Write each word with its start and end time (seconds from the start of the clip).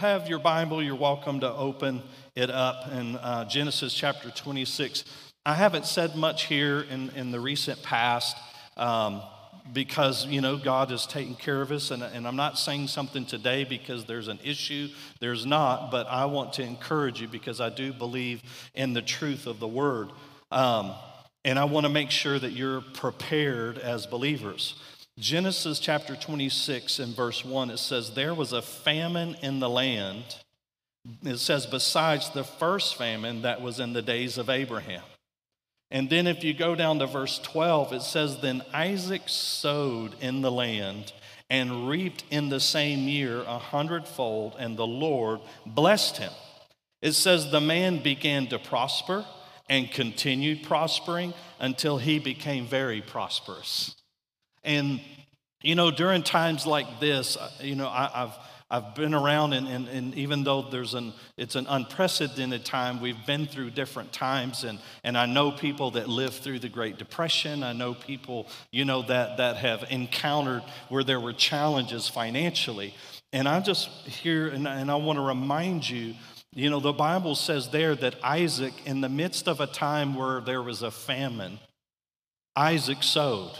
have 0.00 0.30
your 0.30 0.38
Bible, 0.38 0.82
you're 0.82 0.94
welcome 0.94 1.40
to 1.40 1.52
open 1.52 2.02
it 2.34 2.48
up 2.48 2.90
in 2.90 3.16
uh, 3.16 3.44
Genesis 3.44 3.92
chapter 3.92 4.30
26. 4.30 5.04
I 5.44 5.52
haven't 5.52 5.84
said 5.84 6.16
much 6.16 6.46
here 6.46 6.80
in, 6.90 7.10
in 7.10 7.30
the 7.32 7.38
recent 7.38 7.82
past 7.82 8.34
um, 8.78 9.20
because, 9.74 10.24
you 10.24 10.40
know, 10.40 10.56
God 10.56 10.90
is 10.90 11.04
taking 11.04 11.34
care 11.34 11.60
of 11.60 11.70
us. 11.70 11.90
And, 11.90 12.02
and 12.02 12.26
I'm 12.26 12.34
not 12.34 12.58
saying 12.58 12.88
something 12.88 13.26
today 13.26 13.64
because 13.64 14.06
there's 14.06 14.28
an 14.28 14.38
issue. 14.42 14.88
There's 15.20 15.44
not. 15.44 15.90
But 15.90 16.06
I 16.06 16.24
want 16.24 16.54
to 16.54 16.62
encourage 16.62 17.20
you 17.20 17.28
because 17.28 17.60
I 17.60 17.68
do 17.68 17.92
believe 17.92 18.42
in 18.74 18.94
the 18.94 19.02
truth 19.02 19.46
of 19.46 19.60
the 19.60 19.68
word. 19.68 20.08
Um, 20.50 20.94
and 21.44 21.58
I 21.58 21.64
want 21.64 21.84
to 21.84 21.92
make 21.92 22.10
sure 22.10 22.38
that 22.38 22.52
you're 22.52 22.80
prepared 22.80 23.76
as 23.76 24.06
believers. 24.06 24.76
Genesis 25.20 25.78
chapter 25.78 26.16
26 26.16 26.98
and 26.98 27.14
verse 27.14 27.44
1, 27.44 27.68
it 27.70 27.78
says, 27.78 28.14
There 28.14 28.34
was 28.34 28.54
a 28.54 28.62
famine 28.62 29.36
in 29.42 29.60
the 29.60 29.68
land. 29.68 30.24
It 31.22 31.36
says, 31.36 31.66
besides 31.66 32.30
the 32.30 32.42
first 32.42 32.96
famine 32.96 33.42
that 33.42 33.60
was 33.60 33.80
in 33.80 33.92
the 33.92 34.00
days 34.00 34.38
of 34.38 34.48
Abraham. 34.48 35.02
And 35.90 36.08
then 36.08 36.26
if 36.26 36.42
you 36.42 36.54
go 36.54 36.74
down 36.74 37.00
to 37.00 37.06
verse 37.06 37.38
12, 37.38 37.92
it 37.92 38.02
says, 38.02 38.40
Then 38.40 38.62
Isaac 38.72 39.22
sowed 39.26 40.14
in 40.22 40.40
the 40.40 40.50
land 40.50 41.12
and 41.50 41.88
reaped 41.88 42.24
in 42.30 42.48
the 42.48 42.60
same 42.60 43.00
year 43.00 43.42
a 43.42 43.58
hundredfold, 43.58 44.56
and 44.58 44.78
the 44.78 44.86
Lord 44.86 45.40
blessed 45.66 46.16
him. 46.16 46.32
It 47.02 47.12
says, 47.12 47.50
The 47.50 47.60
man 47.60 48.02
began 48.02 48.46
to 48.46 48.58
prosper 48.58 49.26
and 49.68 49.90
continued 49.90 50.62
prospering 50.62 51.34
until 51.58 51.98
he 51.98 52.18
became 52.18 52.66
very 52.66 53.02
prosperous. 53.02 53.99
And, 54.62 55.00
you 55.62 55.74
know, 55.74 55.90
during 55.90 56.22
times 56.22 56.66
like 56.66 57.00
this, 57.00 57.36
uh, 57.36 57.50
you 57.60 57.74
know, 57.74 57.88
I, 57.88 58.10
have 58.14 58.38
I've 58.72 58.94
been 58.94 59.14
around, 59.14 59.52
and, 59.52 59.66
and, 59.66 59.88
and 59.88 60.14
even 60.14 60.44
though 60.44 60.62
there's 60.62 60.94
an, 60.94 61.12
it's 61.36 61.56
an 61.56 61.66
unprecedented 61.68 62.64
time, 62.64 63.00
we've 63.00 63.26
been 63.26 63.46
through 63.46 63.70
different 63.70 64.12
times, 64.12 64.62
and, 64.62 64.78
and 65.02 65.18
I 65.18 65.26
know 65.26 65.50
people 65.50 65.90
that 65.92 66.08
lived 66.08 66.34
through 66.34 66.60
the 66.60 66.68
Great 66.68 66.96
Depression. 66.96 67.64
I 67.64 67.72
know 67.72 67.94
people, 67.94 68.46
you 68.70 68.84
know, 68.84 69.02
that, 69.02 69.38
that 69.38 69.56
have 69.56 69.84
encountered 69.90 70.62
where 70.88 71.02
there 71.02 71.18
were 71.18 71.32
challenges 71.32 72.06
financially. 72.06 72.94
And 73.32 73.48
I'm 73.48 73.64
just 73.64 73.88
hear, 74.06 74.46
and, 74.46 74.68
and 74.68 74.88
I 74.88 74.94
want 74.94 75.16
to 75.16 75.24
remind 75.24 75.88
you, 75.88 76.14
you 76.52 76.70
know, 76.70 76.80
the 76.80 76.92
Bible 76.92 77.34
says 77.34 77.70
there 77.70 77.96
that 77.96 78.16
Isaac, 78.22 78.74
in 78.84 79.00
the 79.00 79.08
midst 79.08 79.48
of 79.48 79.60
a 79.60 79.66
time 79.66 80.14
where 80.14 80.40
there 80.40 80.62
was 80.62 80.82
a 80.82 80.90
famine, 80.92 81.58
Isaac 82.54 83.02
sowed. 83.02 83.56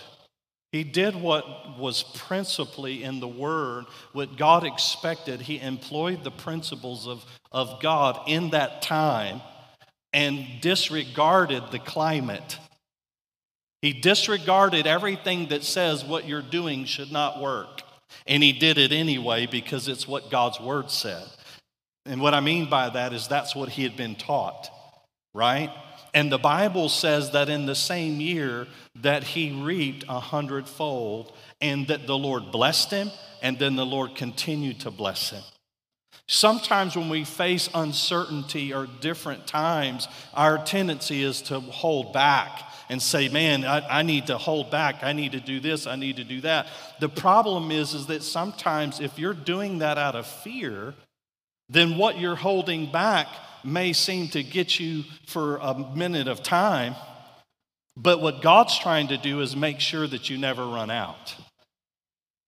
He 0.72 0.84
did 0.84 1.16
what 1.16 1.78
was 1.78 2.02
principally 2.02 3.02
in 3.02 3.18
the 3.18 3.28
Word, 3.28 3.86
what 4.12 4.36
God 4.36 4.64
expected. 4.64 5.40
He 5.40 5.58
employed 5.58 6.22
the 6.22 6.30
principles 6.30 7.08
of, 7.08 7.24
of 7.50 7.82
God 7.82 8.20
in 8.28 8.50
that 8.50 8.80
time 8.82 9.40
and 10.12 10.46
disregarded 10.60 11.64
the 11.72 11.80
climate. 11.80 12.58
He 13.82 13.92
disregarded 13.92 14.86
everything 14.86 15.48
that 15.48 15.64
says 15.64 16.04
what 16.04 16.28
you're 16.28 16.42
doing 16.42 16.84
should 16.84 17.10
not 17.10 17.40
work. 17.40 17.82
And 18.26 18.42
he 18.42 18.52
did 18.52 18.78
it 18.78 18.92
anyway 18.92 19.46
because 19.46 19.88
it's 19.88 20.06
what 20.06 20.30
God's 20.30 20.60
Word 20.60 20.90
said. 20.90 21.26
And 22.06 22.20
what 22.20 22.34
I 22.34 22.40
mean 22.40 22.70
by 22.70 22.90
that 22.90 23.12
is 23.12 23.26
that's 23.26 23.56
what 23.56 23.70
he 23.70 23.82
had 23.82 23.96
been 23.96 24.14
taught, 24.14 24.68
right? 25.34 25.70
And 26.12 26.30
the 26.30 26.38
Bible 26.38 26.88
says 26.88 27.30
that 27.32 27.48
in 27.48 27.66
the 27.66 27.74
same 27.74 28.20
year 28.20 28.66
that 28.96 29.22
he 29.22 29.52
reaped 29.52 30.04
a 30.08 30.20
hundredfold, 30.20 31.32
and 31.60 31.86
that 31.88 32.06
the 32.06 32.18
Lord 32.18 32.50
blessed 32.50 32.90
him, 32.90 33.10
and 33.42 33.58
then 33.58 33.76
the 33.76 33.86
Lord 33.86 34.14
continued 34.14 34.80
to 34.80 34.90
bless 34.90 35.30
him. 35.30 35.42
Sometimes 36.26 36.96
when 36.96 37.08
we 37.08 37.24
face 37.24 37.68
uncertainty 37.74 38.72
or 38.72 38.86
different 39.00 39.46
times, 39.46 40.06
our 40.32 40.64
tendency 40.64 41.24
is 41.24 41.42
to 41.42 41.58
hold 41.58 42.12
back 42.12 42.62
and 42.88 43.02
say, 43.02 43.28
man, 43.28 43.64
I, 43.64 43.98
I, 43.98 44.02
need 44.02 44.28
to 44.28 44.38
hold 44.38 44.70
back. 44.70 45.02
I 45.02 45.12
need 45.12 45.32
to 45.32 45.40
do 45.40 45.58
this. 45.58 45.86
I 45.86 45.96
need 45.96 46.16
to 46.16 46.24
do 46.24 46.40
that. 46.42 46.68
The 47.00 47.08
problem 47.08 47.70
is, 47.70 47.94
is 47.94 48.06
that 48.06 48.22
sometimes 48.22 49.00
if 49.00 49.18
you're 49.18 49.34
doing 49.34 49.78
that 49.78 49.98
out 49.98 50.14
of 50.14 50.26
fear, 50.26 50.94
then 51.68 51.96
what 51.96 52.18
you're 52.18 52.36
holding 52.36 52.90
back 52.90 53.28
may 53.64 53.92
seem 53.92 54.28
to 54.28 54.42
get 54.42 54.78
you 54.80 55.04
for 55.26 55.56
a 55.56 55.74
minute 55.94 56.28
of 56.28 56.42
time, 56.42 56.94
but 57.96 58.20
what 58.20 58.42
God's 58.42 58.78
trying 58.78 59.08
to 59.08 59.18
do 59.18 59.40
is 59.40 59.54
make 59.54 59.80
sure 59.80 60.06
that 60.06 60.30
you 60.30 60.38
never 60.38 60.64
run 60.64 60.90
out. 60.90 61.34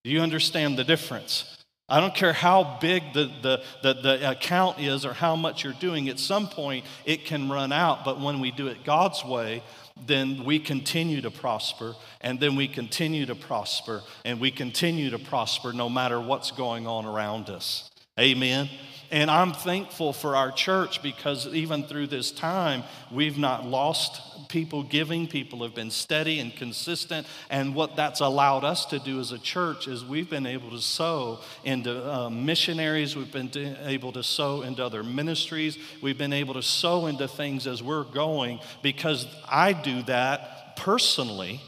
Do 0.04 0.10
you 0.10 0.20
understand 0.20 0.78
the 0.78 0.84
difference? 0.84 1.56
I 1.88 2.00
don't 2.00 2.14
care 2.14 2.32
how 2.32 2.78
big 2.80 3.02
the, 3.12 3.30
the, 3.42 3.62
the, 3.82 3.92
the, 4.00 4.30
account 4.30 4.80
is 4.80 5.04
or 5.04 5.12
how 5.12 5.36
much 5.36 5.62
you're 5.62 5.74
doing, 5.74 6.08
at 6.08 6.18
some 6.18 6.48
point 6.48 6.86
it 7.04 7.26
can 7.26 7.50
run 7.50 7.70
out. 7.70 8.04
But 8.04 8.18
when 8.18 8.40
we 8.40 8.50
do 8.50 8.68
it 8.68 8.82
God's 8.82 9.22
way, 9.24 9.62
then 10.06 10.44
we 10.44 10.58
continue 10.58 11.20
to 11.20 11.30
prosper, 11.30 11.94
and 12.20 12.40
then 12.40 12.56
we 12.56 12.66
continue 12.66 13.26
to 13.26 13.34
prosper, 13.34 14.02
and 14.24 14.40
we 14.40 14.50
continue 14.50 15.10
to 15.10 15.18
prosper 15.18 15.72
no 15.72 15.88
matter 15.88 16.18
what's 16.18 16.50
going 16.50 16.86
on 16.86 17.04
around 17.04 17.50
us. 17.50 17.90
Amen. 18.18 18.68
And 19.10 19.30
I'm 19.30 19.52
thankful 19.52 20.12
for 20.12 20.36
our 20.36 20.50
church 20.50 21.02
because 21.02 21.46
even 21.48 21.84
through 21.84 22.06
this 22.06 22.30
time, 22.30 22.82
we've 23.10 23.36
not 23.36 23.66
lost 23.66 24.48
people 24.48 24.82
giving. 24.82 25.26
People 25.26 25.62
have 25.62 25.74
been 25.74 25.90
steady 25.90 26.40
and 26.40 26.54
consistent. 26.54 27.26
And 27.50 27.74
what 27.74 27.96
that's 27.96 28.20
allowed 28.20 28.64
us 28.64 28.86
to 28.86 28.98
do 28.98 29.20
as 29.20 29.32
a 29.32 29.38
church 29.38 29.86
is 29.86 30.04
we've 30.04 30.30
been 30.30 30.46
able 30.46 30.70
to 30.70 30.80
sow 30.80 31.40
into 31.64 32.10
uh, 32.10 32.30
missionaries, 32.30 33.16
we've 33.16 33.32
been 33.32 33.50
able 33.84 34.12
to 34.12 34.22
sow 34.22 34.62
into 34.62 34.84
other 34.84 35.02
ministries, 35.02 35.78
we've 36.00 36.18
been 36.18 36.32
able 36.32 36.54
to 36.54 36.62
sow 36.62 37.06
into 37.06 37.28
things 37.28 37.66
as 37.66 37.82
we're 37.82 38.04
going 38.04 38.60
because 38.82 39.26
I 39.46 39.72
do 39.74 40.02
that 40.04 40.76
personally. 40.76 41.60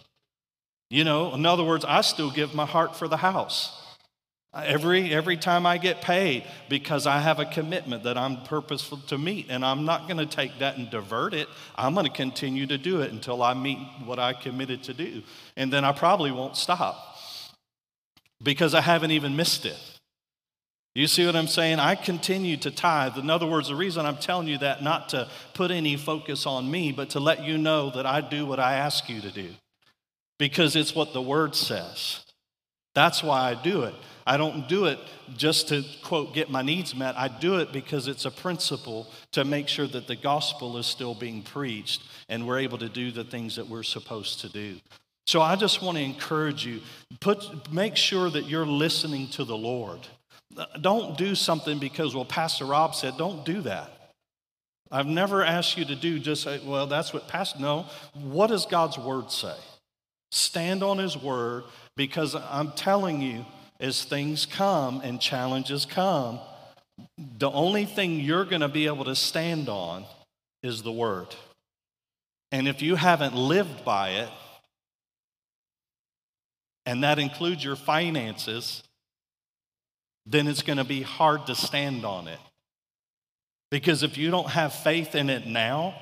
You 0.88 1.04
know, 1.04 1.34
in 1.34 1.44
other 1.44 1.64
words, 1.64 1.84
I 1.84 2.02
still 2.02 2.30
give 2.30 2.54
my 2.54 2.66
heart 2.66 2.96
for 2.96 3.08
the 3.08 3.16
house. 3.18 3.83
Every, 4.54 5.12
every 5.12 5.36
time 5.36 5.66
I 5.66 5.78
get 5.78 6.00
paid 6.00 6.44
because 6.68 7.06
I 7.06 7.18
have 7.18 7.40
a 7.40 7.44
commitment 7.44 8.04
that 8.04 8.16
I'm 8.16 8.42
purposeful 8.44 8.98
to 9.08 9.18
meet, 9.18 9.46
and 9.48 9.64
I'm 9.64 9.84
not 9.84 10.06
going 10.06 10.18
to 10.18 10.26
take 10.26 10.58
that 10.60 10.76
and 10.76 10.88
divert 10.90 11.34
it. 11.34 11.48
I'm 11.74 11.94
going 11.94 12.06
to 12.06 12.12
continue 12.12 12.66
to 12.66 12.78
do 12.78 13.00
it 13.00 13.10
until 13.10 13.42
I 13.42 13.54
meet 13.54 13.78
what 14.04 14.18
I 14.18 14.32
committed 14.32 14.84
to 14.84 14.94
do. 14.94 15.22
And 15.56 15.72
then 15.72 15.84
I 15.84 15.92
probably 15.92 16.30
won't 16.30 16.56
stop 16.56 17.18
because 18.42 18.74
I 18.74 18.80
haven't 18.80 19.10
even 19.10 19.34
missed 19.34 19.66
it. 19.66 19.78
You 20.94 21.08
see 21.08 21.26
what 21.26 21.34
I'm 21.34 21.48
saying? 21.48 21.80
I 21.80 21.96
continue 21.96 22.56
to 22.58 22.70
tithe. 22.70 23.18
In 23.18 23.28
other 23.28 23.46
words, 23.46 23.68
the 23.68 23.74
reason 23.74 24.06
I'm 24.06 24.16
telling 24.16 24.46
you 24.46 24.58
that, 24.58 24.80
not 24.80 25.08
to 25.08 25.28
put 25.52 25.72
any 25.72 25.96
focus 25.96 26.46
on 26.46 26.70
me, 26.70 26.92
but 26.92 27.10
to 27.10 27.20
let 27.20 27.42
you 27.42 27.58
know 27.58 27.90
that 27.90 28.06
I 28.06 28.20
do 28.20 28.46
what 28.46 28.60
I 28.60 28.74
ask 28.74 29.08
you 29.08 29.20
to 29.22 29.32
do 29.32 29.50
because 30.38 30.76
it's 30.76 30.94
what 30.94 31.12
the 31.12 31.22
word 31.22 31.56
says. 31.56 32.23
That's 32.94 33.22
why 33.22 33.50
I 33.50 33.54
do 33.54 33.82
it. 33.82 33.94
I 34.26 34.36
don't 34.36 34.68
do 34.68 34.86
it 34.86 34.98
just 35.36 35.68
to, 35.68 35.84
quote, 36.02 36.32
get 36.32 36.50
my 36.50 36.62
needs 36.62 36.94
met. 36.94 37.16
I 37.18 37.28
do 37.28 37.58
it 37.58 37.72
because 37.72 38.08
it's 38.08 38.24
a 38.24 38.30
principle 38.30 39.08
to 39.32 39.44
make 39.44 39.68
sure 39.68 39.86
that 39.88 40.06
the 40.06 40.16
gospel 40.16 40.78
is 40.78 40.86
still 40.86 41.14
being 41.14 41.42
preached 41.42 42.02
and 42.28 42.46
we're 42.46 42.60
able 42.60 42.78
to 42.78 42.88
do 42.88 43.10
the 43.10 43.24
things 43.24 43.56
that 43.56 43.68
we're 43.68 43.82
supposed 43.82 44.40
to 44.40 44.48
do. 44.48 44.76
So 45.26 45.42
I 45.42 45.56
just 45.56 45.82
want 45.82 45.98
to 45.98 46.04
encourage 46.04 46.64
you 46.64 46.80
put, 47.20 47.72
make 47.72 47.96
sure 47.96 48.30
that 48.30 48.46
you're 48.46 48.66
listening 48.66 49.28
to 49.30 49.44
the 49.44 49.56
Lord. 49.56 50.00
Don't 50.80 51.18
do 51.18 51.34
something 51.34 51.78
because, 51.78 52.14
well, 52.14 52.24
Pastor 52.24 52.64
Rob 52.64 52.94
said, 52.94 53.16
don't 53.18 53.44
do 53.44 53.60
that. 53.62 53.90
I've 54.90 55.06
never 55.06 55.42
asked 55.42 55.76
you 55.76 55.84
to 55.86 55.96
do 55.96 56.18
just, 56.18 56.46
uh, 56.46 56.58
well, 56.64 56.86
that's 56.86 57.12
what 57.12 57.26
Pastor, 57.26 57.58
no. 57.58 57.86
What 58.12 58.48
does 58.48 58.64
God's 58.64 58.96
word 58.96 59.32
say? 59.32 59.56
Stand 60.30 60.82
on 60.82 60.98
his 60.98 61.16
word 61.16 61.64
because 61.96 62.34
I'm 62.34 62.72
telling 62.72 63.20
you, 63.20 63.44
as 63.80 64.04
things 64.04 64.46
come 64.46 65.00
and 65.00 65.20
challenges 65.20 65.84
come, 65.84 66.40
the 67.38 67.50
only 67.50 67.84
thing 67.84 68.20
you're 68.20 68.44
going 68.44 68.60
to 68.60 68.68
be 68.68 68.86
able 68.86 69.04
to 69.04 69.16
stand 69.16 69.68
on 69.68 70.04
is 70.62 70.82
the 70.82 70.92
word. 70.92 71.28
And 72.52 72.68
if 72.68 72.82
you 72.82 72.94
haven't 72.96 73.34
lived 73.34 73.84
by 73.84 74.10
it, 74.10 74.28
and 76.86 77.02
that 77.02 77.18
includes 77.18 77.64
your 77.64 77.76
finances, 77.76 78.82
then 80.26 80.46
it's 80.46 80.62
going 80.62 80.76
to 80.76 80.84
be 80.84 81.02
hard 81.02 81.46
to 81.46 81.54
stand 81.54 82.04
on 82.04 82.28
it. 82.28 82.38
Because 83.70 84.02
if 84.02 84.16
you 84.16 84.30
don't 84.30 84.50
have 84.50 84.72
faith 84.72 85.14
in 85.14 85.30
it 85.30 85.46
now, 85.46 85.94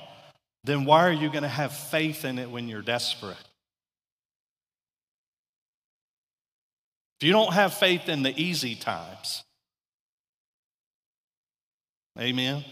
then 0.64 0.84
why 0.84 1.06
are 1.06 1.12
you 1.12 1.28
going 1.30 1.42
to 1.42 1.48
have 1.48 1.72
faith 1.72 2.24
in 2.24 2.38
it 2.38 2.50
when 2.50 2.68
you're 2.68 2.82
desperate? 2.82 3.36
If 7.22 7.26
you 7.26 7.32
don't 7.32 7.52
have 7.52 7.72
faith 7.72 8.08
in 8.08 8.24
the 8.24 8.36
easy 8.36 8.74
times, 8.74 9.44
amen. 12.18 12.64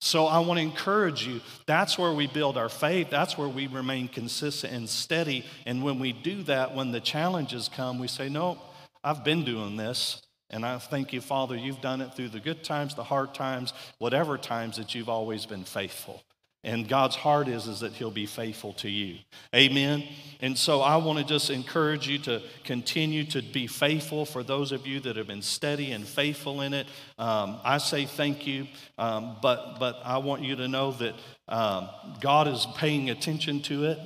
So 0.00 0.26
I 0.26 0.40
want 0.40 0.58
to 0.58 0.64
encourage 0.64 1.24
you. 1.24 1.40
That's 1.66 1.96
where 1.96 2.12
we 2.12 2.26
build 2.26 2.58
our 2.58 2.68
faith. 2.68 3.08
That's 3.08 3.38
where 3.38 3.46
we 3.46 3.68
remain 3.68 4.08
consistent 4.08 4.72
and 4.72 4.88
steady. 4.88 5.44
And 5.64 5.84
when 5.84 6.00
we 6.00 6.12
do 6.12 6.42
that, 6.42 6.74
when 6.74 6.90
the 6.90 6.98
challenges 6.98 7.70
come, 7.72 8.00
we 8.00 8.08
say, 8.08 8.28
No, 8.28 8.58
I've 9.04 9.22
been 9.22 9.44
doing 9.44 9.76
this. 9.76 10.22
And 10.50 10.66
I 10.66 10.78
thank 10.78 11.12
you, 11.12 11.20
Father, 11.20 11.54
you've 11.54 11.80
done 11.80 12.00
it 12.00 12.14
through 12.14 12.30
the 12.30 12.40
good 12.40 12.64
times, 12.64 12.96
the 12.96 13.04
hard 13.04 13.32
times, 13.32 13.72
whatever 13.98 14.36
times 14.36 14.78
that 14.78 14.92
you've 14.96 15.08
always 15.08 15.46
been 15.46 15.62
faithful. 15.62 16.24
And 16.68 16.86
God's 16.86 17.16
heart 17.16 17.48
is, 17.48 17.66
is 17.66 17.80
that 17.80 17.94
He'll 17.94 18.10
be 18.10 18.26
faithful 18.26 18.74
to 18.74 18.90
you. 18.90 19.20
Amen. 19.54 20.04
And 20.42 20.56
so 20.56 20.82
I 20.82 20.96
want 20.96 21.18
to 21.18 21.24
just 21.24 21.48
encourage 21.48 22.06
you 22.06 22.18
to 22.18 22.42
continue 22.62 23.24
to 23.30 23.40
be 23.40 23.66
faithful 23.66 24.26
for 24.26 24.42
those 24.42 24.70
of 24.70 24.86
you 24.86 25.00
that 25.00 25.16
have 25.16 25.28
been 25.28 25.40
steady 25.40 25.92
and 25.92 26.06
faithful 26.06 26.60
in 26.60 26.74
it. 26.74 26.86
Um, 27.18 27.58
I 27.64 27.78
say 27.78 28.04
thank 28.04 28.46
you, 28.46 28.66
um, 28.98 29.36
but, 29.40 29.78
but 29.80 30.02
I 30.04 30.18
want 30.18 30.42
you 30.42 30.56
to 30.56 30.68
know 30.68 30.92
that 30.92 31.14
um, 31.48 31.88
God 32.20 32.46
is 32.46 32.66
paying 32.76 33.08
attention 33.08 33.62
to 33.62 33.86
it. 33.86 33.98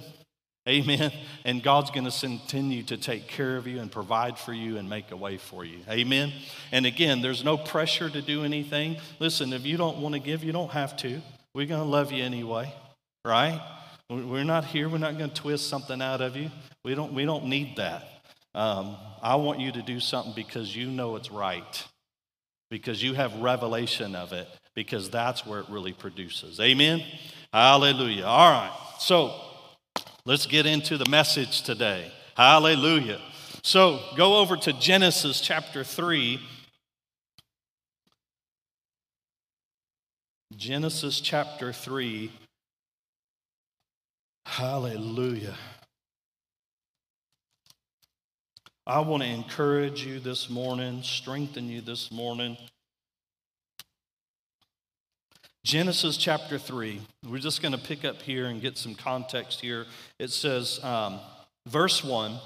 Amen. 0.68 1.10
And 1.44 1.64
God's 1.64 1.90
going 1.90 2.08
to 2.08 2.16
continue 2.16 2.84
to 2.84 2.96
take 2.96 3.26
care 3.26 3.56
of 3.56 3.66
you 3.66 3.80
and 3.80 3.90
provide 3.90 4.38
for 4.38 4.52
you 4.52 4.76
and 4.76 4.88
make 4.88 5.10
a 5.10 5.16
way 5.16 5.36
for 5.36 5.64
you. 5.64 5.78
Amen. 5.90 6.32
And 6.70 6.86
again, 6.86 7.22
there's 7.22 7.42
no 7.42 7.56
pressure 7.56 8.08
to 8.08 8.22
do 8.22 8.44
anything. 8.44 8.98
Listen, 9.18 9.52
if 9.52 9.66
you 9.66 9.76
don't 9.76 9.98
want 9.98 10.14
to 10.14 10.20
give, 10.20 10.44
you 10.44 10.52
don't 10.52 10.70
have 10.70 10.96
to. 10.98 11.20
We're 11.54 11.66
going 11.66 11.82
to 11.82 11.88
love 11.88 12.12
you 12.12 12.24
anyway, 12.24 12.72
right? 13.24 13.60
We're 14.08 14.44
not 14.44 14.64
here. 14.64 14.88
We're 14.88 14.98
not 14.98 15.18
going 15.18 15.30
to 15.30 15.36
twist 15.36 15.68
something 15.68 16.00
out 16.00 16.20
of 16.20 16.34
you. 16.34 16.50
We 16.84 16.94
don't, 16.94 17.12
we 17.12 17.24
don't 17.24 17.46
need 17.46 17.76
that. 17.76 18.08
Um, 18.54 18.96
I 19.22 19.36
want 19.36 19.60
you 19.60 19.70
to 19.72 19.82
do 19.82 20.00
something 20.00 20.32
because 20.34 20.74
you 20.74 20.86
know 20.88 21.16
it's 21.16 21.30
right, 21.30 21.86
because 22.70 23.02
you 23.02 23.14
have 23.14 23.34
revelation 23.36 24.14
of 24.14 24.32
it, 24.32 24.48
because 24.74 25.10
that's 25.10 25.46
where 25.46 25.60
it 25.60 25.66
really 25.68 25.92
produces. 25.92 26.58
Amen? 26.58 27.02
Hallelujah. 27.52 28.24
All 28.24 28.50
right. 28.50 28.76
So 28.98 29.34
let's 30.24 30.46
get 30.46 30.64
into 30.64 30.96
the 30.96 31.08
message 31.08 31.62
today. 31.62 32.10
Hallelujah. 32.34 33.20
So 33.62 34.00
go 34.16 34.38
over 34.38 34.56
to 34.56 34.72
Genesis 34.72 35.40
chapter 35.40 35.84
3 35.84 36.40
Genesis 40.56 41.20
chapter 41.20 41.72
3. 41.72 42.30
Hallelujah. 44.44 45.54
I 48.86 49.00
want 49.00 49.22
to 49.22 49.28
encourage 49.28 50.04
you 50.04 50.18
this 50.18 50.50
morning, 50.50 51.02
strengthen 51.02 51.68
you 51.68 51.80
this 51.80 52.10
morning. 52.10 52.56
Genesis 55.64 56.16
chapter 56.16 56.58
3. 56.58 57.00
We're 57.28 57.38
just 57.38 57.62
going 57.62 57.72
to 57.72 57.78
pick 57.78 58.04
up 58.04 58.20
here 58.20 58.46
and 58.46 58.60
get 58.60 58.76
some 58.76 58.94
context 58.94 59.60
here. 59.60 59.86
It 60.18 60.30
says, 60.30 60.82
um, 60.82 61.20
verse 61.66 62.02
1, 62.02 62.36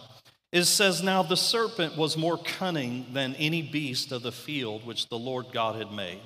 it 0.53 0.65
says, 0.65 1.03
Now 1.03 1.23
the 1.23 1.37
serpent 1.37 1.97
was 1.97 2.17
more 2.17 2.39
cunning 2.39 3.07
than 3.13 3.35
any 3.37 3.63
beast 3.63 4.13
of 4.13 4.23
the 4.23 4.33
field 4.33 4.87
which 4.87 5.09
the 5.09 5.19
Lord 5.19 5.47
God 5.53 5.77
had 5.77 5.91
made. 5.91 6.21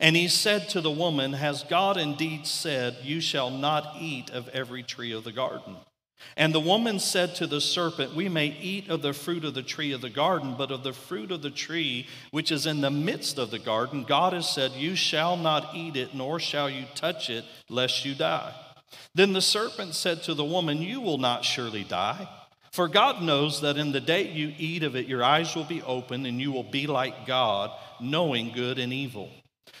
And 0.00 0.16
he 0.16 0.28
said 0.28 0.68
to 0.70 0.80
the 0.80 0.90
woman, 0.90 1.32
Has 1.34 1.62
God 1.62 1.96
indeed 1.96 2.46
said, 2.46 2.96
You 3.02 3.20
shall 3.20 3.50
not 3.50 3.96
eat 3.98 4.30
of 4.30 4.48
every 4.48 4.82
tree 4.82 5.12
of 5.12 5.24
the 5.24 5.32
garden? 5.32 5.76
And 6.36 6.54
the 6.54 6.60
woman 6.60 6.98
said 6.98 7.34
to 7.36 7.46
the 7.46 7.60
serpent, 7.60 8.14
We 8.14 8.28
may 8.28 8.46
eat 8.46 8.88
of 8.88 9.02
the 9.02 9.12
fruit 9.12 9.44
of 9.44 9.54
the 9.54 9.62
tree 9.62 9.92
of 9.92 10.00
the 10.00 10.10
garden, 10.10 10.54
but 10.56 10.70
of 10.70 10.82
the 10.82 10.92
fruit 10.92 11.30
of 11.30 11.42
the 11.42 11.50
tree 11.50 12.06
which 12.30 12.50
is 12.50 12.66
in 12.66 12.80
the 12.80 12.90
midst 12.90 13.38
of 13.38 13.50
the 13.50 13.58
garden, 13.58 14.04
God 14.04 14.32
has 14.32 14.48
said, 14.48 14.72
You 14.72 14.94
shall 14.94 15.36
not 15.36 15.74
eat 15.74 15.96
it, 15.96 16.14
nor 16.14 16.40
shall 16.40 16.70
you 16.70 16.84
touch 16.94 17.28
it, 17.28 17.44
lest 17.68 18.04
you 18.04 18.14
die. 18.14 18.54
Then 19.14 19.32
the 19.32 19.42
serpent 19.42 19.94
said 19.94 20.22
to 20.24 20.34
the 20.34 20.44
woman, 20.44 20.80
You 20.80 21.00
will 21.00 21.18
not 21.18 21.44
surely 21.44 21.84
die. 21.84 22.28
For 22.72 22.88
God 22.88 23.22
knows 23.22 23.60
that 23.60 23.76
in 23.76 23.92
the 23.92 24.00
day 24.00 24.30
you 24.30 24.54
eat 24.56 24.82
of 24.82 24.96
it, 24.96 25.06
your 25.06 25.22
eyes 25.22 25.54
will 25.54 25.64
be 25.64 25.82
opened, 25.82 26.26
and 26.26 26.40
you 26.40 26.50
will 26.50 26.62
be 26.62 26.86
like 26.86 27.26
God, 27.26 27.70
knowing 28.00 28.52
good 28.52 28.78
and 28.78 28.92
evil. 28.92 29.28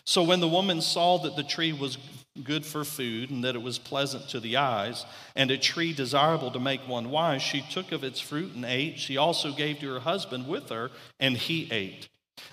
So 0.04 0.22
when 0.22 0.40
the 0.40 0.48
woman 0.48 0.80
saw 0.80 1.18
that 1.18 1.36
the 1.36 1.42
tree 1.42 1.72
was 1.72 1.98
good 2.42 2.64
for 2.64 2.84
food 2.84 3.30
and 3.30 3.44
that 3.44 3.54
it 3.54 3.62
was 3.62 3.78
pleasant 3.78 4.28
to 4.30 4.40
the 4.40 4.56
eyes 4.56 5.04
and 5.36 5.50
a 5.50 5.58
tree 5.58 5.92
desirable 5.92 6.50
to 6.50 6.60
make 6.60 6.80
one 6.88 7.10
wise, 7.10 7.42
she 7.42 7.62
took 7.70 7.92
of 7.92 8.02
its 8.02 8.20
fruit 8.20 8.54
and 8.54 8.64
ate. 8.64 8.98
She 8.98 9.16
also 9.16 9.52
gave 9.52 9.78
to 9.80 9.92
her 9.92 10.00
husband 10.00 10.48
with 10.48 10.70
her, 10.70 10.90
and 11.20 11.36
he 11.36 11.68
ate. 11.70 12.08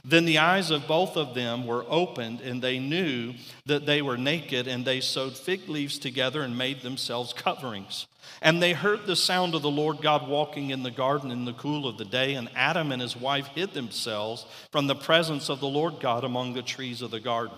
Then 0.06 0.26
the 0.26 0.38
eyes 0.38 0.72
of 0.72 0.88
both 0.88 1.18
of 1.18 1.34
them 1.34 1.68
were 1.68 1.86
opened, 1.90 2.42
and 2.42 2.62
they 2.62 2.80
knew 2.80 3.34
that 3.66 3.86
they 3.86 4.02
were 4.02 4.18
naked, 4.18 4.68
and 4.68 4.86
they 4.86 5.02
sewed 5.02 5.34
fig 5.34 5.68
leaves 5.68 6.00
together 6.00 6.42
and 6.42 6.58
made 6.58 6.82
themselves 6.82 7.34
coverings. 7.34 8.08
And 8.42 8.62
they 8.62 8.74
heard 8.74 9.06
the 9.06 9.16
sound 9.16 9.56
of 9.56 9.62
the 9.62 9.72
Lord 9.72 10.02
God 10.02 10.28
walking 10.28 10.70
in 10.70 10.84
the 10.84 10.92
garden 10.92 11.32
in 11.32 11.46
the 11.46 11.54
cool 11.54 11.88
of 11.88 11.98
the 11.98 12.06
day, 12.06 12.36
and 12.36 12.50
Adam 12.56 12.92
and 12.92 13.02
his 13.02 13.16
wife 13.16 13.48
hid 13.48 13.74
themselves 13.74 14.46
from 14.72 14.88
the 14.88 14.96
presence 14.96 15.50
of 15.50 15.60
the 15.60 15.68
Lord 15.68 16.00
God 16.00 16.24
among 16.24 16.54
the 16.54 16.62
trees 16.62 17.02
of 17.02 17.12
the 17.12 17.20
garden. 17.20 17.58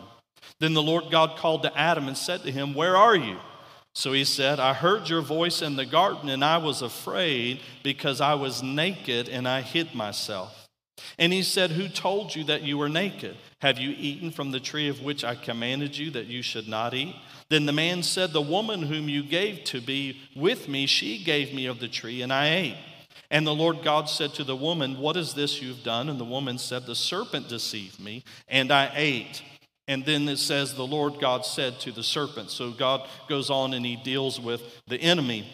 Then 0.60 0.74
the 0.74 0.82
Lord 0.82 1.06
God 1.12 1.38
called 1.38 1.64
to 1.64 1.78
Adam 1.78 2.08
and 2.08 2.18
said 2.18 2.42
to 2.44 2.52
him, 2.52 2.74
Where 2.74 2.98
are 2.98 3.16
you? 3.16 3.38
So 3.94 4.14
he 4.14 4.24
said, 4.24 4.60
I 4.60 4.74
heard 4.74 5.10
your 5.10 5.22
voice 5.22 5.62
in 5.62 5.76
the 5.76 5.86
garden, 5.86 6.30
and 6.30 6.44
I 6.44 6.58
was 6.58 6.82
afraid 6.82 7.60
because 7.84 8.22
I 8.22 8.36
was 8.36 8.64
naked 8.64 9.28
and 9.28 9.48
I 9.48 9.62
hid 9.62 9.94
myself. 9.94 10.61
And 11.18 11.32
he 11.32 11.44
said, 11.44 11.72
Who 11.72 11.88
told 11.88 12.36
you 12.36 12.44
that 12.46 12.64
you 12.64 12.78
were 12.78 12.90
naked? 12.90 13.38
Have 13.60 13.78
you 13.78 13.94
eaten 13.98 14.32
from 14.32 14.52
the 14.52 14.60
tree 14.60 14.88
of 14.88 15.02
which 15.02 15.24
I 15.24 15.36
commanded 15.36 15.98
you 15.98 16.12
that 16.12 16.28
you 16.28 16.42
should 16.42 16.68
not 16.68 16.94
eat? 16.94 17.16
Then 17.50 17.66
the 17.66 17.74
man 17.74 18.04
said, 18.04 18.32
The 18.32 18.42
woman 18.42 18.84
whom 18.84 19.10
you 19.10 19.24
gave 19.24 19.64
to 19.66 19.82
be 19.82 20.20
with 20.36 20.68
me, 20.68 20.86
she 20.86 21.24
gave 21.24 21.54
me 21.54 21.66
of 21.66 21.80
the 21.80 21.88
tree, 21.88 22.22
and 22.22 22.32
I 22.32 22.50
ate. 22.50 22.78
And 23.30 23.48
the 23.48 23.56
Lord 23.56 23.84
God 23.84 24.10
said 24.10 24.34
to 24.36 24.44
the 24.44 24.56
woman, 24.56 24.98
What 24.98 25.18
is 25.18 25.34
this 25.34 25.62
you've 25.62 25.84
done? 25.84 26.10
And 26.10 26.20
the 26.20 26.26
woman 26.26 26.58
said, 26.58 26.86
The 26.86 26.96
serpent 26.96 27.48
deceived 27.48 28.00
me, 28.00 28.24
and 28.48 28.72
I 28.72 28.92
ate. 28.94 29.42
And 29.88 30.06
then 30.06 30.28
it 30.30 30.38
says, 30.38 30.74
The 30.74 30.86
Lord 30.88 31.20
God 31.20 31.46
said 31.46 31.80
to 31.82 31.92
the 31.92 32.04
serpent. 32.04 32.50
So 32.52 32.72
God 32.72 33.08
goes 33.28 33.50
on 33.50 33.74
and 33.74 33.86
he 33.86 33.96
deals 33.96 34.40
with 34.40 34.62
the 34.88 34.98
enemy. 34.98 35.48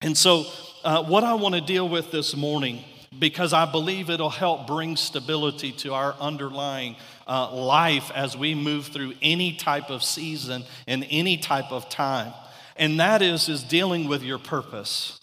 And 0.00 0.16
so, 0.16 0.46
uh, 0.84 1.02
what 1.02 1.24
I 1.24 1.34
want 1.34 1.54
to 1.56 1.60
deal 1.60 1.88
with 1.88 2.10
this 2.10 2.36
morning 2.36 2.84
because 3.16 3.52
I 3.52 3.70
believe 3.70 4.10
it'll 4.10 4.30
help 4.30 4.66
bring 4.66 4.96
stability 4.96 5.72
to 5.72 5.94
our 5.94 6.14
underlying 6.20 6.96
uh, 7.26 7.54
life 7.54 8.10
as 8.14 8.36
we 8.36 8.54
move 8.54 8.86
through 8.86 9.14
any 9.22 9.54
type 9.54 9.90
of 9.90 10.02
season 10.02 10.64
and 10.86 11.06
any 11.10 11.36
type 11.36 11.72
of 11.72 11.88
time. 11.88 12.32
And 12.76 13.00
that 13.00 13.22
is, 13.22 13.48
is 13.48 13.62
dealing 13.62 14.08
with 14.08 14.22
your 14.22 14.38
purpose. 14.38 15.18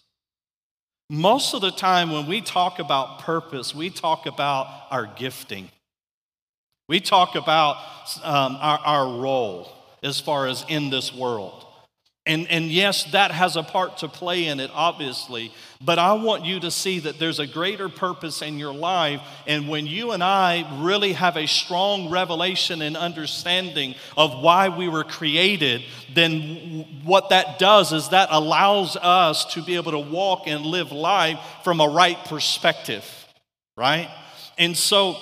Most 1.09 1.53
of 1.53 1.61
the 1.61 1.71
time, 1.71 2.11
when 2.11 2.25
we 2.25 2.41
talk 2.41 2.79
about 2.79 3.19
purpose, 3.19 3.75
we 3.75 3.89
talk 3.89 4.25
about 4.25 4.67
our 4.89 5.05
gifting. 5.05 5.69
We 6.89 6.99
talk 6.99 7.35
about 7.35 7.77
um, 8.23 8.57
our, 8.59 8.79
our 8.79 9.21
role 9.21 9.71
as 10.03 10.19
far 10.19 10.47
as 10.47 10.65
in 10.67 10.89
this 10.89 11.13
world. 11.13 11.64
And, 12.27 12.49
and 12.49 12.71
yes, 12.71 13.03
that 13.11 13.29
has 13.29 13.55
a 13.55 13.61
part 13.61 13.97
to 13.97 14.07
play 14.07 14.45
in 14.45 14.59
it, 14.59 14.71
obviously, 14.73 15.51
but 15.79 15.99
I 15.99 16.13
want 16.13 16.43
you 16.43 16.59
to 16.61 16.71
see 16.71 16.97
that 16.99 17.19
there's 17.19 17.39
a 17.39 17.45
greater 17.45 17.87
purpose 17.87 18.41
in 18.41 18.57
your 18.57 18.73
life. 18.73 19.21
And 19.45 19.69
when 19.69 19.85
you 19.85 20.11
and 20.11 20.23
I 20.23 20.81
really 20.81 21.13
have 21.13 21.37
a 21.37 21.45
strong 21.45 22.09
revelation 22.09 22.81
and 22.81 22.97
understanding 22.97 23.93
of 24.17 24.41
why 24.41 24.69
we 24.69 24.87
were 24.87 25.03
created, 25.03 25.83
then 26.15 27.03
what 27.03 27.29
that 27.29 27.59
does 27.59 27.93
is 27.93 28.09
that 28.09 28.29
allows 28.31 28.95
us 28.95 29.53
to 29.53 29.61
be 29.61 29.75
able 29.75 29.91
to 29.91 29.99
walk 29.99 30.47
and 30.47 30.65
live 30.65 30.91
life 30.91 31.37
from 31.63 31.79
a 31.79 31.87
right 31.87 32.17
perspective, 32.25 33.05
right? 33.77 34.09
And 34.57 34.75
so, 34.75 35.17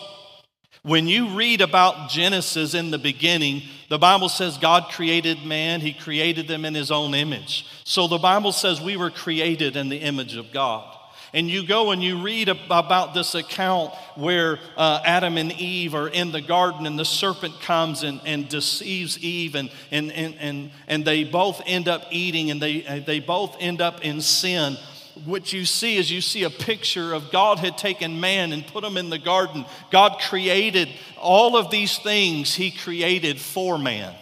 when 0.84 1.08
you 1.08 1.30
read 1.30 1.62
about 1.62 2.10
Genesis 2.10 2.74
in 2.74 2.92
the 2.92 2.98
beginning, 2.98 3.63
the 3.90 3.98
Bible 3.98 4.28
says 4.28 4.58
God 4.58 4.92
created 4.92 5.46
man, 5.46 5.80
He 5.80 5.94
created 5.94 6.48
them 6.48 6.66
in 6.66 6.75
His 6.75 6.92
own 6.92 7.13
image. 7.13 7.66
So 7.86 8.08
the 8.08 8.18
Bible 8.18 8.52
says 8.52 8.82
we 8.82 8.98
were 8.98 9.10
created 9.10 9.78
in 9.78 9.88
the 9.88 9.98
image 9.98 10.36
of 10.36 10.52
God. 10.52 10.90
And 11.36 11.50
you 11.50 11.66
go 11.66 11.92
and 11.92 12.04
you 12.04 12.22
read 12.22 12.48
about 12.48 13.16
this 13.16 13.34
account 13.34 13.94
where 14.16 14.60
uh, 14.78 15.02
Adam 15.04 15.38
and 15.38 15.52
Eve 15.54 15.96
are 15.96 16.08
in 16.08 16.32
the 16.32 16.42
garden 16.42 16.86
and 16.86 17.00
the 17.00 17.06
serpent 17.06 17.60
comes 17.62 18.04
and, 18.04 18.22
and 18.24 18.48
deceives 18.48 19.18
Eve, 19.18 19.56
and, 19.56 19.72
and, 19.90 20.12
and, 20.12 20.36
and, 20.40 20.72
and 20.88 21.06
they 21.06 21.24
both 21.24 21.62
end 21.66 21.88
up 21.88 22.04
eating 22.12 22.52
and 22.52 22.62
they, 22.62 22.82
they 23.08 23.20
both 23.20 23.56
end 23.60 23.82
up 23.82 24.06
in 24.06 24.22
sin 24.22 24.78
what 25.25 25.53
you 25.53 25.65
see 25.65 25.98
is 25.98 26.12
you 26.12 26.22
see 26.22 26.44
a 26.44 26.50
picture 26.50 27.13
of 27.13 27.32
God 27.32 27.60
had 27.60 27.77
taken 27.77 28.20
man 28.20 28.51
and 28.51 28.65
put 28.65 28.84
him 28.84 28.98
in 28.98 29.10
the 29.10 29.18
garden. 29.18 29.65
God 29.92 30.20
created 30.20 30.89
all 31.18 31.56
of 31.58 31.72
these 31.72 31.98
things, 31.98 32.53
He 32.53 32.72
created 32.72 33.39
for 33.39 33.77
man. 33.77 34.13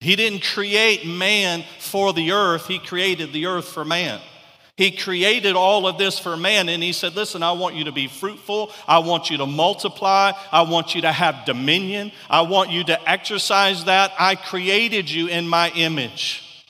He 0.00 0.16
didn't 0.16 0.42
create 0.42 1.06
man 1.06 1.64
for 1.78 2.12
the 2.12 2.32
earth, 2.32 2.66
He 2.66 2.78
created 2.78 3.32
the 3.32 3.46
earth 3.46 3.68
for 3.68 3.84
man. 3.84 4.20
He 4.80 4.90
created 4.90 5.56
all 5.56 5.86
of 5.86 5.98
this 5.98 6.18
for 6.18 6.38
man, 6.38 6.70
and 6.70 6.82
he 6.82 6.94
said, 6.94 7.14
Listen, 7.14 7.42
I 7.42 7.52
want 7.52 7.74
you 7.74 7.84
to 7.84 7.92
be 7.92 8.06
fruitful. 8.08 8.72
I 8.88 9.00
want 9.00 9.28
you 9.28 9.36
to 9.36 9.44
multiply. 9.44 10.32
I 10.50 10.62
want 10.62 10.94
you 10.94 11.02
to 11.02 11.12
have 11.12 11.44
dominion. 11.44 12.12
I 12.30 12.40
want 12.40 12.70
you 12.70 12.84
to 12.84 13.10
exercise 13.10 13.84
that. 13.84 14.10
I 14.18 14.36
created 14.36 15.10
you 15.10 15.26
in 15.26 15.46
my 15.46 15.70
image. 15.72 16.64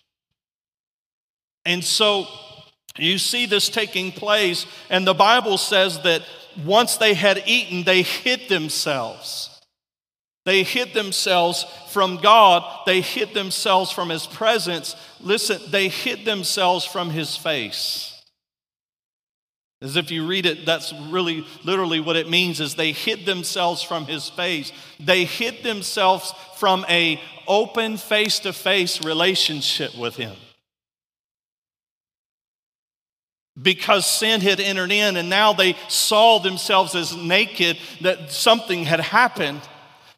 And 1.65 1.85
so 1.85 2.27
you 3.03 3.19
see 3.19 3.47
this 3.47 3.69
taking 3.69 4.13
place, 4.13 4.67
and 4.89 5.07
the 5.07 5.15
Bible 5.15 5.59
says 5.59 6.01
that 6.01 6.23
once 6.65 6.97
they 6.97 7.15
had 7.15 7.43
eaten, 7.47 7.85
they 7.85 8.03
hid 8.03 8.49
themselves. 8.49 9.49
They 10.47 10.63
hid 10.63 10.95
themselves 10.95 11.65
from 11.91 12.17
God. 12.17 12.65
They 12.87 13.01
hid 13.01 13.35
themselves 13.35 13.91
from 13.93 14.09
His 14.09 14.27
presence. 14.27 14.97
Listen, 15.21 15.61
they 15.71 15.89
hid 15.89 16.25
themselves 16.25 16.85
from 16.85 17.11
His 17.11 17.37
face. 17.37 18.11
As 19.83 19.97
if 19.97 20.11
you 20.11 20.27
read 20.27 20.45
it, 20.45 20.67
that's 20.67 20.93
really 21.09 21.47
literally 21.65 22.01
what 22.01 22.17
it 22.17 22.29
means 22.29 22.61
is 22.61 22.75
they 22.75 22.93
hid 22.93 23.25
themselves 23.25 23.83
from 23.83 24.05
his 24.05 24.29
face. 24.29 24.73
They 24.99 25.25
hid 25.25 25.63
themselves 25.63 26.35
from 26.57 26.85
a 26.89 27.19
open 27.47 27.97
face-to-face 27.97 29.05
relationship 29.05 29.97
with 29.97 30.17
him. 30.17 30.37
Because 33.61 34.07
sin 34.07 34.41
had 34.41 34.61
entered 34.61 34.93
in 34.93 35.17
and 35.17 35.29
now 35.29 35.53
they 35.53 35.77
saw 35.89 36.39
themselves 36.39 36.95
as 36.95 37.17
naked 37.17 37.79
that 38.01 38.31
something 38.31 38.85
had 38.85 39.01
happened 39.01 39.61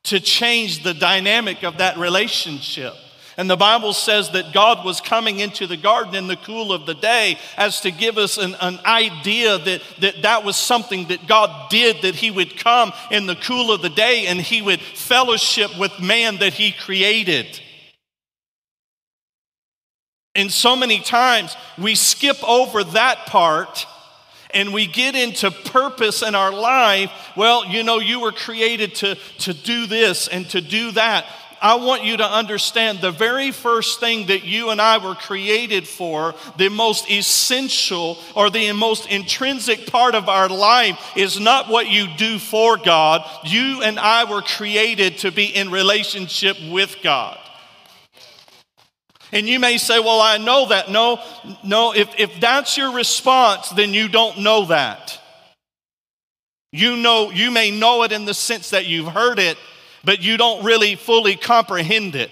to 0.04 0.20
change 0.20 0.82
the 0.82 0.94
dynamic 0.94 1.62
of 1.62 1.78
that 1.78 1.96
relationship. 1.96 2.94
And 3.36 3.48
the 3.48 3.56
Bible 3.56 3.94
says 3.94 4.30
that 4.30 4.52
God 4.52 4.84
was 4.84 5.00
coming 5.00 5.38
into 5.38 5.66
the 5.66 5.76
garden 5.76 6.14
in 6.14 6.26
the 6.26 6.36
cool 6.36 6.72
of 6.72 6.84
the 6.84 6.94
day 6.94 7.38
as 7.56 7.80
to 7.80 7.90
give 7.90 8.18
us 8.18 8.36
an, 8.36 8.54
an, 8.60 8.78
idea 8.84 9.58
that, 9.58 9.82
that 10.00 10.22
that 10.22 10.44
was 10.44 10.56
something 10.56 11.08
that 11.08 11.26
God 11.26 11.70
did, 11.70 12.02
that 12.02 12.14
He 12.14 12.30
would 12.30 12.58
come 12.58 12.92
in 13.10 13.26
the 13.26 13.36
cool 13.36 13.72
of 13.72 13.80
the 13.80 13.88
day 13.88 14.26
and 14.26 14.38
He 14.40 14.60
would 14.60 14.80
fellowship 14.80 15.78
with 15.78 15.98
man 15.98 16.36
that 16.38 16.52
He 16.52 16.72
created. 16.72 17.58
And 20.34 20.50
so 20.50 20.74
many 20.74 21.00
times 21.00 21.54
we 21.76 21.94
skip 21.94 22.42
over 22.46 22.84
that 22.84 23.26
part 23.26 23.86
and 24.54 24.72
we 24.72 24.86
get 24.86 25.14
into 25.14 25.50
purpose 25.50 26.22
in 26.22 26.34
our 26.34 26.52
life. 26.52 27.10
Well, 27.36 27.66
you 27.66 27.82
know, 27.82 27.98
you 27.98 28.20
were 28.20 28.32
created 28.32 28.94
to, 28.96 29.16
to 29.40 29.54
do 29.54 29.86
this 29.86 30.28
and 30.28 30.48
to 30.50 30.60
do 30.60 30.92
that. 30.92 31.26
I 31.60 31.76
want 31.76 32.02
you 32.02 32.16
to 32.16 32.24
understand 32.24 33.00
the 33.00 33.12
very 33.12 33.52
first 33.52 34.00
thing 34.00 34.26
that 34.26 34.42
you 34.42 34.70
and 34.70 34.80
I 34.80 34.98
were 34.98 35.14
created 35.14 35.86
for, 35.86 36.34
the 36.56 36.68
most 36.68 37.08
essential 37.08 38.18
or 38.34 38.50
the 38.50 38.72
most 38.72 39.08
intrinsic 39.08 39.86
part 39.86 40.16
of 40.16 40.28
our 40.28 40.48
life, 40.48 40.98
is 41.14 41.38
not 41.38 41.68
what 41.68 41.88
you 41.88 42.08
do 42.16 42.40
for 42.40 42.78
God. 42.78 43.22
You 43.44 43.80
and 43.82 44.00
I 44.00 44.24
were 44.24 44.42
created 44.42 45.18
to 45.18 45.30
be 45.30 45.44
in 45.44 45.70
relationship 45.70 46.56
with 46.68 46.96
God. 47.00 47.38
And 49.32 49.48
you 49.48 49.58
may 49.58 49.78
say, 49.78 49.98
Well, 49.98 50.20
I 50.20 50.36
know 50.36 50.68
that. 50.68 50.90
No, 50.90 51.18
no, 51.64 51.94
if, 51.94 52.08
if 52.18 52.38
that's 52.38 52.76
your 52.76 52.92
response, 52.92 53.70
then 53.70 53.94
you 53.94 54.08
don't 54.08 54.40
know 54.40 54.66
that. 54.66 55.18
You 56.70 56.96
know, 56.96 57.30
you 57.30 57.50
may 57.50 57.70
know 57.70 58.02
it 58.02 58.12
in 58.12 58.24
the 58.24 58.34
sense 58.34 58.70
that 58.70 58.86
you've 58.86 59.08
heard 59.08 59.38
it, 59.38 59.58
but 60.04 60.22
you 60.22 60.36
don't 60.36 60.64
really 60.64 60.94
fully 60.94 61.36
comprehend 61.36 62.14
it. 62.14 62.30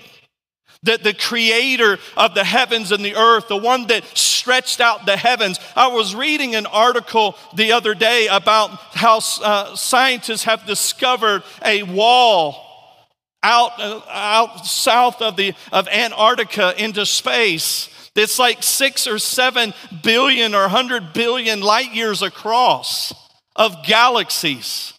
That 0.83 1.03
the 1.03 1.13
creator 1.13 1.99
of 2.17 2.35
the 2.35 2.45
heavens 2.45 2.91
and 2.91 3.05
the 3.05 3.15
earth, 3.15 3.49
the 3.49 3.57
one 3.57 3.87
that 3.89 4.05
stretched 4.17 4.81
out 4.81 5.05
the 5.05 5.17
heavens. 5.17 5.61
I 5.77 5.89
was 5.89 6.15
reading 6.15 6.55
an 6.55 6.65
article 6.65 7.37
the 7.55 7.73
other 7.73 7.95
day 7.95 8.29
about 8.31 8.71
how 8.95 9.21
uh, 9.43 9.77
scientists 9.77 10.45
have 10.45 10.65
discovered 10.65 11.43
a 11.63 11.83
wall 11.83 12.70
out, 13.43 13.73
out 14.09 14.67
south 14.67 15.23
of, 15.23 15.37
the, 15.37 15.55
of 15.73 15.89
Antarctica 15.89 16.75
into 16.83 17.07
space 17.07 17.89
It's 18.17 18.39
like 18.39 18.63
six 18.63 19.07
or 19.07 19.19
seven 19.19 19.73
billion 20.03 20.55
or 20.55 20.69
hundred 20.69 21.13
billion 21.13 21.61
light 21.61 21.95
years 21.95 22.23
across 22.23 23.15
of 23.57 23.85
galaxies. 23.85 24.93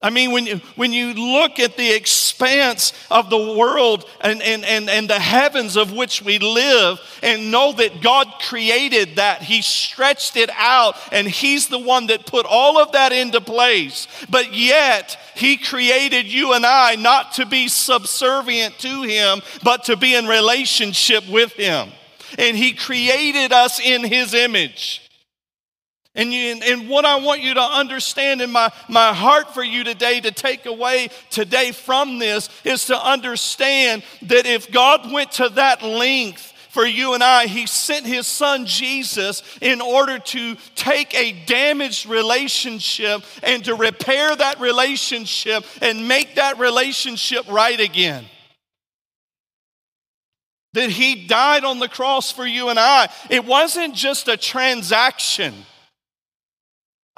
I 0.00 0.10
mean, 0.10 0.30
when 0.30 0.46
you, 0.46 0.60
when 0.76 0.92
you 0.92 1.12
look 1.12 1.58
at 1.58 1.76
the 1.76 1.90
expanse 1.92 2.92
of 3.10 3.30
the 3.30 3.54
world 3.54 4.08
and, 4.20 4.40
and, 4.42 4.64
and, 4.64 4.88
and 4.88 5.10
the 5.10 5.18
heavens 5.18 5.76
of 5.76 5.92
which 5.92 6.22
we 6.22 6.38
live 6.38 7.00
and 7.20 7.50
know 7.50 7.72
that 7.72 8.00
God 8.00 8.28
created 8.38 9.16
that, 9.16 9.42
He 9.42 9.60
stretched 9.60 10.36
it 10.36 10.50
out 10.54 10.94
and 11.10 11.26
He's 11.26 11.66
the 11.66 11.80
one 11.80 12.06
that 12.06 12.26
put 12.26 12.46
all 12.46 12.78
of 12.78 12.92
that 12.92 13.10
into 13.10 13.40
place. 13.40 14.06
But 14.30 14.54
yet, 14.54 15.18
He 15.34 15.56
created 15.56 16.26
you 16.26 16.52
and 16.52 16.64
I 16.64 16.94
not 16.94 17.32
to 17.32 17.46
be 17.46 17.66
subservient 17.66 18.78
to 18.78 19.02
Him, 19.02 19.42
but 19.64 19.82
to 19.84 19.96
be 19.96 20.14
in 20.14 20.26
relationship 20.26 21.28
with 21.28 21.54
Him. 21.54 21.88
And 22.38 22.56
He 22.56 22.72
created 22.72 23.52
us 23.52 23.80
in 23.80 24.04
His 24.04 24.32
image. 24.32 25.07
And, 26.18 26.32
you, 26.32 26.60
and 26.64 26.88
what 26.88 27.04
I 27.04 27.20
want 27.20 27.42
you 27.42 27.54
to 27.54 27.62
understand 27.62 28.42
in 28.42 28.50
my, 28.50 28.72
my 28.88 29.14
heart 29.14 29.54
for 29.54 29.62
you 29.62 29.84
today 29.84 30.20
to 30.20 30.32
take 30.32 30.66
away 30.66 31.10
today 31.30 31.70
from 31.70 32.18
this 32.18 32.50
is 32.64 32.86
to 32.86 33.00
understand 33.00 34.02
that 34.22 34.44
if 34.44 34.72
God 34.72 35.12
went 35.12 35.30
to 35.32 35.48
that 35.50 35.80
length 35.80 36.52
for 36.70 36.84
you 36.84 37.14
and 37.14 37.22
I, 37.22 37.46
He 37.46 37.68
sent 37.68 38.04
His 38.04 38.26
Son 38.26 38.66
Jesus 38.66 39.44
in 39.60 39.80
order 39.80 40.18
to 40.18 40.56
take 40.74 41.14
a 41.14 41.44
damaged 41.46 42.06
relationship 42.06 43.22
and 43.44 43.64
to 43.66 43.76
repair 43.76 44.34
that 44.34 44.58
relationship 44.58 45.64
and 45.80 46.08
make 46.08 46.34
that 46.34 46.58
relationship 46.58 47.48
right 47.48 47.78
again 47.78 48.24
that 50.74 50.90
he 50.90 51.26
died 51.26 51.64
on 51.64 51.78
the 51.78 51.88
cross 51.88 52.30
for 52.30 52.46
you 52.46 52.68
and 52.68 52.78
I. 52.78 53.08
It 53.30 53.44
wasn't 53.44 53.94
just 53.94 54.28
a 54.28 54.36
transaction. 54.36 55.54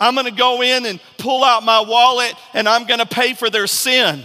I'm 0.00 0.14
going 0.14 0.26
to 0.26 0.32
go 0.32 0.62
in 0.62 0.86
and 0.86 0.98
pull 1.18 1.44
out 1.44 1.62
my 1.62 1.80
wallet 1.80 2.34
and 2.54 2.66
I'm 2.68 2.86
going 2.86 3.00
to 3.00 3.06
pay 3.06 3.34
for 3.34 3.50
their 3.50 3.66
sin. 3.66 4.24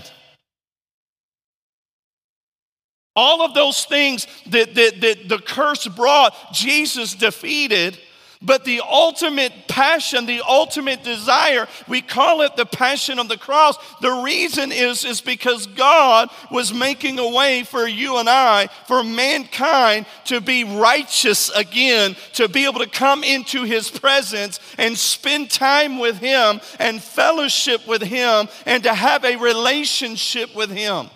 All 3.18 3.42
of 3.44 3.54
those 3.54 3.86
things 3.86 4.28
that, 4.48 4.74
that, 4.76 5.02
that 5.02 5.30
the 5.30 5.38
curse 5.38 5.88
brought, 5.88 6.34
Jesus 6.54 7.14
defeated 7.14 7.98
but 8.42 8.66
the 8.66 8.82
ultimate 8.82 9.52
passion, 9.68 10.26
the 10.26 10.42
ultimate 10.48 11.04
desire, 11.04 11.68
we 11.88 12.02
call 12.02 12.42
it 12.42 12.56
the 12.56 12.66
passion 12.66 13.20
of 13.20 13.28
the 13.28 13.38
cross. 13.38 13.78
The 14.02 14.12
reason 14.24 14.72
is, 14.72 15.06
is 15.06 15.22
because 15.22 15.68
God 15.68 16.30
was 16.52 16.74
making 16.74 17.20
a 17.20 17.30
way 17.30 17.64
for 17.64 17.88
you 17.88 18.18
and 18.18 18.30
I, 18.30 18.68
for 18.88 19.04
mankind 19.04 20.06
to 20.26 20.42
be 20.42 20.64
righteous 20.64 21.50
again, 21.50 22.16
to 22.34 22.48
be 22.48 22.66
able 22.66 22.80
to 22.80 22.90
come 22.90 23.24
into 23.24 23.64
his 23.64 23.90
presence 23.90 24.60
and 24.78 24.98
spend 24.98 25.50
time 25.50 26.00
with 26.00 26.18
him 26.18 26.60
and 26.80 27.02
fellowship 27.02 27.88
with 27.88 28.02
him 28.02 28.48
and 28.66 28.84
to 28.84 28.94
have 28.94 29.24
a 29.26 29.38
relationship 29.38 30.56
with 30.56 30.70
him. 30.70 31.10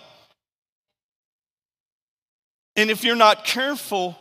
And 2.76 2.90
if 2.90 3.04
you're 3.04 3.16
not 3.16 3.44
careful, 3.44 4.16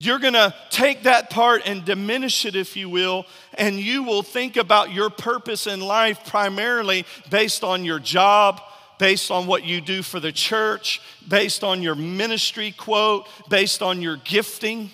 you're 0.00 0.18
going 0.18 0.32
to 0.32 0.54
take 0.70 1.02
that 1.02 1.28
part 1.28 1.62
and 1.66 1.84
diminish 1.84 2.46
it, 2.46 2.56
if 2.56 2.74
you 2.74 2.88
will, 2.88 3.26
and 3.54 3.78
you 3.78 4.02
will 4.02 4.22
think 4.22 4.56
about 4.56 4.92
your 4.92 5.10
purpose 5.10 5.66
in 5.66 5.80
life 5.80 6.26
primarily 6.26 7.04
based 7.28 7.62
on 7.62 7.84
your 7.84 7.98
job, 7.98 8.62
based 8.98 9.30
on 9.30 9.46
what 9.46 9.62
you 9.62 9.82
do 9.82 10.02
for 10.02 10.18
the 10.18 10.32
church, 10.32 11.02
based 11.28 11.62
on 11.62 11.82
your 11.82 11.94
ministry 11.94 12.72
quote, 12.72 13.28
based 13.50 13.82
on 13.82 14.00
your 14.00 14.16
gifting. 14.16 14.90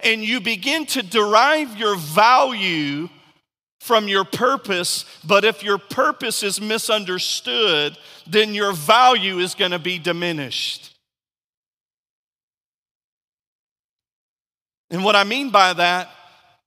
And 0.00 0.22
you 0.24 0.40
begin 0.40 0.86
to 0.86 1.02
derive 1.02 1.76
your 1.76 1.96
value 1.96 3.10
from 3.78 4.08
your 4.08 4.24
purpose, 4.24 5.04
but 5.22 5.44
if 5.44 5.62
your 5.62 5.76
purpose 5.76 6.42
is 6.42 6.60
misunderstood, 6.60 7.98
then 8.26 8.54
your 8.54 8.72
value 8.72 9.38
is 9.38 9.54
going 9.54 9.72
to 9.72 9.78
be 9.78 9.98
diminished. 9.98 10.91
And 14.92 15.02
what 15.02 15.16
I 15.16 15.24
mean 15.24 15.50
by 15.50 15.72
that 15.72 16.10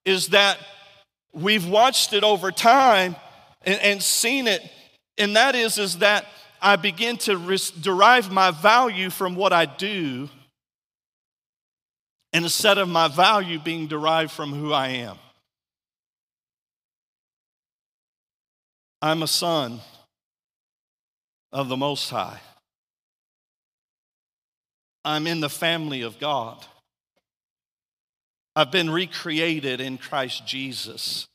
is 0.03 0.29
that 0.29 0.57
we've 1.31 1.67
watched 1.67 2.11
it 2.11 2.23
over 2.23 2.51
time 2.51 3.15
and, 3.63 3.79
and 3.81 4.03
seen 4.03 4.47
it, 4.47 4.61
and 5.17 5.35
that 5.35 5.55
is, 5.55 5.77
is 5.77 5.99
that 5.99 6.25
I 6.59 6.75
begin 6.75 7.17
to 7.17 7.57
derive 7.79 8.31
my 8.31 8.49
value 8.49 9.11
from 9.11 9.35
what 9.35 9.53
I 9.53 9.65
do 9.65 10.27
instead 12.33 12.79
of 12.79 12.89
my 12.89 13.07
value 13.07 13.59
being 13.59 13.87
derived 13.87 14.31
from 14.31 14.51
who 14.53 14.73
I 14.73 14.87
am. 14.89 15.17
I'm 19.01 19.21
a 19.21 19.27
son 19.27 19.79
of 21.51 21.69
the 21.69 21.77
Most 21.77 22.09
High. 22.09 22.39
I'm 25.03 25.27
in 25.27 25.41
the 25.41 25.49
family 25.49 26.01
of 26.01 26.17
God. 26.19 26.65
I've 28.55 28.71
been 28.71 28.89
recreated 28.89 29.81
in 29.81 29.97
Christ 29.97 30.47
Jesus. 30.47 31.27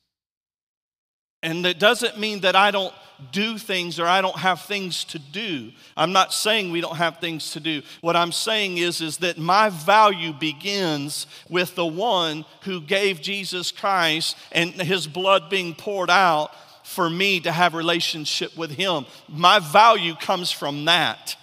And 1.43 1.65
it 1.65 1.79
doesn't 1.79 2.19
mean 2.19 2.41
that 2.41 2.55
I 2.55 2.71
don't 2.71 2.95
do 3.33 3.59
things 3.59 3.99
or 3.99 4.07
I 4.07 4.21
don't 4.21 4.37
have 4.37 4.63
things 4.63 5.05
to 5.05 5.19
do. 5.19 5.73
I'm 5.97 6.13
not 6.13 6.33
saying 6.33 6.71
we 6.71 6.81
don't 6.81 6.97
have 6.97 7.19
things 7.19 7.53
to 7.53 7.61
do. 7.61 7.83
What 8.01 8.17
I'm 8.17 8.33
saying 8.33 8.79
is, 8.79 9.01
is 9.01 9.19
that 9.19 9.39
my 9.39 9.71
value 9.71 10.33
begins 10.33 11.27
with 11.49 11.75
the 11.75 11.87
one 11.87 12.45
who 12.63 12.81
gave 12.81 13.21
Jesus 13.21 13.73
Christ 13.73 14.37
and 14.53 14.73
his 14.73 15.07
blood 15.07 15.51
being 15.51 15.75
poured 15.75 16.11
out 16.11 16.51
for 16.85 17.09
me 17.09 17.41
to 17.41 17.53
have 17.53 17.75
relationship 17.75 18.57
with 18.57 18.71
him. 18.71 19.07
My 19.29 19.59
value 19.59 20.15
comes 20.15 20.51
from 20.51 20.87
that. 20.87 21.37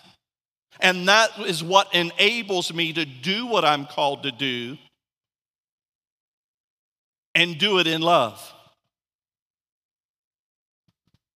And 0.80 1.08
that 1.08 1.32
is 1.40 1.64
what 1.64 1.94
enables 1.94 2.72
me 2.72 2.94
to 2.94 3.06
do 3.06 3.48
what 3.48 3.66
I'm 3.66 3.86
called 3.86 4.24
to 4.24 4.32
do 4.32 4.78
and 7.38 7.60
do 7.60 7.78
it 7.78 7.86
in 7.86 8.02
love. 8.02 8.44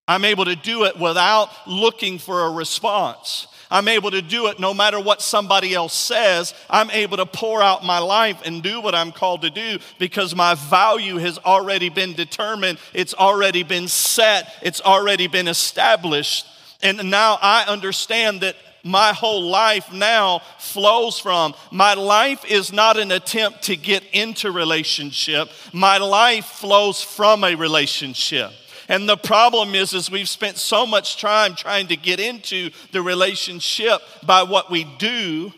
I'm 0.08 0.26
able 0.26 0.46
to 0.46 0.56
do 0.56 0.86
it 0.86 0.98
without 0.98 1.50
looking 1.68 2.18
for 2.18 2.48
a 2.48 2.52
response. 2.52 3.48
I'm 3.70 3.88
able 3.88 4.10
to 4.10 4.22
do 4.24 4.48
it 4.48 4.60
no 4.60 4.74
matter 4.74 5.00
what 5.00 5.22
somebody 5.22 5.76
else 5.76 5.94
says. 5.94 6.56
I'm 6.72 6.90
able 6.90 7.18
to 7.18 7.28
pour 7.28 7.62
out 7.62 7.86
my 7.86 8.00
life 8.00 8.42
and 8.44 8.64
do 8.64 8.82
what 8.82 8.96
I'm 8.96 9.12
called 9.12 9.44
to 9.44 9.52
do 9.52 9.78
because 10.00 10.36
my 10.36 10.56
value 10.56 11.18
has 11.18 11.38
already 11.38 11.90
been 11.90 12.14
determined, 12.14 12.80
it's 12.94 13.14
already 13.14 13.62
been 13.62 13.88
set, 13.88 14.52
it's 14.64 14.82
already 14.82 15.28
been 15.28 15.48
established. 15.48 16.48
And 16.82 17.12
now 17.12 17.38
I 17.40 17.66
understand 17.68 18.42
that 18.42 18.56
my 18.84 19.14
whole 19.14 19.44
life 19.44 19.92
now 19.92 20.42
flows 20.58 21.20
from. 21.20 21.54
My 21.72 21.94
life 21.94 22.44
is 22.46 22.74
not 22.74 22.98
an 22.98 23.12
attempt 23.12 23.64
to 23.64 23.76
get 23.76 24.04
into 24.14 24.52
relationship. 24.52 25.50
My 25.74 25.98
life 25.98 26.46
flows 26.46 27.02
from 27.02 27.44
a 27.44 27.56
relationship. 27.56 28.52
And 28.88 29.08
the 29.08 29.18
problem 29.18 29.74
is, 29.76 29.94
is 29.94 30.12
we've 30.12 30.28
spent 30.28 30.58
so 30.58 30.86
much 30.86 31.22
time 31.22 31.56
trying 31.56 31.88
to 31.88 31.96
get 31.96 32.20
into 32.20 32.72
the 32.92 33.02
relationship 33.02 34.02
by 34.26 34.44
what 34.44 34.70
we 34.70 34.84
do. 34.84 35.54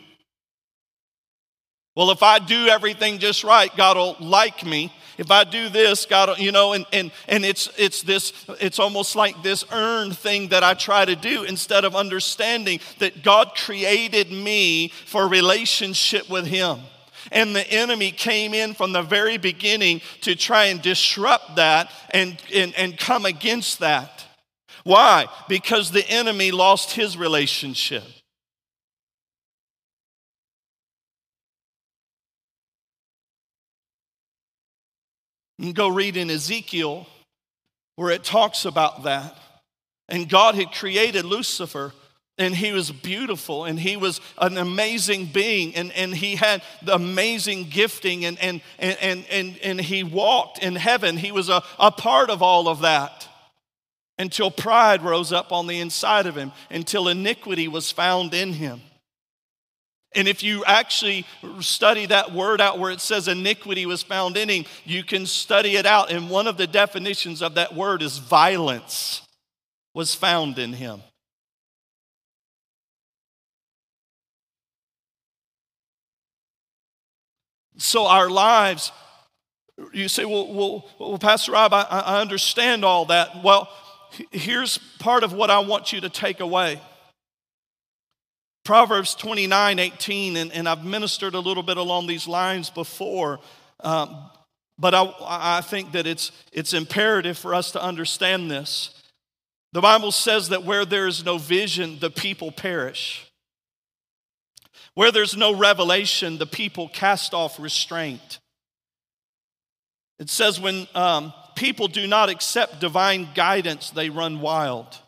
Well, 1.96 2.12
if 2.12 2.22
I 2.22 2.40
do 2.40 2.68
everything 2.68 3.20
just 3.20 3.44
right, 3.44 3.76
God 3.76 3.98
will 3.98 4.18
like 4.20 4.66
me. 4.66 4.94
If 5.18 5.32
I 5.32 5.44
do 5.44 5.70
this, 5.70 6.06
God, 6.06 6.40
you 6.40 6.52
know, 6.52 6.74
and, 6.74 6.86
and, 6.92 7.12
and 7.28 7.46
it's, 7.46 7.70
it's 7.78 8.02
this, 8.02 8.34
it's 8.60 8.80
almost 8.80 9.16
like 9.16 9.42
this 9.44 9.64
earned 9.72 10.18
thing 10.18 10.50
that 10.50 10.64
I 10.64 10.74
try 10.74 11.06
to 11.06 11.16
do 11.16 11.44
instead 11.44 11.86
of 11.86 11.96
understanding 11.96 12.80
that 13.00 13.24
God 13.24 13.54
created 13.56 14.32
me 14.32 14.90
for 14.90 15.28
relationship 15.28 16.30
with 16.30 16.48
Him. 16.48 16.80
And 17.32 17.56
the 17.56 17.70
enemy 17.72 18.12
came 18.12 18.54
in 18.54 18.74
from 18.74 18.92
the 18.92 19.02
very 19.02 19.38
beginning 19.38 20.02
to 20.22 20.36
try 20.36 20.66
and 20.66 20.82
disrupt 20.82 21.56
that 21.56 21.92
and, 22.10 22.38
and, 22.54 22.74
and 22.76 22.98
come 22.98 23.26
against 23.26 23.80
that. 23.80 24.26
Why? 24.84 25.28
Because 25.48 25.92
the 25.92 26.08
enemy 26.10 26.52
lost 26.52 26.92
his 26.92 27.18
relationship. 27.18 28.04
Can 35.60 35.74
go 35.74 35.88
read 35.88 36.18
in 36.18 36.30
Ezekiel 36.30 37.08
where 37.96 38.12
it 38.12 38.24
talks 38.24 38.66
about 38.66 39.04
that. 39.04 39.38
And 40.10 40.30
God 40.30 40.56
had 40.56 40.72
created 40.72 41.26
Lucifer 41.26 41.94
and 42.38 42.56
he 42.56 42.72
was 42.72 42.92
beautiful 42.92 43.66
and 43.66 43.80
he 43.80 43.96
was 43.96 44.20
an 44.38 44.58
amazing 44.58 45.28
being 45.28 45.76
and, 45.76 45.92
and 45.92 46.16
he 46.16 46.36
had 46.36 46.64
the 46.82 46.96
amazing 46.96 47.66
gifting 47.70 48.26
and, 48.26 48.40
and, 48.40 48.62
and, 48.80 49.26
and, 49.30 49.58
and 49.60 49.80
he 49.80 50.04
walked 50.04 50.58
in 50.60 50.76
heaven 50.76 51.18
he 51.18 51.32
was 51.32 51.50
a, 51.50 51.62
a 51.78 51.92
part 51.92 52.32
of 52.32 52.42
all 52.42 52.68
of 52.68 52.82
that 52.82 53.28
until 54.18 54.50
pride 54.50 55.04
rose 55.04 55.32
up 55.32 55.52
on 55.52 55.68
the 55.68 55.80
inside 55.80 56.26
of 56.26 56.36
him 56.36 56.52
until 56.72 57.08
iniquity 57.08 57.68
was 57.68 57.92
found 57.92 58.34
in 58.34 58.54
him 58.54 58.82
and 60.16 60.28
if 60.28 60.44
you 60.44 60.64
actually 60.66 61.26
study 61.60 62.06
that 62.06 62.32
word 62.32 62.62
out 62.62 62.80
where 62.80 62.92
it 62.92 63.02
says 63.02 63.28
iniquity 63.28 63.86
was 63.86 64.04
found 64.04 64.38
in 64.38 64.50
him 64.50 64.66
you 64.86 65.04
can 65.04 65.26
study 65.26 65.76
it 65.76 65.86
out 65.86 66.12
and 66.12 66.30
one 66.30 66.48
of 66.48 66.58
the 66.58 66.68
definitions 66.68 67.42
of 67.42 67.56
that 67.56 67.76
word 67.76 68.02
is 68.02 68.18
violence 68.18 69.22
was 69.94 70.16
found 70.16 70.58
in 70.60 70.74
him 70.74 71.02
So 77.78 78.06
our 78.08 78.30
lives, 78.30 78.92
you 79.92 80.08
say, 80.08 80.26
well, 80.26 80.54
well, 80.54 80.86
well 81.00 81.18
Pastor 81.18 81.54
Rob, 81.54 81.74
I, 81.74 81.82
I 81.82 82.22
understand 82.22 82.86
all 82.86 83.06
that. 83.06 83.44
Well, 83.44 83.70
here's 84.32 84.78
part 85.00 85.24
of 85.24 85.34
what 85.34 85.50
I 85.50 85.60
want 85.60 85.92
you 85.92 86.02
to 86.02 86.10
take 86.10 86.40
away. 86.40 86.80
Proverbs 88.64 89.14
29 89.16 89.80
18, 89.80 90.38
and, 90.38 90.52
and 90.54 90.70
I've 90.70 90.86
ministered 90.86 91.36
a 91.36 91.40
little 91.40 91.64
bit 91.64 91.78
along 91.78 92.08
these 92.08 92.28
lines 92.28 92.70
before, 92.70 93.40
um, 93.82 94.30
but 94.80 94.94
I, 94.94 95.14
I 95.20 95.62
think 95.62 95.92
that 95.92 96.08
it's, 96.08 96.32
it's 96.52 96.74
imperative 96.74 97.38
for 97.38 97.54
us 97.54 97.72
to 97.72 97.84
understand 97.84 98.50
this. 98.50 99.02
The 99.74 99.82
Bible 99.82 100.12
says 100.12 100.50
that 100.50 100.64
where 100.64 100.86
there 100.86 101.08
is 101.08 101.26
no 101.26 101.38
vision, 101.38 102.00
the 102.00 102.10
people 102.10 102.52
perish. 102.52 103.30
Where 104.94 105.12
there's 105.12 105.36
no 105.36 105.56
revelation, 105.56 106.38
the 106.38 106.46
people 106.46 106.88
cast 106.88 107.34
off 107.34 107.60
restraint. 107.60 108.40
It 110.20 110.30
says 110.30 110.60
when 110.60 110.88
um, 110.94 111.34
people 111.56 111.88
do 111.88 112.08
not 112.08 112.30
accept 112.30 112.80
divine 112.80 113.30
guidance, 113.34 113.90
they 113.90 114.10
run 114.10 114.40
wild. 114.40 115.00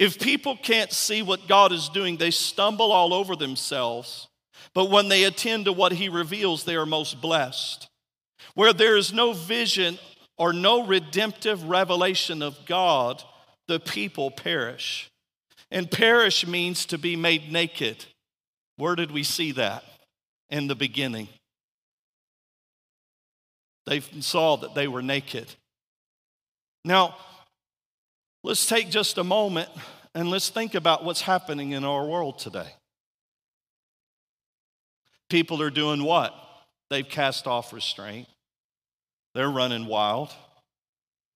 If 0.00 0.18
people 0.18 0.56
can't 0.56 0.90
see 0.90 1.20
what 1.20 1.46
God 1.46 1.72
is 1.72 1.90
doing, 1.90 2.16
they 2.16 2.30
stumble 2.30 2.90
all 2.90 3.12
over 3.12 3.36
themselves. 3.36 4.28
But 4.72 4.88
when 4.88 5.08
they 5.08 5.24
attend 5.24 5.66
to 5.66 5.74
what 5.74 5.92
He 5.92 6.08
reveals, 6.08 6.64
they 6.64 6.74
are 6.74 6.86
most 6.86 7.20
blessed. 7.20 7.86
Where 8.54 8.72
there 8.72 8.96
is 8.96 9.12
no 9.12 9.34
vision 9.34 9.98
or 10.38 10.54
no 10.54 10.86
redemptive 10.86 11.64
revelation 11.64 12.40
of 12.40 12.56
God, 12.64 13.22
the 13.68 13.78
people 13.78 14.30
perish. 14.30 15.10
And 15.70 15.90
perish 15.90 16.46
means 16.46 16.86
to 16.86 16.96
be 16.96 17.14
made 17.14 17.52
naked. 17.52 18.06
Where 18.78 18.96
did 18.96 19.10
we 19.10 19.22
see 19.22 19.52
that? 19.52 19.84
In 20.48 20.66
the 20.66 20.74
beginning. 20.74 21.28
They 23.84 24.00
saw 24.00 24.56
that 24.56 24.74
they 24.74 24.88
were 24.88 25.02
naked. 25.02 25.54
Now, 26.86 27.16
let's 28.42 28.66
take 28.66 28.90
just 28.90 29.18
a 29.18 29.24
moment 29.24 29.68
and 30.14 30.30
let's 30.30 30.48
think 30.48 30.74
about 30.74 31.04
what's 31.04 31.20
happening 31.20 31.72
in 31.72 31.84
our 31.84 32.06
world 32.06 32.38
today. 32.38 32.74
People 35.28 35.62
are 35.62 35.70
doing 35.70 36.02
what? 36.02 36.34
They've 36.90 37.08
cast 37.08 37.46
off 37.46 37.72
restraint. 37.72 38.26
They're 39.34 39.50
running 39.50 39.86
wild. 39.86 40.30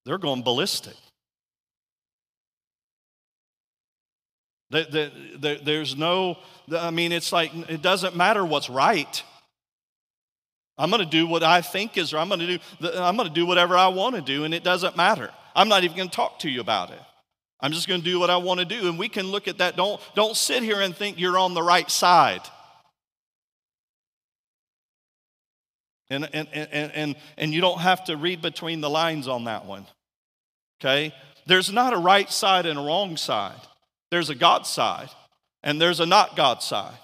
They're 0.04 0.18
going 0.18 0.42
ballistic. 0.42 0.96
There's 4.70 5.96
no, 5.96 6.38
I 6.76 6.90
mean, 6.90 7.12
it's 7.12 7.32
like, 7.32 7.54
it 7.68 7.80
doesn't 7.80 8.16
matter 8.16 8.44
what's 8.44 8.68
right. 8.68 9.22
I'm 10.76 10.90
going 10.90 11.04
to 11.04 11.08
do 11.08 11.26
what 11.26 11.42
I 11.42 11.60
think 11.60 11.96
is, 11.96 12.12
or 12.12 12.18
I'm 12.18 12.28
going 12.28 12.40
to 12.40 12.58
do, 12.58 12.92
I'm 12.94 13.16
going 13.16 13.28
to 13.28 13.34
do 13.34 13.46
whatever 13.46 13.76
I 13.76 13.88
want 13.88 14.16
to 14.16 14.20
do, 14.20 14.44
and 14.44 14.52
it 14.52 14.64
doesn't 14.64 14.96
matter. 14.96 15.30
I'm 15.54 15.68
not 15.68 15.84
even 15.84 15.96
going 15.96 16.08
to 16.08 16.16
talk 16.16 16.40
to 16.40 16.50
you 16.50 16.60
about 16.60 16.90
it. 16.90 17.00
I'm 17.60 17.72
just 17.72 17.88
going 17.88 18.00
to 18.00 18.04
do 18.04 18.18
what 18.18 18.28
I 18.28 18.36
want 18.36 18.60
to 18.60 18.66
do. 18.66 18.88
And 18.88 18.98
we 18.98 19.08
can 19.08 19.28
look 19.28 19.48
at 19.48 19.58
that. 19.58 19.76
Don't, 19.76 20.00
don't 20.14 20.36
sit 20.36 20.62
here 20.62 20.80
and 20.80 20.94
think 20.94 21.18
you're 21.18 21.38
on 21.38 21.54
the 21.54 21.62
right 21.62 21.90
side. 21.90 22.42
And, 26.10 26.28
and, 26.34 26.46
and, 26.52 26.92
and, 26.92 27.16
and 27.38 27.54
you 27.54 27.60
don't 27.60 27.80
have 27.80 28.04
to 28.04 28.16
read 28.16 28.42
between 28.42 28.80
the 28.82 28.90
lines 28.90 29.28
on 29.28 29.44
that 29.44 29.64
one. 29.64 29.86
Okay? 30.80 31.14
There's 31.46 31.72
not 31.72 31.94
a 31.94 31.98
right 31.98 32.30
side 32.30 32.66
and 32.66 32.78
a 32.78 32.82
wrong 32.82 33.16
side. 33.16 33.60
There's 34.10 34.28
a 34.28 34.34
God 34.34 34.66
side 34.66 35.08
and 35.62 35.80
there's 35.80 36.00
a 36.00 36.06
not 36.06 36.36
God 36.36 36.62
side. 36.62 36.98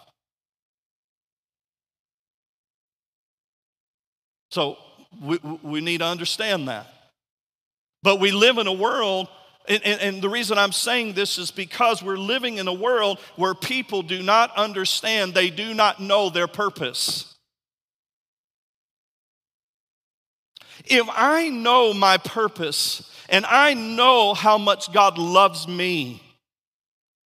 So 4.51 4.77
we, 5.23 5.39
we 5.63 5.81
need 5.81 5.99
to 5.99 6.07
understand 6.07 6.69
that. 6.69 6.87
But 8.03 8.21
we 8.21 8.31
live 8.31 8.59
in 8.59 8.67
a 8.67 8.73
world, 8.73 9.29
and, 9.69 9.85
and, 9.85 10.01
and, 10.01 10.23
the 10.23 10.29
reason 10.29 10.57
I'm 10.57 10.73
saying 10.73 11.13
this 11.13 11.37
is 11.37 11.51
because 11.51 12.03
we're 12.03 12.17
living 12.17 12.57
in 12.57 12.67
a 12.67 12.73
world 12.73 13.19
where 13.37 13.55
people 13.55 14.03
do 14.03 14.23
not 14.23 14.57
understand, 14.57 15.35
they 15.35 15.51
do 15.51 15.75
not 15.75 16.01
know 16.01 16.31
their 16.31 16.49
purpose. 16.49 17.35
If 20.87 21.07
I 21.11 21.51
know 21.51 21.93
my 21.93 22.17
purpose 22.17 23.11
and 23.29 23.45
I 23.45 23.75
know 23.75 24.33
how 24.33 24.57
much 24.57 24.93
God 24.93 25.19
loves 25.19 25.69
me, 25.69 26.23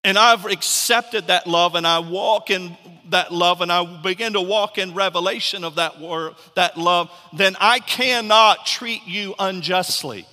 and 0.05 0.19
I've 0.19 0.45
accepted 0.45 1.29
that 1.29 1.47
love 1.47 1.75
and 1.75 1.87
I 1.87 1.99
walk 2.01 2.51
in 2.51 2.77
that 3.09 3.33
love 3.33 3.63
and 3.63 3.73
I 3.73 3.85
begin 4.03 4.35
to 4.35 4.41
walk 4.41 4.77
in 4.77 4.95
revelation 4.95 5.65
of 5.65 5.77
that 5.77 5.99
word, 6.01 6.35
that 6.55 6.77
love, 6.77 7.11
then 7.33 7.57
I 7.59 7.79
cannot 7.79 8.67
treat 8.67 9.07
you 9.07 9.35
unjustly. 9.39 10.27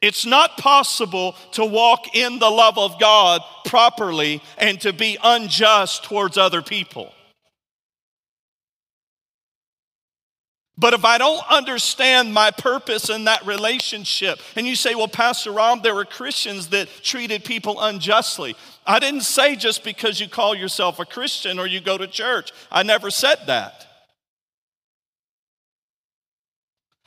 It's 0.00 0.26
not 0.26 0.58
possible 0.58 1.34
to 1.52 1.64
walk 1.64 2.14
in 2.14 2.38
the 2.38 2.50
love 2.50 2.78
of 2.78 3.00
God 3.00 3.40
properly 3.64 4.42
and 4.58 4.80
to 4.82 4.92
be 4.92 5.16
unjust 5.22 6.04
towards 6.04 6.36
other 6.36 6.60
people. 6.60 7.12
But 10.76 10.92
if 10.92 11.04
I 11.04 11.18
don't 11.18 11.42
understand 11.48 12.34
my 12.34 12.50
purpose 12.50 13.08
in 13.08 13.24
that 13.24 13.46
relationship, 13.46 14.40
and 14.56 14.66
you 14.66 14.74
say, 14.74 14.96
well, 14.96 15.06
Pastor 15.06 15.52
Rob, 15.52 15.82
there 15.84 15.94
were 15.94 16.04
Christians 16.04 16.68
that 16.68 16.88
treated 17.02 17.44
people 17.44 17.80
unjustly. 17.80 18.56
I 18.84 18.98
didn't 18.98 19.20
say 19.22 19.54
just 19.54 19.84
because 19.84 20.18
you 20.18 20.28
call 20.28 20.54
yourself 20.54 20.98
a 20.98 21.04
Christian 21.04 21.60
or 21.60 21.66
you 21.68 21.80
go 21.80 21.96
to 21.96 22.08
church. 22.08 22.52
I 22.72 22.82
never 22.82 23.10
said 23.10 23.38
that. 23.46 23.86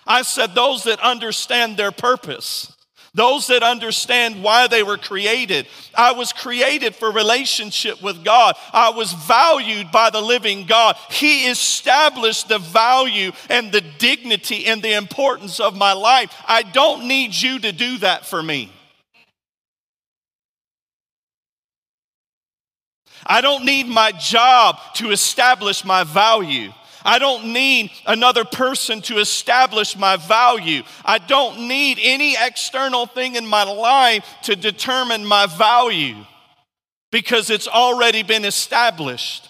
I 0.05 0.21
said 0.21 0.55
those 0.55 0.85
that 0.85 1.01
understand 1.01 1.75
their 1.75 1.91
purpose 1.91 2.76
those 3.17 3.47
that 3.47 3.63
understand 3.63 4.43
why 4.43 4.67
they 4.67 4.83
were 4.83 4.97
created. 4.97 5.65
I 5.95 6.11
was 6.11 6.31
created 6.31 6.95
for 6.95 7.11
relationship 7.11 8.01
with 8.01 8.23
God. 8.23 8.55
I 8.71 8.91
was 8.91 9.11
valued 9.11 9.91
by 9.91 10.11
the 10.11 10.21
living 10.21 10.67
God. 10.67 10.95
He 11.09 11.47
established 11.47 12.47
the 12.47 12.59
value 12.59 13.31
and 13.49 13.71
the 13.71 13.81
dignity 13.81 14.67
and 14.67 14.83
the 14.83 14.93
importance 14.93 15.59
of 15.59 15.75
my 15.75 15.93
life. 15.93 16.31
I 16.47 16.61
don't 16.61 17.07
need 17.07 17.33
you 17.33 17.57
to 17.59 17.71
do 17.71 17.97
that 17.97 18.27
for 18.27 18.41
me. 18.41 18.71
I 23.25 23.41
don't 23.41 23.65
need 23.65 23.87
my 23.87 24.11
job 24.11 24.77
to 24.95 25.09
establish 25.09 25.83
my 25.83 26.03
value. 26.03 26.71
I 27.07 27.19
don't 27.19 27.53
need 27.53 27.91
another 28.05 28.43
person 28.43 29.01
to 29.03 29.19
establish 29.19 29.95
my 29.95 30.17
value. 30.17 30.83
I 31.05 31.19
don't 31.19 31.69
need 31.69 31.99
any 32.01 32.35
external 32.37 33.05
thing 33.05 33.35
in 33.35 33.47
my 33.47 33.63
life 33.63 34.25
to 34.43 34.57
determine 34.57 35.25
my 35.25 35.45
value 35.45 36.17
because 37.09 37.49
it's 37.49 37.69
already 37.69 38.23
been 38.23 38.43
established. 38.43 39.47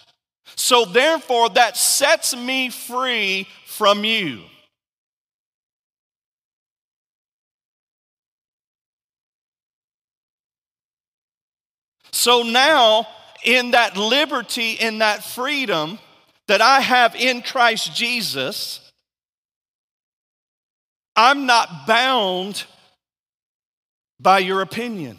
So, 0.55 0.85
therefore, 0.85 1.49
that 1.49 1.77
sets 1.77 2.35
me 2.35 2.69
free 2.69 3.47
from 3.65 4.03
you. 4.03 4.43
So 12.11 12.43
now, 12.43 13.07
in 13.43 13.71
that 13.71 13.97
liberty, 13.97 14.73
in 14.73 14.99
that 14.99 15.23
freedom, 15.23 15.97
that 16.47 16.61
I 16.61 16.79
have 16.79 17.15
in 17.15 17.41
Christ 17.41 17.95
Jesus, 17.95 18.91
I'm 21.15 21.45
not 21.45 21.87
bound 21.87 22.65
by 24.19 24.39
your 24.39 24.61
opinion. 24.61 25.17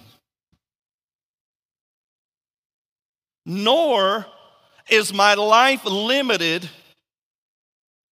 Nor 3.44 4.26
is 4.88 5.12
my 5.12 5.34
life 5.34 5.84
limited 5.84 6.68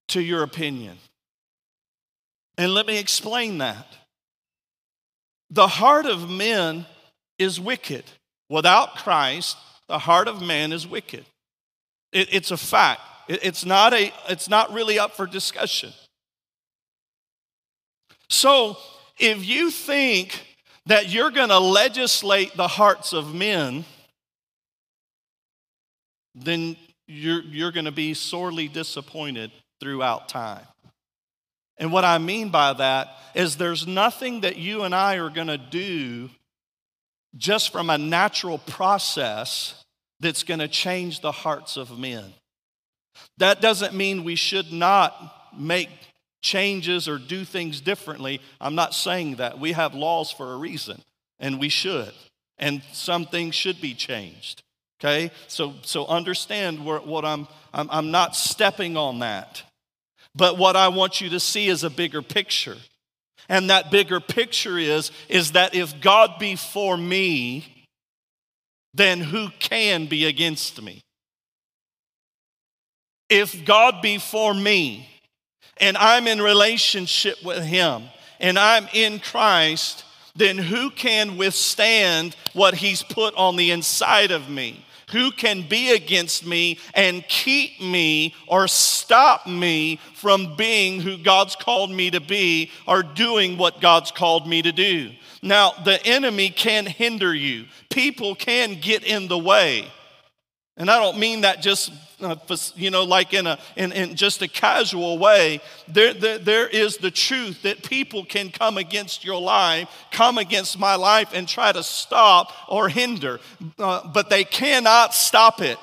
to 0.09 0.20
your 0.20 0.42
opinion. 0.42 0.98
And 2.59 2.72
let 2.72 2.87
me 2.87 2.98
explain 2.98 3.59
that. 3.59 3.87
The 5.50 5.68
heart 5.68 6.07
of 6.07 6.31
men 6.31 6.87
is 7.38 7.61
wicked. 7.61 8.05
Without 8.48 8.96
Christ, 8.96 9.57
the 9.88 9.98
heart 9.98 10.29
of 10.29 10.42
man 10.42 10.72
is 10.72 10.87
wicked. 10.87 11.24
It, 12.16 12.29
it's 12.33 12.50
a 12.50 12.57
fact. 12.57 13.02
It, 13.29 13.40
it's, 13.42 13.66
not 13.66 13.92
a, 13.92 14.11
it's 14.31 14.48
not 14.48 14.72
really 14.72 14.98
up 14.98 15.14
for 15.14 15.26
discussion. 15.26 15.92
So, 18.31 18.79
if 19.18 19.46
you 19.46 19.70
think 19.70 20.46
that 20.87 21.11
you're 21.11 21.31
going 21.31 21.50
to 21.50 21.59
legislate 21.59 22.57
the 22.57 22.68
hearts 22.68 23.12
of 23.12 23.35
men, 23.35 23.85
then 26.35 26.76
you're, 27.07 27.42
you're 27.42 27.72
going 27.72 27.85
to 27.85 27.92
be 27.92 28.14
sorely 28.14 28.66
disappointed 28.66 29.52
throughout 29.79 30.31
time. 30.31 30.66
And 31.76 31.92
what 31.92 32.05
I 32.05 32.16
mean 32.16 32.48
by 32.48 32.72
that 32.72 33.09
is 33.35 33.57
there's 33.57 33.87
nothing 33.87 34.40
that 34.40 34.57
you 34.57 34.85
and 34.85 34.94
I 34.94 35.16
are 35.16 35.29
going 35.29 35.48
to 35.48 35.59
do 35.59 36.31
just 37.37 37.70
from 37.70 37.90
a 37.90 37.98
natural 37.98 38.57
process 38.57 39.85
that's 40.20 40.42
going 40.42 40.61
to 40.61 40.68
change 40.68 41.20
the 41.20 41.33
hearts 41.33 41.76
of 41.76 41.98
men. 41.98 42.33
That 43.38 43.61
doesn't 43.61 43.94
mean 43.94 44.24
we 44.24 44.37
should 44.37 44.72
not 44.72 45.14
make 45.57 45.90
changes 46.42 47.09
or 47.09 47.18
do 47.18 47.44
things 47.44 47.81
differently. 47.81 48.40
I'm 48.61 48.74
not 48.74 48.94
saying 48.94 49.37
that. 49.37 49.59
We 49.59 49.72
have 49.72 49.94
laws 49.94 50.31
for 50.31 50.52
a 50.52 50.57
reason, 50.57 51.00
and 51.38 51.59
we 51.59 51.68
should. 51.68 52.12
And 52.59 52.83
some 52.92 53.26
things 53.26 53.55
should 53.55 53.81
be 53.81 53.94
changed. 53.94 54.62
Okay? 55.00 55.31
So, 55.48 55.74
so 55.83 56.07
understand 56.07 56.85
what 56.85 57.24
I'm, 57.24 57.48
I'm, 57.74 57.88
I'm 57.90 58.11
not 58.11 58.35
stepping 58.35 58.96
on 58.96 59.18
that. 59.18 59.62
But 60.35 60.59
what 60.59 60.76
I 60.76 60.88
want 60.88 61.20
you 61.20 61.31
to 61.31 61.40
see 61.40 61.68
is 61.68 61.85
a 61.85 61.90
bigger 61.90 62.22
picture. 62.22 62.76
And 63.48 63.70
that 63.70 63.90
bigger 63.90 64.20
picture 64.20 64.79
is, 64.79 65.11
is 65.29 65.52
that 65.52 65.74
if 65.74 66.00
God 66.00 66.38
be 66.38 66.57
for 66.57 66.96
me, 66.96 67.76
then 68.96 69.20
who 69.20 69.50
can 69.59 70.06
be 70.06 70.24
against 70.24 70.80
me? 70.80 71.02
If 73.28 73.64
God 73.64 74.00
be 74.02 74.18
for 74.18 74.54
me 74.54 75.09
and 75.78 75.96
I'm 75.96 76.26
in 76.26 76.40
relationship 76.40 77.42
with 77.44 77.62
Him 77.62 78.04
and 78.40 78.59
I'm 78.59 78.88
in 78.94 79.18
Christ, 79.18 80.04
then 80.35 80.59
who 80.59 80.90
can 80.90 81.37
withstand 81.37 82.37
what 82.52 82.74
He's 82.74 83.02
put 83.02 83.35
on 83.35 83.56
the 83.56 83.70
inside 83.70 84.30
of 84.30 84.48
me? 84.48 84.85
Who 85.11 85.30
can 85.30 85.68
be 85.68 85.92
against 85.92 86.44
me 86.44 86.78
and 86.92 87.26
keep 87.28 87.80
me 87.80 88.35
or 88.48 88.66
stop 88.66 89.46
me 89.46 90.00
from 90.14 90.56
being 90.56 91.00
who 91.00 91.16
God's 91.16 91.54
called 91.54 91.90
me 91.92 92.11
to 92.11 92.20
be 92.20 92.72
or 92.88 93.02
doing 93.02 93.56
what 93.56 93.80
God's 93.80 94.11
called 94.11 94.48
me 94.48 94.62
to 94.62 94.72
do? 94.72 95.11
Now, 95.46 95.72
the 95.85 96.04
enemy 96.04 96.50
can 96.50 96.87
hinder 96.87 97.32
you, 97.32 97.66
people 97.88 98.35
can 98.35 98.80
get 98.80 99.04
in 99.04 99.28
the 99.28 99.38
way. 99.38 99.87
And 100.76 100.90
I 100.90 101.00
don't 101.00 101.18
mean 101.18 101.42
that 101.42 101.62
just, 101.62 101.90
uh, 102.20 102.37
you 102.74 102.90
know, 102.90 103.04
like 103.04 103.32
in, 103.32 103.46
a, 103.46 103.59
in, 103.76 103.92
in 103.92 104.14
just 104.14 104.42
a 104.42 104.48
casual 104.48 105.18
way. 105.18 105.61
There, 105.88 106.12
there, 106.12 106.38
there 106.38 106.68
is 106.68 106.98
the 106.98 107.11
truth 107.11 107.62
that 107.62 107.82
people 107.82 108.26
can 108.26 108.50
come 108.50 108.76
against 108.76 109.24
your 109.24 109.40
life, 109.40 109.88
come 110.11 110.37
against 110.37 110.78
my 110.78 110.96
life, 110.96 111.30
and 111.32 111.48
try 111.48 111.72
to 111.72 111.82
stop 111.82 112.52
or 112.68 112.90
hinder, 112.90 113.40
uh, 113.78 114.06
but 114.09 114.28
they 114.28 114.44
cannot 114.44 115.14
stop 115.14 115.62
it 115.62 115.78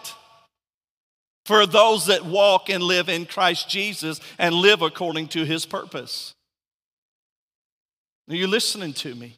for 1.45 1.65
those 1.65 2.05
that 2.05 2.23
walk 2.25 2.69
and 2.69 2.83
live 2.83 3.09
in 3.09 3.25
Christ 3.25 3.67
Jesus 3.67 4.19
and 4.37 4.53
live 4.53 4.81
according 4.83 5.29
to 5.29 5.43
his 5.43 5.65
purpose. 5.65 6.33
Are 8.29 8.35
you 8.35 8.47
listening 8.47 8.93
to 8.93 9.15
me? 9.15 9.37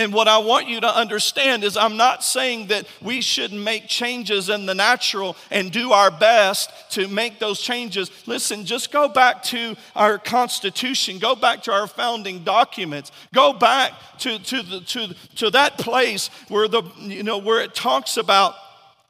And 0.00 0.14
what 0.14 0.28
I 0.28 0.38
want 0.38 0.66
you 0.66 0.80
to 0.80 0.88
understand 0.88 1.62
is, 1.62 1.76
I'm 1.76 1.98
not 1.98 2.24
saying 2.24 2.68
that 2.68 2.86
we 3.02 3.20
shouldn't 3.20 3.60
make 3.60 3.86
changes 3.86 4.48
in 4.48 4.64
the 4.64 4.74
natural 4.74 5.36
and 5.50 5.70
do 5.70 5.92
our 5.92 6.10
best 6.10 6.70
to 6.92 7.06
make 7.06 7.38
those 7.38 7.60
changes. 7.60 8.10
Listen, 8.26 8.64
just 8.64 8.92
go 8.92 9.10
back 9.10 9.42
to 9.42 9.76
our 9.94 10.16
Constitution, 10.16 11.18
go 11.18 11.34
back 11.36 11.64
to 11.64 11.72
our 11.72 11.86
founding 11.86 12.44
documents, 12.44 13.12
go 13.34 13.52
back 13.52 13.92
to, 14.20 14.38
to, 14.38 14.62
the, 14.62 14.80
to, 14.80 15.14
to 15.36 15.50
that 15.50 15.76
place 15.76 16.28
where, 16.48 16.66
the, 16.66 16.82
you 17.00 17.22
know, 17.22 17.36
where 17.36 17.60
it 17.60 17.74
talks 17.74 18.16
about 18.16 18.54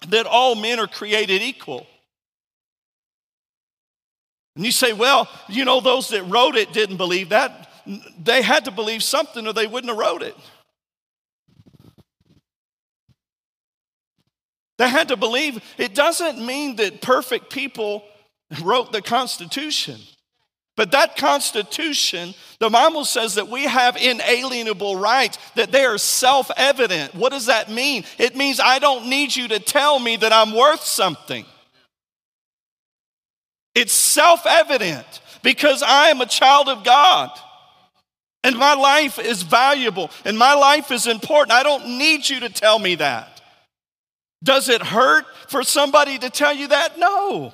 that 0.08 0.26
all 0.26 0.56
men 0.56 0.80
are 0.80 0.88
created 0.88 1.40
equal. 1.40 1.86
And 4.56 4.66
you 4.66 4.72
say, 4.72 4.92
well, 4.92 5.28
you 5.48 5.64
know, 5.64 5.80
those 5.80 6.08
that 6.08 6.24
wrote 6.24 6.56
it 6.56 6.72
didn't 6.72 6.96
believe 6.96 7.28
that. 7.28 7.70
They 8.20 8.42
had 8.42 8.64
to 8.64 8.72
believe 8.72 9.04
something 9.04 9.46
or 9.46 9.52
they 9.52 9.68
wouldn't 9.68 9.88
have 9.88 9.96
wrote 9.96 10.22
it. 10.22 10.34
They 14.80 14.88
had 14.88 15.08
to 15.08 15.16
believe 15.18 15.62
it 15.76 15.94
doesn't 15.94 16.38
mean 16.38 16.76
that 16.76 17.02
perfect 17.02 17.50
people 17.50 18.02
wrote 18.62 18.92
the 18.92 19.02
Constitution. 19.02 20.00
But 20.74 20.92
that 20.92 21.18
Constitution, 21.18 22.32
the 22.60 22.70
Bible 22.70 23.04
says 23.04 23.34
that 23.34 23.48
we 23.48 23.64
have 23.64 23.98
inalienable 23.98 24.96
rights, 24.96 25.36
that 25.54 25.70
they 25.70 25.84
are 25.84 25.98
self 25.98 26.50
evident. 26.56 27.14
What 27.14 27.30
does 27.30 27.44
that 27.44 27.70
mean? 27.70 28.04
It 28.16 28.36
means 28.36 28.58
I 28.58 28.78
don't 28.78 29.10
need 29.10 29.36
you 29.36 29.48
to 29.48 29.58
tell 29.58 29.98
me 29.98 30.16
that 30.16 30.32
I'm 30.32 30.54
worth 30.54 30.84
something. 30.84 31.44
It's 33.74 33.92
self 33.92 34.46
evident 34.46 35.20
because 35.42 35.82
I 35.82 36.08
am 36.08 36.22
a 36.22 36.26
child 36.26 36.70
of 36.70 36.84
God. 36.84 37.28
And 38.42 38.56
my 38.56 38.72
life 38.72 39.18
is 39.18 39.42
valuable 39.42 40.10
and 40.24 40.38
my 40.38 40.54
life 40.54 40.90
is 40.90 41.06
important. 41.06 41.52
I 41.52 41.64
don't 41.64 41.98
need 41.98 42.26
you 42.26 42.40
to 42.40 42.48
tell 42.48 42.78
me 42.78 42.94
that. 42.94 43.39
Does 44.42 44.68
it 44.68 44.82
hurt 44.82 45.26
for 45.48 45.62
somebody 45.62 46.18
to 46.18 46.30
tell 46.30 46.54
you 46.54 46.68
that? 46.68 46.98
No. 46.98 47.52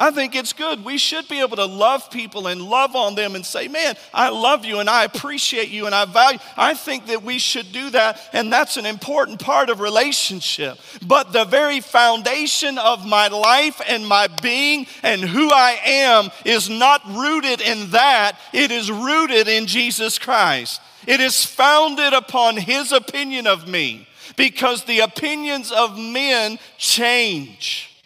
I 0.00 0.12
think 0.12 0.36
it's 0.36 0.52
good. 0.52 0.84
We 0.84 0.96
should 0.96 1.26
be 1.26 1.40
able 1.40 1.56
to 1.56 1.66
love 1.66 2.08
people 2.10 2.46
and 2.46 2.62
love 2.62 2.94
on 2.94 3.16
them 3.16 3.34
and 3.34 3.44
say, 3.44 3.66
Man, 3.66 3.96
I 4.14 4.28
love 4.28 4.64
you 4.64 4.78
and 4.78 4.88
I 4.88 5.02
appreciate 5.02 5.70
you 5.70 5.86
and 5.86 5.94
I 5.94 6.04
value. 6.04 6.38
I 6.56 6.74
think 6.74 7.06
that 7.06 7.24
we 7.24 7.40
should 7.40 7.72
do 7.72 7.90
that, 7.90 8.20
and 8.32 8.52
that's 8.52 8.76
an 8.76 8.86
important 8.86 9.40
part 9.40 9.70
of 9.70 9.80
relationship. 9.80 10.78
But 11.04 11.32
the 11.32 11.44
very 11.44 11.80
foundation 11.80 12.78
of 12.78 13.04
my 13.04 13.26
life 13.26 13.80
and 13.88 14.06
my 14.06 14.28
being 14.40 14.86
and 15.02 15.20
who 15.20 15.50
I 15.50 15.80
am 15.84 16.30
is 16.44 16.70
not 16.70 17.02
rooted 17.08 17.60
in 17.60 17.90
that, 17.90 18.38
it 18.52 18.70
is 18.70 18.92
rooted 18.92 19.48
in 19.48 19.66
Jesus 19.66 20.18
Christ. 20.18 20.80
It 21.08 21.20
is 21.20 21.44
founded 21.44 22.12
upon 22.12 22.56
His 22.56 22.92
opinion 22.92 23.48
of 23.48 23.66
me 23.66 24.06
because 24.36 24.84
the 24.84 25.00
opinions 25.00 25.72
of 25.72 25.98
men 25.98 26.60
change. 26.76 27.97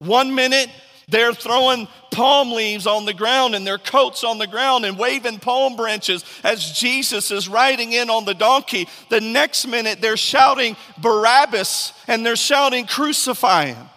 One 0.00 0.34
minute, 0.34 0.70
they're 1.08 1.32
throwing 1.32 1.88
palm 2.10 2.52
leaves 2.52 2.86
on 2.86 3.06
the 3.06 3.14
ground 3.14 3.54
and 3.54 3.66
their 3.66 3.78
coats 3.78 4.24
on 4.24 4.38
the 4.38 4.46
ground 4.46 4.84
and 4.84 4.98
waving 4.98 5.38
palm 5.38 5.74
branches 5.74 6.24
as 6.44 6.72
Jesus 6.72 7.30
is 7.30 7.48
riding 7.48 7.92
in 7.92 8.10
on 8.10 8.24
the 8.24 8.34
donkey. 8.34 8.88
The 9.08 9.20
next 9.20 9.66
minute, 9.66 10.00
they're 10.00 10.16
shouting 10.16 10.76
Barabbas 10.98 11.92
and 12.06 12.24
they're 12.24 12.36
shouting, 12.36 12.86
Crucify 12.86 13.66
him. 13.66 13.88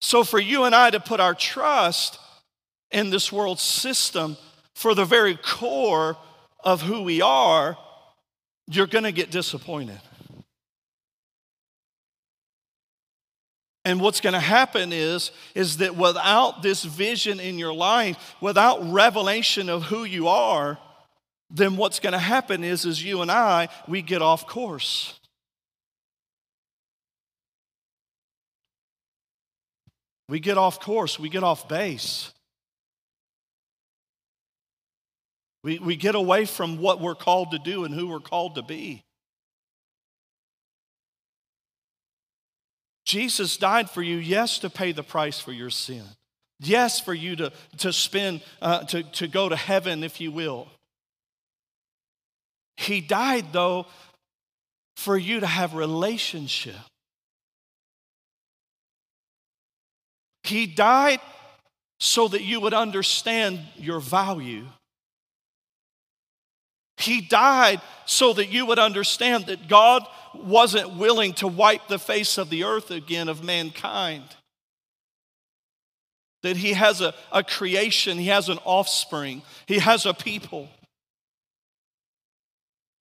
So, 0.00 0.24
for 0.24 0.38
you 0.38 0.64
and 0.64 0.74
I 0.74 0.90
to 0.90 1.00
put 1.00 1.20
our 1.20 1.34
trust 1.34 2.18
in 2.92 3.10
this 3.10 3.32
world 3.32 3.58
system 3.58 4.36
for 4.74 4.94
the 4.94 5.04
very 5.04 5.36
core 5.36 6.16
of 6.62 6.80
who 6.80 7.02
we 7.02 7.20
are, 7.22 7.76
you're 8.68 8.86
going 8.86 9.04
to 9.04 9.12
get 9.12 9.30
disappointed. 9.30 10.00
And 13.86 14.00
what's 14.00 14.20
going 14.20 14.32
to 14.32 14.40
happen 14.40 14.92
is, 14.92 15.30
is 15.54 15.76
that 15.76 15.94
without 15.94 16.60
this 16.60 16.82
vision 16.82 17.38
in 17.38 17.56
your 17.56 17.72
life, 17.72 18.34
without 18.40 18.80
revelation 18.92 19.70
of 19.70 19.84
who 19.84 20.02
you 20.02 20.26
are, 20.26 20.76
then 21.52 21.76
what's 21.76 22.00
going 22.00 22.12
to 22.12 22.18
happen 22.18 22.64
is, 22.64 22.84
is 22.84 23.04
you 23.04 23.22
and 23.22 23.30
I, 23.30 23.68
we 23.86 24.02
get 24.02 24.22
off 24.22 24.48
course. 24.48 25.20
We 30.28 30.40
get 30.40 30.58
off 30.58 30.80
course, 30.80 31.20
we 31.20 31.28
get 31.28 31.44
off 31.44 31.68
base. 31.68 32.32
We, 35.62 35.78
we 35.78 35.94
get 35.94 36.16
away 36.16 36.44
from 36.44 36.78
what 36.78 37.00
we're 37.00 37.14
called 37.14 37.52
to 37.52 37.60
do 37.60 37.84
and 37.84 37.94
who 37.94 38.08
we're 38.08 38.18
called 38.18 38.56
to 38.56 38.62
be. 38.62 39.05
Jesus 43.06 43.56
died 43.56 43.88
for 43.88 44.02
you, 44.02 44.16
yes, 44.16 44.58
to 44.58 44.68
pay 44.68 44.90
the 44.92 45.04
price 45.04 45.38
for 45.40 45.52
your 45.52 45.70
sin. 45.70 46.02
Yes, 46.58 47.00
for 47.00 47.14
you 47.14 47.36
to, 47.36 47.52
to 47.78 47.92
spend, 47.92 48.42
uh, 48.60 48.80
to, 48.84 49.04
to 49.04 49.28
go 49.28 49.48
to 49.48 49.56
heaven, 49.56 50.02
if 50.02 50.20
you 50.20 50.32
will. 50.32 50.66
He 52.76 53.00
died, 53.00 53.46
though, 53.52 53.86
for 54.96 55.16
you 55.16 55.40
to 55.40 55.46
have 55.46 55.74
relationship. 55.74 56.74
He 60.42 60.66
died 60.66 61.20
so 62.00 62.28
that 62.28 62.42
you 62.42 62.60
would 62.60 62.74
understand 62.74 63.60
your 63.76 64.00
value. 64.00 64.66
He 66.96 67.20
died 67.20 67.80
so 68.06 68.32
that 68.32 68.48
you 68.48 68.64
would 68.66 68.78
understand 68.78 69.46
that 69.46 69.68
God 69.68 70.06
wasn't 70.34 70.96
willing 70.96 71.32
to 71.34 71.48
wipe 71.48 71.88
the 71.88 71.98
face 71.98 72.38
of 72.38 72.48
the 72.50 72.64
earth 72.64 72.90
again 72.90 73.28
of 73.28 73.44
mankind. 73.44 74.24
That 76.42 76.56
He 76.56 76.72
has 76.72 77.00
a, 77.00 77.14
a 77.32 77.42
creation, 77.42 78.18
He 78.18 78.28
has 78.28 78.48
an 78.48 78.58
offspring, 78.64 79.42
He 79.66 79.80
has 79.80 80.06
a 80.06 80.14
people. 80.14 80.68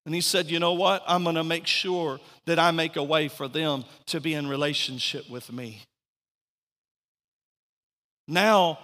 And 0.05 0.13
He 0.15 0.21
said, 0.21 0.49
You 0.49 0.59
know 0.59 0.73
what? 0.73 1.03
I'm 1.07 1.23
going 1.23 1.35
to 1.35 1.43
make 1.43 1.67
sure 1.67 2.19
that 2.45 2.59
I 2.59 2.71
make 2.71 2.95
a 2.95 3.03
way 3.03 3.27
for 3.27 3.47
them 3.47 3.85
to 4.07 4.19
be 4.19 4.33
in 4.33 4.47
relationship 4.47 5.29
with 5.29 5.51
me. 5.51 5.81
Now, 8.27 8.79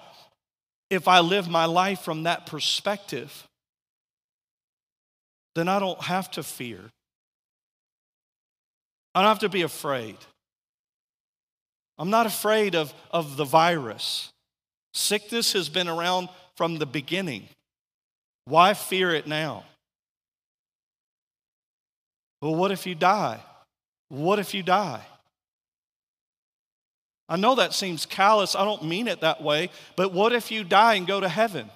if 0.89 1.07
I 1.07 1.21
live 1.21 1.49
my 1.49 1.65
life 1.65 2.01
from 2.01 2.23
that 2.23 2.45
perspective, 2.45 3.47
then 5.55 5.67
I 5.67 5.79
don't 5.79 6.01
have 6.01 6.31
to 6.31 6.43
fear. 6.43 6.79
I 9.13 9.21
don't 9.21 9.29
have 9.29 9.39
to 9.39 9.49
be 9.49 9.63
afraid. 9.63 10.17
I'm 11.97 12.09
not 12.09 12.25
afraid 12.25 12.75
of, 12.75 12.93
of 13.11 13.37
the 13.37 13.43
virus. 13.43 14.31
Sickness 14.93 15.53
has 15.53 15.69
been 15.69 15.87
around 15.87 16.29
from 16.55 16.77
the 16.77 16.85
beginning. 16.85 17.47
Why 18.45 18.73
fear 18.73 19.13
it 19.13 19.27
now? 19.27 19.65
Well, 22.41 22.55
what 22.55 22.71
if 22.71 22.87
you 22.87 22.95
die? 22.95 23.39
What 24.09 24.39
if 24.39 24.53
you 24.53 24.63
die? 24.63 25.01
I 27.29 27.37
know 27.37 27.55
that 27.55 27.73
seems 27.73 28.05
callous. 28.05 28.55
I 28.55 28.65
don't 28.65 28.83
mean 28.83 29.07
it 29.07 29.21
that 29.21 29.41
way. 29.41 29.69
But 29.95 30.11
what 30.11 30.33
if 30.33 30.51
you 30.51 30.63
die 30.63 30.95
and 30.95 31.07
go 31.07 31.19
to 31.19 31.29
heaven? 31.29 31.69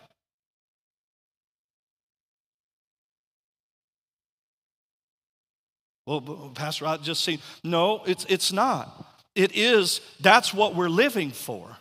Well, 6.05 6.51
Pastor, 6.53 6.85
I 6.85 6.97
just 6.97 7.23
seen. 7.23 7.39
No, 7.63 8.03
it's, 8.05 8.25
it's 8.29 8.51
not. 8.51 9.05
It 9.33 9.55
is, 9.55 10.01
that's 10.21 10.53
what 10.53 10.75
we're 10.75 10.89
living 10.89 11.31
for. 11.31 11.77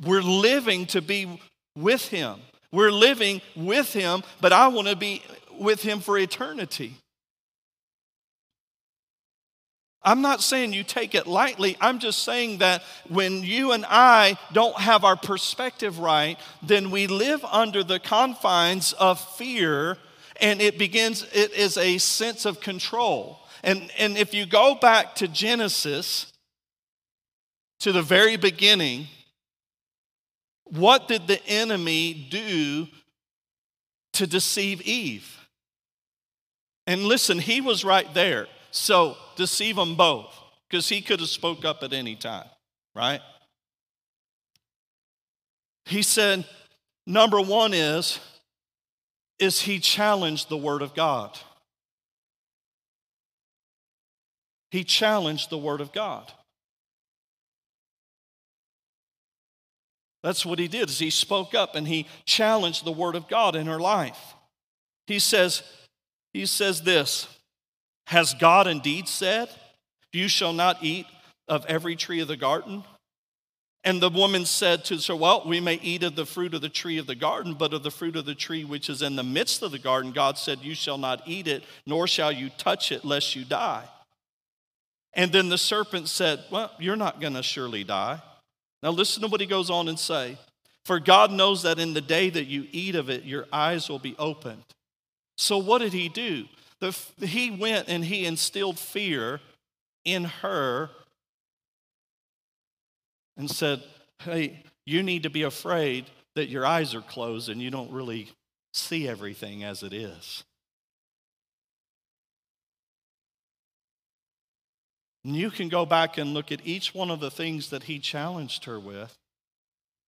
We're 0.00 0.22
living 0.22 0.86
to 0.86 1.02
be 1.02 1.40
with 1.76 2.08
Him. 2.08 2.38
We're 2.70 2.92
living 2.92 3.40
with 3.56 3.92
Him, 3.92 4.22
but 4.40 4.52
I 4.52 4.68
want 4.68 4.88
to 4.88 4.96
be 4.96 5.22
with 5.58 5.82
Him 5.82 6.00
for 6.00 6.18
eternity. 6.18 6.94
I'm 10.02 10.22
not 10.22 10.42
saying 10.42 10.72
you 10.72 10.84
take 10.84 11.14
it 11.14 11.26
lightly. 11.26 11.76
I'm 11.80 11.98
just 11.98 12.22
saying 12.22 12.58
that 12.58 12.82
when 13.08 13.42
you 13.42 13.72
and 13.72 13.84
I 13.88 14.38
don't 14.52 14.78
have 14.78 15.04
our 15.04 15.16
perspective 15.16 15.98
right, 15.98 16.38
then 16.62 16.90
we 16.90 17.08
live 17.08 17.44
under 17.44 17.82
the 17.82 17.98
confines 17.98 18.92
of 18.92 19.20
fear 19.20 19.98
and 20.40 20.60
it 20.60 20.78
begins, 20.78 21.24
it 21.32 21.52
is 21.52 21.76
a 21.76 21.98
sense 21.98 22.44
of 22.44 22.60
control. 22.60 23.40
And, 23.62 23.90
and 23.98 24.16
if 24.16 24.34
you 24.34 24.46
go 24.46 24.74
back 24.74 25.14
to 25.16 25.28
Genesis, 25.28 26.32
to 27.80 27.92
the 27.92 28.02
very 28.02 28.36
beginning, 28.36 29.06
what 30.64 31.08
did 31.08 31.26
the 31.26 31.44
enemy 31.46 32.28
do 32.30 32.86
to 34.14 34.26
deceive 34.26 34.80
Eve? 34.82 35.38
And 36.86 37.04
listen, 37.04 37.38
he 37.38 37.60
was 37.60 37.84
right 37.84 38.12
there. 38.14 38.46
So 38.70 39.16
deceive 39.36 39.76
them 39.76 39.94
both, 39.96 40.34
because 40.68 40.88
he 40.88 41.00
could 41.00 41.20
have 41.20 41.28
spoke 41.28 41.64
up 41.64 41.82
at 41.82 41.92
any 41.92 42.16
time, 42.16 42.48
right? 42.94 43.20
He 45.86 46.02
said, 46.02 46.44
number 47.06 47.40
one 47.40 47.72
is 47.72 48.18
is 49.38 49.62
he 49.62 49.78
challenged 49.78 50.48
the 50.48 50.56
Word 50.56 50.82
of 50.82 50.94
God. 50.94 51.38
He 54.70 54.84
challenged 54.84 55.50
the 55.50 55.58
Word 55.58 55.80
of 55.80 55.92
God. 55.92 56.32
That's 60.22 60.44
what 60.44 60.58
he 60.58 60.68
did 60.68 60.88
is 60.90 60.98
he 60.98 61.10
spoke 61.10 61.54
up 61.54 61.74
and 61.74 61.86
he 61.86 62.06
challenged 62.24 62.84
the 62.84 62.92
word 62.92 63.14
of 63.14 63.28
God 63.28 63.54
in 63.54 63.66
her 63.66 63.78
life. 63.78 64.34
He 65.06 65.18
says, 65.18 65.62
he 66.32 66.44
says 66.46 66.82
this, 66.82 67.28
has 68.08 68.34
God 68.34 68.66
indeed 68.66 69.08
said, 69.08 69.48
you 70.12 70.28
shall 70.28 70.52
not 70.52 70.82
eat 70.82 71.06
of 71.46 71.64
every 71.66 71.96
tree 71.96 72.20
of 72.20 72.28
the 72.28 72.36
garden? 72.36 72.82
And 73.84 74.02
the 74.02 74.10
woman 74.10 74.44
said 74.44 74.84
to 74.86 74.96
her, 74.96 75.16
Well, 75.16 75.44
we 75.46 75.60
may 75.60 75.74
eat 75.74 76.02
of 76.02 76.16
the 76.16 76.26
fruit 76.26 76.54
of 76.54 76.60
the 76.60 76.68
tree 76.68 76.98
of 76.98 77.06
the 77.06 77.14
garden, 77.14 77.54
but 77.54 77.72
of 77.72 77.82
the 77.82 77.90
fruit 77.90 78.16
of 78.16 78.26
the 78.26 78.34
tree 78.34 78.64
which 78.64 78.90
is 78.90 79.02
in 79.02 79.16
the 79.16 79.22
midst 79.22 79.62
of 79.62 79.70
the 79.70 79.78
garden, 79.78 80.12
God 80.12 80.36
said, 80.36 80.58
You 80.62 80.74
shall 80.74 80.98
not 80.98 81.22
eat 81.26 81.46
it, 81.46 81.62
nor 81.86 82.06
shall 82.06 82.32
you 82.32 82.50
touch 82.58 82.90
it, 82.90 83.04
lest 83.04 83.36
you 83.36 83.44
die. 83.44 83.84
And 85.14 85.32
then 85.32 85.48
the 85.48 85.58
serpent 85.58 86.08
said, 86.08 86.40
Well, 86.50 86.72
you're 86.78 86.96
not 86.96 87.20
going 87.20 87.34
to 87.34 87.42
surely 87.42 87.84
die. 87.84 88.20
Now 88.82 88.90
listen 88.90 89.22
to 89.22 89.28
what 89.28 89.40
he 89.40 89.46
goes 89.46 89.70
on 89.70 89.88
and 89.88 89.98
say. 89.98 90.38
For 90.84 90.98
God 90.98 91.30
knows 91.30 91.62
that 91.62 91.78
in 91.78 91.92
the 91.92 92.00
day 92.00 92.30
that 92.30 92.46
you 92.46 92.66
eat 92.72 92.94
of 92.94 93.10
it, 93.10 93.24
your 93.24 93.46
eyes 93.52 93.88
will 93.88 93.98
be 93.98 94.16
opened. 94.18 94.64
So 95.36 95.58
what 95.58 95.78
did 95.78 95.92
he 95.92 96.08
do? 96.08 96.46
The, 96.80 96.96
he 97.20 97.50
went 97.50 97.88
and 97.88 98.04
he 98.04 98.24
instilled 98.24 98.78
fear 98.78 99.40
in 100.04 100.24
her 100.24 100.90
and 103.38 103.50
said, 103.50 103.82
Hey, 104.18 104.62
you 104.84 105.02
need 105.02 105.22
to 105.22 105.30
be 105.30 105.42
afraid 105.42 106.04
that 106.34 106.48
your 106.48 106.66
eyes 106.66 106.94
are 106.94 107.00
closed 107.00 107.48
and 107.48 107.62
you 107.62 107.70
don't 107.70 107.90
really 107.90 108.28
see 108.74 109.08
everything 109.08 109.64
as 109.64 109.82
it 109.82 109.92
is. 109.92 110.44
And 115.24 115.34
you 115.34 115.50
can 115.50 115.68
go 115.68 115.86
back 115.86 116.18
and 116.18 116.34
look 116.34 116.52
at 116.52 116.66
each 116.66 116.94
one 116.94 117.10
of 117.10 117.20
the 117.20 117.30
things 117.30 117.70
that 117.70 117.84
he 117.84 117.98
challenged 117.98 118.64
her 118.64 118.78
with, 118.78 119.14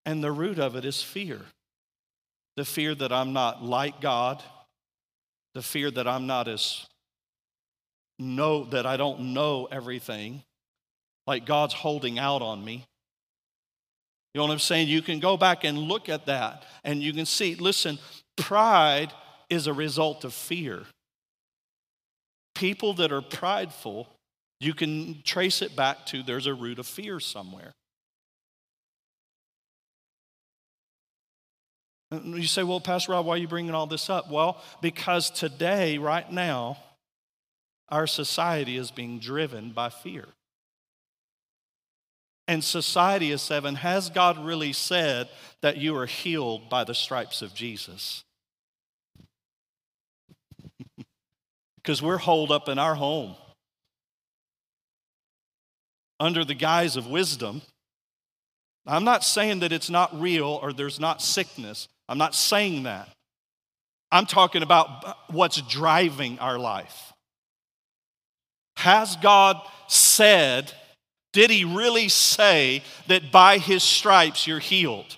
and 0.05 0.23
the 0.23 0.33
root 0.33 0.59
of 0.59 0.77
it 0.77 0.85
is 0.85 1.03
fear 1.03 1.41
the 2.57 2.65
fear 2.67 2.95
that 2.95 3.11
I'm 3.11 3.33
not 3.33 3.65
like 3.65 4.01
God, 4.03 4.43
the 5.55 5.63
fear 5.63 5.91
that 5.91 6.07
I'm 6.07 6.27
not 6.27 6.47
as 6.47 6.87
know 8.19 8.65
that 8.67 8.85
I 8.85 8.99
don't 8.99 9.33
know 9.33 9.67
everything, 9.71 10.43
like 11.27 11.47
God's 11.47 11.73
holding 11.73 12.19
out 12.19 12.43
on 12.43 12.63
me. 12.63 12.85
You 14.35 14.39
know 14.39 14.47
what 14.47 14.53
I'm 14.53 14.59
saying? 14.61 14.89
You 14.89 15.03
can 15.03 15.19
go 15.19 15.37
back 15.37 15.65
and 15.65 15.77
look 15.77 16.09
at 16.09 16.27
that 16.27 16.65
and 16.85 17.03
you 17.03 17.13
can 17.13 17.27
see, 17.27 17.57
listen, 17.57 17.99
pride 18.37 19.13
is 19.49 19.67
a 19.67 19.73
result 19.73 20.25
of 20.25 20.33
fear. 20.33 20.85
People 22.55 22.95
that 22.95 23.11
are 23.11 23.23
prideful, 23.23 24.09
you 24.61 24.75
can 24.75 25.23
trace 25.25 25.63
it 25.63 25.75
back 25.75 26.07
to 26.07 26.23
there's 26.23 26.47
a 26.47 26.55
root 26.55 26.79
of 26.79 26.87
fear 26.87 27.19
somewhere. 27.19 27.73
You 32.13 32.47
say, 32.47 32.65
well, 32.65 32.81
Pastor 32.81 33.13
Rob, 33.13 33.27
why 33.27 33.35
are 33.35 33.39
you 33.39 33.47
bringing 33.49 33.75
all 33.75 33.87
this 33.87 34.11
up? 34.11 34.31
Well, 34.31 34.61
because 34.81 35.31
today, 35.31 35.97
right 35.97 36.31
now, 36.31 36.77
our 37.89 38.07
society 38.07 38.77
is 38.77 38.91
being 38.91 39.21
driven 39.21 39.71
by 39.71 39.91
fear. 39.91 40.27
And 42.51 42.65
society 42.65 43.31
is 43.31 43.41
seven. 43.43 43.77
Has 43.77 44.11
God 44.11 44.37
really 44.37 44.73
said 44.73 45.29
that 45.63 45.77
you 45.77 45.97
are 45.97 46.07
healed 46.07 46.69
by 46.69 46.83
the 46.83 46.97
stripes 46.97 47.43
of 47.43 47.55
Jesus? 47.55 48.25
because 51.77 52.03
we're 52.03 52.19
holed 52.19 52.51
up 52.51 52.69
in 52.69 52.77
our 52.77 52.97
home 52.97 53.37
under 56.19 56.45
the 56.45 56.55
guise 56.55 56.97
of 56.97 57.07
wisdom. 57.07 57.63
I'm 58.85 59.05
not 59.05 59.23
saying 59.23 59.61
that 59.61 59.71
it's 59.71 59.89
not 59.89 60.21
real 60.21 60.59
or 60.61 60.73
there's 60.73 60.99
not 60.99 61.23
sickness. 61.23 61.87
I'm 62.09 62.19
not 62.19 62.35
saying 62.35 62.83
that. 62.83 63.11
I'm 64.11 64.27
talking 64.27 64.65
about 64.65 65.17
what's 65.31 65.63
driving 65.63 66.41
our 66.41 66.59
life. 66.59 67.13
Has 68.77 69.15
God 69.15 69.57
said 69.87 70.73
did 71.33 71.51
he 71.51 71.65
really 71.65 72.09
say 72.09 72.83
that 73.07 73.31
by 73.31 73.59
his 73.59 73.83
stripes 73.83 74.47
you're 74.47 74.59
healed? 74.59 75.17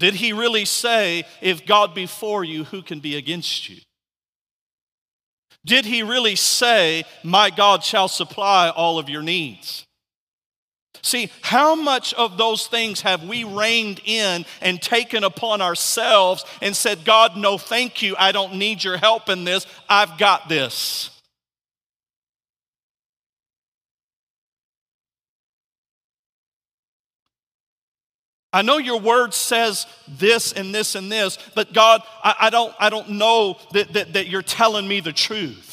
Did 0.00 0.14
he 0.14 0.32
really 0.32 0.64
say, 0.64 1.24
if 1.42 1.66
God 1.66 1.94
be 1.94 2.06
for 2.06 2.42
you, 2.42 2.64
who 2.64 2.80
can 2.80 3.00
be 3.00 3.16
against 3.16 3.68
you? 3.68 3.76
Did 5.66 5.84
he 5.84 6.02
really 6.02 6.36
say, 6.36 7.04
my 7.22 7.50
God 7.50 7.84
shall 7.84 8.08
supply 8.08 8.70
all 8.70 8.98
of 8.98 9.10
your 9.10 9.22
needs? 9.22 9.86
See, 11.02 11.30
how 11.42 11.74
much 11.74 12.12
of 12.14 12.36
those 12.36 12.66
things 12.66 13.00
have 13.02 13.26
we 13.26 13.44
reined 13.44 14.00
in 14.04 14.44
and 14.60 14.80
taken 14.80 15.24
upon 15.24 15.62
ourselves 15.62 16.44
and 16.60 16.76
said, 16.76 17.04
God, 17.04 17.36
no, 17.36 17.58
thank 17.58 18.02
you. 18.02 18.14
I 18.18 18.32
don't 18.32 18.56
need 18.56 18.84
your 18.84 18.96
help 18.96 19.28
in 19.28 19.44
this. 19.44 19.66
I've 19.88 20.18
got 20.18 20.48
this. 20.48 21.10
I 28.52 28.62
know 28.62 28.78
your 28.78 28.98
word 28.98 29.32
says 29.32 29.86
this 30.08 30.52
and 30.52 30.74
this 30.74 30.96
and 30.96 31.10
this, 31.10 31.38
but 31.54 31.72
God, 31.72 32.02
I, 32.22 32.34
I 32.40 32.50
don't, 32.50 32.74
I 32.80 32.90
don't 32.90 33.10
know 33.10 33.58
that, 33.72 33.92
that, 33.92 34.12
that 34.14 34.26
you're 34.26 34.42
telling 34.42 34.88
me 34.88 34.98
the 35.00 35.12
truth. 35.12 35.69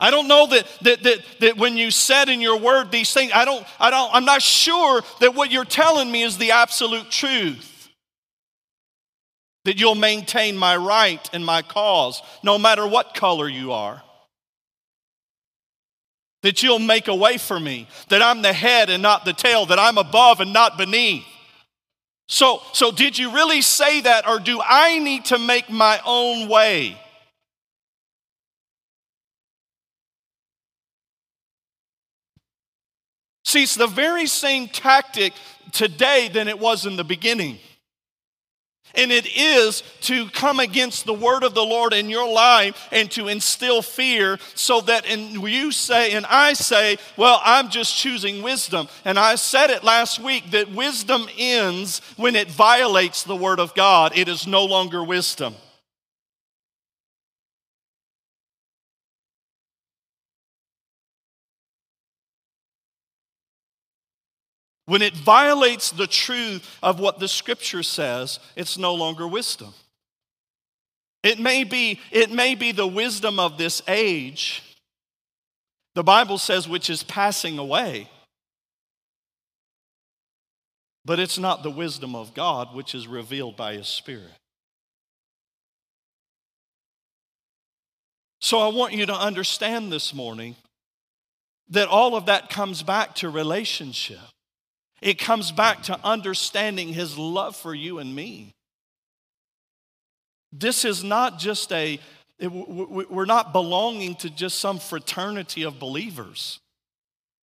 I 0.00 0.10
don't 0.10 0.28
know 0.28 0.46
that, 0.46 0.66
that, 0.82 1.02
that, 1.02 1.18
that 1.40 1.56
when 1.56 1.76
you 1.76 1.90
said 1.90 2.28
in 2.28 2.40
your 2.40 2.58
word 2.58 2.92
these 2.92 3.12
things, 3.12 3.32
I 3.34 3.44
don't, 3.44 3.66
I 3.80 3.90
don't, 3.90 4.14
I'm 4.14 4.24
not 4.24 4.42
sure 4.42 5.02
that 5.20 5.34
what 5.34 5.50
you're 5.50 5.64
telling 5.64 6.10
me 6.10 6.22
is 6.22 6.38
the 6.38 6.52
absolute 6.52 7.10
truth. 7.10 7.88
That 9.64 9.80
you'll 9.80 9.96
maintain 9.96 10.56
my 10.56 10.76
right 10.76 11.28
and 11.32 11.44
my 11.44 11.62
cause, 11.62 12.22
no 12.44 12.58
matter 12.58 12.86
what 12.86 13.14
color 13.14 13.48
you 13.48 13.72
are. 13.72 14.02
That 16.42 16.62
you'll 16.62 16.78
make 16.78 17.08
a 17.08 17.14
way 17.14 17.36
for 17.36 17.58
me, 17.58 17.88
that 18.08 18.22
I'm 18.22 18.42
the 18.42 18.52
head 18.52 18.90
and 18.90 19.02
not 19.02 19.24
the 19.24 19.32
tail, 19.32 19.66
that 19.66 19.80
I'm 19.80 19.98
above 19.98 20.40
and 20.40 20.52
not 20.52 20.78
beneath. 20.78 21.24
So, 22.28 22.62
so 22.72 22.92
did 22.92 23.18
you 23.18 23.32
really 23.32 23.62
say 23.62 24.02
that, 24.02 24.28
or 24.28 24.38
do 24.38 24.60
I 24.64 25.00
need 25.00 25.24
to 25.26 25.38
make 25.38 25.68
my 25.68 26.00
own 26.06 26.48
way? 26.48 26.96
See, 33.48 33.62
it's 33.62 33.76
the 33.76 33.86
very 33.86 34.26
same 34.26 34.68
tactic 34.68 35.32
today 35.72 36.28
than 36.30 36.48
it 36.48 36.58
was 36.58 36.84
in 36.84 36.96
the 36.96 37.02
beginning. 37.02 37.56
And 38.94 39.10
it 39.10 39.26
is 39.26 39.82
to 40.02 40.28
come 40.28 40.60
against 40.60 41.06
the 41.06 41.14
word 41.14 41.42
of 41.42 41.54
the 41.54 41.64
Lord 41.64 41.94
in 41.94 42.10
your 42.10 42.30
life 42.30 42.88
and 42.92 43.10
to 43.12 43.28
instill 43.28 43.80
fear 43.80 44.38
so 44.54 44.82
that 44.82 45.08
you 45.08 45.72
say 45.72 46.12
and 46.12 46.26
I 46.26 46.52
say, 46.52 46.98
well, 47.16 47.40
I'm 47.42 47.70
just 47.70 47.96
choosing 47.96 48.42
wisdom. 48.42 48.86
And 49.06 49.18
I 49.18 49.36
said 49.36 49.70
it 49.70 49.82
last 49.82 50.20
week 50.20 50.50
that 50.50 50.70
wisdom 50.70 51.26
ends 51.38 52.02
when 52.18 52.36
it 52.36 52.50
violates 52.50 53.22
the 53.22 53.34
word 53.34 53.60
of 53.60 53.74
God. 53.74 54.12
It 54.14 54.28
is 54.28 54.46
no 54.46 54.66
longer 54.66 55.02
wisdom. 55.02 55.54
When 64.88 65.02
it 65.02 65.14
violates 65.14 65.90
the 65.90 66.06
truth 66.06 66.66
of 66.82 66.98
what 66.98 67.18
the 67.18 67.28
scripture 67.28 67.82
says, 67.82 68.38
it's 68.56 68.78
no 68.78 68.94
longer 68.94 69.28
wisdom. 69.28 69.74
It 71.22 71.38
may 71.38 71.64
be, 71.64 72.00
it 72.10 72.30
may 72.30 72.54
be 72.54 72.72
the 72.72 72.86
wisdom 72.86 73.38
of 73.38 73.58
this 73.58 73.82
age, 73.86 74.62
the 75.94 76.02
Bible 76.02 76.38
says, 76.38 76.66
which 76.66 76.88
is 76.88 77.02
passing 77.02 77.58
away. 77.58 78.08
But 81.04 81.18
it's 81.18 81.38
not 81.38 81.62
the 81.62 81.70
wisdom 81.70 82.14
of 82.14 82.32
God, 82.32 82.74
which 82.74 82.94
is 82.94 83.06
revealed 83.06 83.58
by 83.58 83.74
His 83.74 83.88
Spirit. 83.88 84.32
So 88.40 88.58
I 88.58 88.68
want 88.68 88.94
you 88.94 89.04
to 89.04 89.14
understand 89.14 89.92
this 89.92 90.14
morning 90.14 90.56
that 91.68 91.88
all 91.88 92.16
of 92.16 92.24
that 92.24 92.48
comes 92.48 92.82
back 92.82 93.14
to 93.16 93.28
relationship. 93.28 94.16
It 95.00 95.18
comes 95.18 95.52
back 95.52 95.84
to 95.84 95.98
understanding 96.04 96.88
his 96.88 97.16
love 97.16 97.56
for 97.56 97.74
you 97.74 97.98
and 97.98 98.14
me. 98.14 98.54
This 100.52 100.84
is 100.84 101.04
not 101.04 101.38
just 101.38 101.72
a, 101.72 102.00
we're 102.40 103.24
not 103.24 103.52
belonging 103.52 104.14
to 104.16 104.30
just 104.30 104.58
some 104.58 104.78
fraternity 104.78 105.62
of 105.62 105.78
believers. 105.78 106.60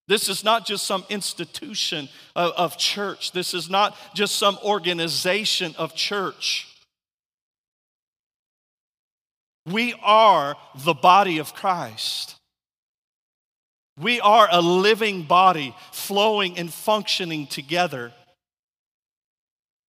This 0.08 0.30
is 0.30 0.44
not 0.44 0.66
just 0.66 0.86
some 0.86 1.04
institution 1.10 2.10
of, 2.36 2.52
of 2.52 2.78
church. 2.78 3.32
This 3.32 3.54
is 3.54 3.70
not 3.70 3.98
just 4.14 4.36
some 4.36 4.58
organization 4.64 5.74
of 5.78 5.96
church. 5.96 6.68
We 9.66 9.96
are 10.04 10.56
the 10.76 10.94
body 10.94 11.40
of 11.40 11.56
Christ. 11.56 12.35
We 14.00 14.20
are 14.20 14.48
a 14.52 14.62
living 14.62 15.24
body 15.24 15.76
flowing 15.92 16.58
and 16.58 16.74
functioning 16.74 17.48
together. 17.48 18.12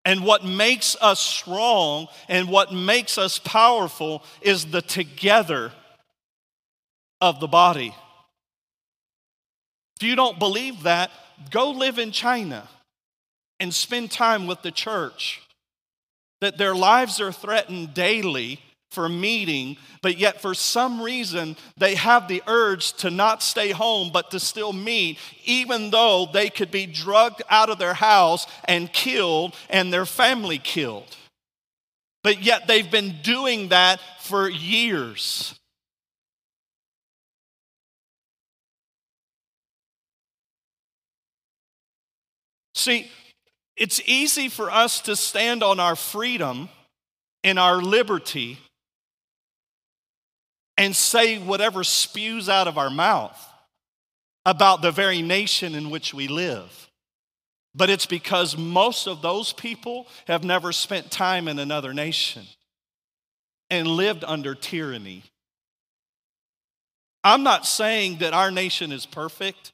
And 0.05 0.25
what 0.25 0.45
makes 0.45 0.97
us 1.01 1.21
strong 1.21 2.09
and 2.29 2.49
what 2.49 2.73
makes 2.73 3.17
us 3.19 3.39
powerful 3.39 4.25
is 4.41 4.67
the 4.67 4.83
together 4.83 5.73
of 7.21 7.39
the 7.39 7.47
body. 7.47 7.95
If 10.01 10.09
you 10.09 10.17
don't 10.17 10.41
believe 10.41 10.83
that, 10.83 11.13
go 11.53 11.71
live 11.71 12.01
in 12.01 12.11
China 12.11 12.69
and 13.61 13.73
spend 13.73 14.11
time 14.11 14.49
with 14.49 14.63
the 14.63 14.73
church. 14.73 15.41
That 16.41 16.59
their 16.59 16.75
lives 16.75 17.21
are 17.21 17.31
threatened 17.31 17.95
daily 17.95 18.61
for 18.93 19.09
meeting, 19.09 19.77
but 20.03 20.19
yet 20.19 20.41
for 20.41 20.55
some 20.55 21.01
reason 21.01 21.57
they 21.77 21.95
have 21.95 22.29
the 22.29 22.43
urge 22.47 22.93
to 22.95 23.11
not 23.11 23.43
stay 23.43 23.71
home 23.71 24.11
but 24.13 24.31
to 24.31 24.39
still 24.39 24.73
meet, 24.73 25.19
even 25.45 25.91
though 25.91 26.29
they 26.33 26.51
could 26.51 26.71
be 26.71 26.87
drugged 26.87 27.43
out 27.49 27.71
of 27.71 27.79
their 27.79 27.95
house 27.95 28.47
and 28.65 28.93
killed 28.93 29.55
and 29.71 29.93
their 29.93 30.07
family 30.07 30.59
killed. 30.59 31.17
But 32.23 32.43
yet 32.43 32.67
they've 32.67 32.91
been 32.91 33.17
doing 33.23 33.69
that 33.69 34.01
for 34.21 34.49
years. 34.49 35.59
See, 42.75 43.11
it's 43.77 44.01
easy 44.07 44.49
for 44.49 44.71
us 44.71 45.01
to 45.03 45.17
stand 45.17 45.63
on 45.63 45.81
our 45.81 45.97
freedom 45.97 46.69
and 47.45 47.59
our 47.59 47.77
liberty 47.77 48.59
and 50.83 50.97
say 50.97 51.39
whatever 51.39 51.85
spews 51.85 52.49
out 52.49 52.67
of 52.67 52.77
our 52.77 52.91
mouth 52.91 53.39
about 54.45 54.83
the 54.83 54.91
very 54.91 55.23
nation 55.23 55.77
in 55.77 55.91
which 55.91 56.13
we 56.13 56.27
live. 56.27 56.91
But 57.73 57.89
it's 57.89 58.05
because 58.05 58.57
most 58.57 59.07
of 59.07 59.23
those 59.23 59.53
people 59.53 60.09
have 60.27 60.43
never 60.43 60.73
spent 60.73 61.13
time 61.13 61.47
in 61.47 61.61
another 61.61 61.95
nation 61.95 62.43
and 63.71 63.87
lived 63.87 64.25
under 64.27 64.57
tyranny. 64.57 65.23
I'm 67.23 67.45
not 67.45 67.65
saying 67.65 68.19
that 68.19 68.35
our 68.35 68.51
nation 68.51 68.91
is 68.91 69.07
perfect, 69.07 69.71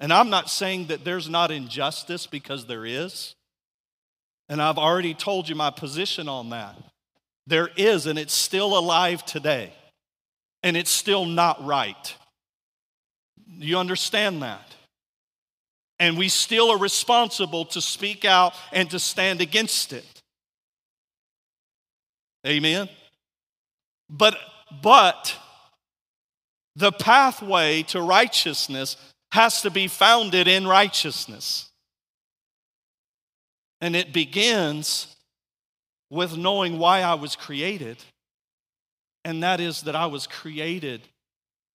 and 0.00 0.14
I'm 0.14 0.30
not 0.30 0.48
saying 0.48 0.86
that 0.86 1.04
there's 1.04 1.28
not 1.28 1.50
injustice 1.50 2.26
because 2.26 2.64
there 2.64 2.86
is. 2.86 3.34
And 4.48 4.62
I've 4.62 4.78
already 4.78 5.12
told 5.12 5.50
you 5.50 5.54
my 5.54 5.70
position 5.70 6.26
on 6.26 6.48
that. 6.50 6.74
There 7.46 7.68
is, 7.76 8.06
and 8.06 8.18
it's 8.18 8.32
still 8.32 8.78
alive 8.78 9.26
today, 9.26 9.74
and 10.62 10.76
it's 10.76 10.90
still 10.90 11.24
not 11.24 11.64
right. 11.64 12.14
You 13.46 13.78
understand 13.78 14.42
that? 14.42 14.74
And 15.98 16.18
we 16.18 16.28
still 16.28 16.70
are 16.70 16.78
responsible 16.78 17.64
to 17.66 17.80
speak 17.80 18.24
out 18.24 18.54
and 18.72 18.90
to 18.90 18.98
stand 18.98 19.40
against 19.40 19.92
it. 19.92 20.04
Amen. 22.46 22.88
But 24.10 24.36
but 24.82 25.36
the 26.76 26.92
pathway 26.92 27.82
to 27.84 28.00
righteousness 28.00 28.96
has 29.32 29.62
to 29.62 29.70
be 29.70 29.88
founded 29.88 30.48
in 30.48 30.66
righteousness. 30.66 31.70
And 33.80 33.96
it 33.96 34.12
begins 34.12 35.14
with 36.10 36.36
knowing 36.36 36.78
why 36.78 37.00
I 37.00 37.14
was 37.14 37.36
created, 37.36 37.96
and 39.24 39.42
that 39.42 39.60
is 39.60 39.82
that 39.82 39.96
I 39.96 40.06
was 40.06 40.26
created 40.26 41.02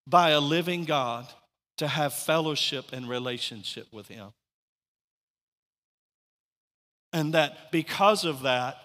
by 0.05 0.31
a 0.31 0.39
living 0.39 0.85
God 0.85 1.27
to 1.77 1.87
have 1.87 2.13
fellowship 2.13 2.91
and 2.91 3.07
relationship 3.07 3.87
with 3.91 4.07
Him. 4.07 4.29
And 7.13 7.33
that 7.33 7.71
because 7.71 8.25
of 8.25 8.41
that, 8.43 8.77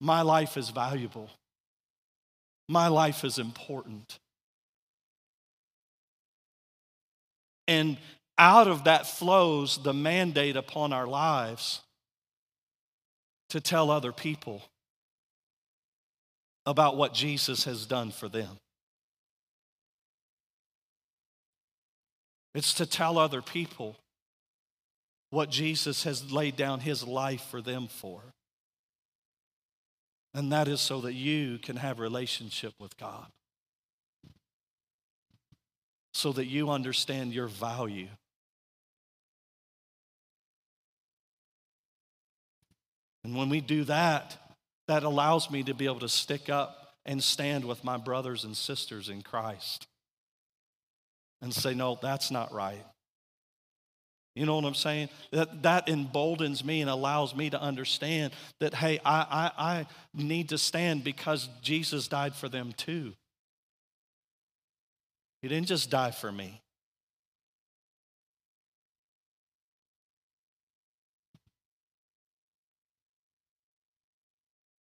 my 0.00 0.22
life 0.22 0.56
is 0.56 0.70
valuable, 0.70 1.30
my 2.68 2.88
life 2.88 3.24
is 3.24 3.38
important. 3.38 4.18
And 7.66 7.98
out 8.38 8.68
of 8.68 8.84
that 8.84 9.06
flows 9.06 9.82
the 9.82 9.92
mandate 9.92 10.56
upon 10.56 10.92
our 10.92 11.06
lives 11.06 11.82
to 13.50 13.60
tell 13.60 13.90
other 13.90 14.12
people 14.12 14.62
about 16.68 16.98
what 16.98 17.14
Jesus 17.14 17.64
has 17.64 17.86
done 17.86 18.10
for 18.10 18.28
them. 18.28 18.58
It's 22.54 22.74
to 22.74 22.84
tell 22.84 23.16
other 23.16 23.40
people 23.40 23.96
what 25.30 25.48
Jesus 25.48 26.04
has 26.04 26.30
laid 26.30 26.56
down 26.56 26.80
his 26.80 27.02
life 27.02 27.42
for 27.50 27.62
them 27.62 27.86
for. 27.88 28.20
And 30.34 30.52
that 30.52 30.68
is 30.68 30.82
so 30.82 31.00
that 31.00 31.14
you 31.14 31.58
can 31.58 31.76
have 31.76 31.98
relationship 31.98 32.74
with 32.78 32.94
God 32.98 33.26
so 36.12 36.32
that 36.32 36.46
you 36.46 36.68
understand 36.68 37.32
your 37.32 37.46
value. 37.46 38.08
And 43.24 43.36
when 43.36 43.48
we 43.48 43.60
do 43.60 43.84
that, 43.84 44.36
that 44.88 45.04
allows 45.04 45.50
me 45.50 45.62
to 45.62 45.74
be 45.74 45.84
able 45.84 46.00
to 46.00 46.08
stick 46.08 46.48
up 46.48 46.94
and 47.06 47.22
stand 47.22 47.64
with 47.64 47.84
my 47.84 47.96
brothers 47.96 48.44
and 48.44 48.56
sisters 48.56 49.08
in 49.08 49.22
Christ 49.22 49.86
and 51.40 51.54
say, 51.54 51.74
no, 51.74 51.98
that's 52.02 52.30
not 52.30 52.52
right. 52.52 52.84
You 54.34 54.46
know 54.46 54.54
what 54.54 54.64
I'm 54.64 54.74
saying? 54.74 55.08
That, 55.32 55.62
that 55.62 55.88
emboldens 55.88 56.64
me 56.64 56.80
and 56.80 56.88
allows 56.88 57.34
me 57.34 57.50
to 57.50 57.60
understand 57.60 58.32
that, 58.60 58.74
hey, 58.74 59.00
I, 59.04 59.50
I, 59.58 59.70
I 59.78 59.86
need 60.14 60.50
to 60.50 60.58
stand 60.58 61.02
because 61.02 61.48
Jesus 61.60 62.08
died 62.08 62.34
for 62.34 62.48
them 62.48 62.72
too. 62.76 63.14
He 65.42 65.48
didn't 65.48 65.66
just 65.66 65.90
die 65.90 66.12
for 66.12 66.30
me. 66.30 66.60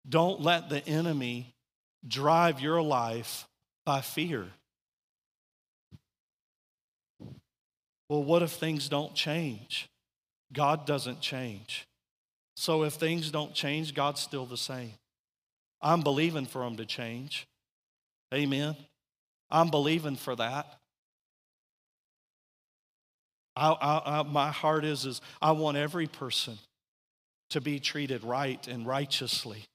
Don't 0.08 0.42
let 0.42 0.70
the 0.70 0.86
enemy 0.88 1.54
drive 2.08 2.60
your 2.60 2.82
life 2.82 3.48
by 3.86 4.02
fear. 4.02 4.48
Well, 8.10 8.24
what 8.24 8.44
if 8.44 8.52
things 8.52 8.90
don't 8.90 9.16
change? 9.16 9.88
God 10.52 10.86
doesn't 10.86 11.22
change. 11.22 11.88
So 12.56 12.84
if 12.84 12.94
things 12.94 13.32
don't 13.32 13.54
change, 13.54 13.94
God's 13.94 14.22
still 14.22 14.46
the 14.46 14.58
same. 14.58 14.92
I'm 15.82 16.02
believing 16.02 16.46
for 16.46 16.60
them 16.64 16.78
to 16.78 16.86
change. 16.86 17.48
Amen. 18.34 18.76
I'm 19.50 19.70
believing 19.70 20.16
for 20.16 20.36
that. 20.36 20.78
I, 23.56 23.72
I, 23.72 24.20
I, 24.20 24.24
my 24.24 24.52
heart 24.52 24.86
is, 24.86 25.06
is 25.06 25.22
I 25.42 25.52
want 25.52 25.78
every 25.78 26.08
person 26.08 26.58
to 27.50 27.62
be 27.62 27.80
treated 27.80 28.24
right 28.24 28.66
and 28.68 28.86
righteously. 28.86 29.66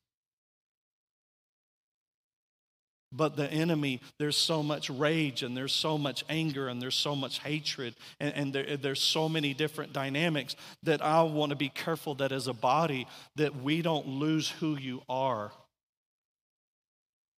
But 3.13 3.37
the 3.37 3.51
enemy, 3.51 4.01
there's 4.19 4.37
so 4.37 4.63
much 4.63 4.91
rage 4.91 5.43
and 5.43 5.57
there's 5.57 5.73
so 5.73 5.97
much 5.97 6.25
anger 6.29 6.69
and 6.69 6.83
there's 6.83 6.97
so 6.97 7.15
much 7.15 7.39
hatred 7.39 7.95
and, 8.19 8.35
and 8.35 8.53
there, 8.53 8.77
there's 8.77 9.01
so 9.01 9.29
many 9.29 9.55
different 9.55 9.93
dynamics 9.93 10.57
that 10.83 11.03
I 11.03 11.23
want 11.23 11.51
to 11.51 11.57
be 11.57 11.69
careful 11.69 12.17
that 12.17 12.33
as 12.33 12.49
a 12.49 12.53
body 12.53 13.07
that 13.37 13.63
we 13.63 13.81
don't 13.81 14.09
lose 14.09 14.51
who 14.51 14.77
you 14.77 15.03
are. 15.09 15.53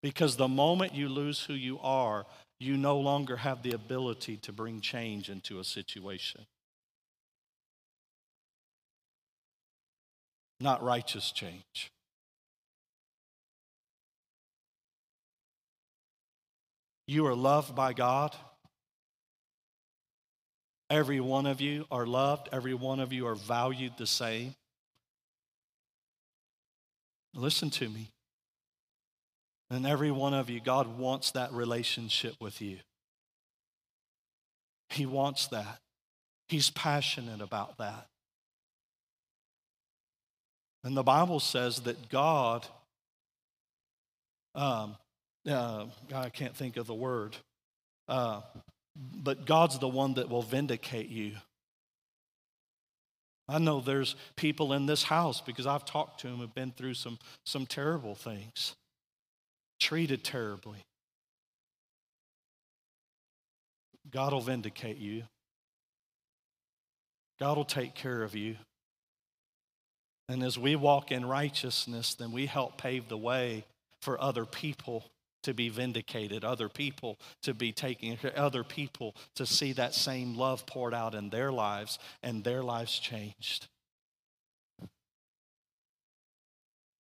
Because 0.02 0.36
the 0.36 0.48
moment 0.48 0.94
you 0.94 1.08
lose 1.08 1.42
who 1.42 1.54
you 1.54 1.78
are, 1.80 2.24
you 2.60 2.76
no 2.76 2.98
longer 2.98 3.36
have 3.36 3.62
the 3.62 3.72
ability 3.72 4.36
to 4.38 4.52
bring 4.52 4.80
change 4.80 5.28
into 5.28 5.60
a 5.60 5.64
situation. 5.64 6.46
Not 10.60 10.82
righteous 10.82 11.30
change. 11.30 11.92
You 17.08 17.26
are 17.26 17.34
loved 17.34 17.74
by 17.74 17.94
God. 17.94 18.36
Every 20.90 21.20
one 21.20 21.46
of 21.46 21.58
you 21.58 21.86
are 21.90 22.06
loved. 22.06 22.50
Every 22.52 22.74
one 22.74 23.00
of 23.00 23.14
you 23.14 23.26
are 23.26 23.34
valued 23.34 23.94
the 23.96 24.06
same. 24.06 24.54
Listen 27.34 27.70
to 27.70 27.88
me. 27.88 28.10
And 29.70 29.86
every 29.86 30.10
one 30.10 30.34
of 30.34 30.50
you, 30.50 30.60
God 30.60 30.98
wants 30.98 31.30
that 31.30 31.50
relationship 31.52 32.34
with 32.42 32.60
you. 32.60 32.76
He 34.90 35.06
wants 35.06 35.46
that. 35.46 35.78
He's 36.48 36.68
passionate 36.68 37.40
about 37.40 37.78
that. 37.78 38.06
And 40.84 40.94
the 40.94 41.02
Bible 41.02 41.40
says 41.40 41.80
that 41.80 42.10
God, 42.10 42.66
um, 44.54 44.96
uh, 45.48 45.86
I 46.14 46.28
can't 46.28 46.56
think 46.56 46.76
of 46.76 46.86
the 46.86 46.94
word, 46.94 47.36
uh, 48.08 48.42
but 48.96 49.46
God's 49.46 49.78
the 49.78 49.88
one 49.88 50.14
that 50.14 50.28
will 50.28 50.42
vindicate 50.42 51.08
you. 51.08 51.32
I 53.48 53.58
know 53.58 53.80
there's 53.80 54.14
people 54.36 54.74
in 54.74 54.86
this 54.86 55.02
house 55.02 55.40
because 55.40 55.66
I've 55.66 55.86
talked 55.86 56.20
to 56.20 56.26
them 56.26 56.40
have 56.40 56.54
been 56.54 56.72
through 56.72 56.94
some, 56.94 57.18
some 57.46 57.64
terrible 57.64 58.14
things 58.14 58.74
treated 59.80 60.24
terribly. 60.24 60.84
God 64.10 64.32
will 64.32 64.40
vindicate 64.40 64.98
you. 64.98 65.22
God 67.38 67.56
will 67.56 67.64
take 67.64 67.94
care 67.94 68.22
of 68.22 68.34
you. 68.34 68.56
And 70.28 70.42
as 70.42 70.58
we 70.58 70.76
walk 70.76 71.12
in 71.12 71.24
righteousness, 71.24 72.14
then 72.14 72.32
we 72.32 72.46
help 72.46 72.76
pave 72.76 73.08
the 73.08 73.16
way 73.16 73.64
for 74.02 74.20
other 74.20 74.44
people 74.44 75.04
to 75.42 75.54
be 75.54 75.68
vindicated, 75.68 76.44
other 76.44 76.68
people 76.68 77.18
to 77.42 77.54
be 77.54 77.72
taken, 77.72 78.18
other 78.36 78.64
people 78.64 79.14
to 79.36 79.46
see 79.46 79.72
that 79.72 79.94
same 79.94 80.36
love 80.36 80.66
poured 80.66 80.94
out 80.94 81.14
in 81.14 81.30
their 81.30 81.52
lives 81.52 81.98
and 82.22 82.44
their 82.44 82.62
lives 82.62 82.98
changed. 82.98 83.68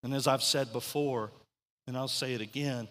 And 0.04 0.14
as 0.14 0.28
I've 0.28 0.44
said 0.44 0.72
before, 0.72 1.32
and 1.88 1.98
I'll 1.98 2.08
say 2.08 2.34
it 2.34 2.42
again. 2.42 2.88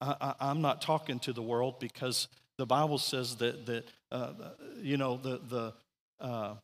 I, 0.00 0.34
am 0.40 0.60
not 0.60 0.82
talking 0.82 1.18
to 1.20 1.32
the 1.32 1.42
world 1.42 1.78
because 1.80 2.28
the 2.58 2.66
Bible 2.66 2.98
says 2.98 3.36
that, 3.36 3.64
that 3.66 3.84
uh, 4.12 4.32
you 4.82 4.96
know, 4.96 5.16
the, 5.16 5.40
the, 5.48 5.72
uh, 6.20 6.54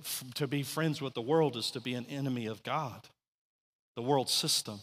f- 0.00 0.24
to 0.36 0.46
be 0.46 0.62
friends 0.62 1.02
with 1.02 1.12
the 1.14 1.20
world 1.20 1.56
is 1.56 1.70
to 1.72 1.80
be 1.80 1.94
an 1.94 2.06
enemy 2.08 2.46
of 2.46 2.62
God, 2.62 3.08
the 3.96 4.02
world 4.02 4.30
system. 4.30 4.80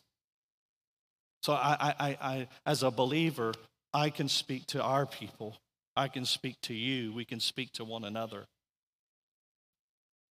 So, 1.42 1.54
I, 1.54 1.96
I, 2.00 2.18
I, 2.22 2.48
as 2.66 2.84
a 2.84 2.92
believer, 2.92 3.54
I 3.94 4.10
can 4.10 4.30
speak 4.30 4.68
to 4.68 4.82
our 4.82 5.06
people. 5.06 5.58
I 5.96 6.08
can 6.08 6.26
speak 6.26 6.56
to 6.64 6.74
you. 6.74 7.14
We 7.14 7.26
can 7.26 7.40
speak 7.40 7.74
to 7.74 7.84
one 7.84 8.06
another. 8.06 8.46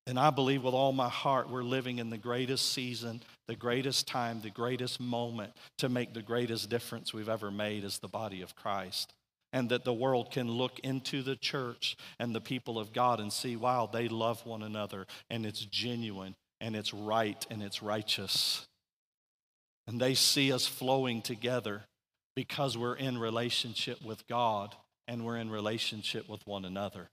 And 0.06 0.18
I 0.18 0.30
believe 0.30 0.64
with 0.64 0.74
all 0.74 0.92
my 0.92 1.08
heart 1.08 1.50
we're 1.50 1.62
living 1.62 1.98
in 1.98 2.11
the 2.11 2.18
greatest 2.18 2.72
season, 2.72 3.22
the 3.46 3.54
greatest 3.54 4.08
time, 4.08 4.40
the 4.40 4.50
greatest 4.50 4.98
moment 4.98 5.52
to 5.78 5.88
make 5.88 6.14
the 6.14 6.22
greatest 6.22 6.70
difference 6.70 7.12
we've 7.12 7.28
ever 7.28 7.50
made 7.50 7.84
as 7.84 7.98
the 7.98 8.08
body 8.08 8.42
of 8.42 8.56
Christ. 8.56 9.12
And 9.52 9.68
that 9.70 9.84
the 9.84 9.92
world 9.92 10.30
can 10.30 10.48
look 10.48 10.78
into 10.80 11.22
the 11.22 11.36
church 11.36 11.96
and 12.18 12.34
the 12.34 12.40
people 12.40 12.78
of 12.78 12.92
God 12.92 13.20
and 13.20 13.32
see, 13.32 13.56
wow, 13.56 13.88
they 13.92 14.08
love 14.08 14.46
one 14.46 14.62
another 14.62 15.06
and 15.28 15.44
it's 15.44 15.64
genuine 15.64 16.34
and 16.61 16.74
it's 16.74 16.94
right 16.94 17.44
and 17.50 17.62
it's 17.62 17.82
righteous. 17.82 18.66
And 19.91 20.01
they 20.01 20.14
see 20.14 20.53
us 20.53 20.68
flowing 20.68 21.20
together 21.20 21.82
because 22.36 22.78
we're 22.78 22.95
in 22.95 23.18
relationship 23.18 24.01
with 24.05 24.24
God 24.28 24.76
and 25.09 25.26
we're 25.26 25.36
in 25.36 25.51
relationship 25.51 26.28
with 26.28 26.47
one 26.47 26.64
another. 26.64 27.11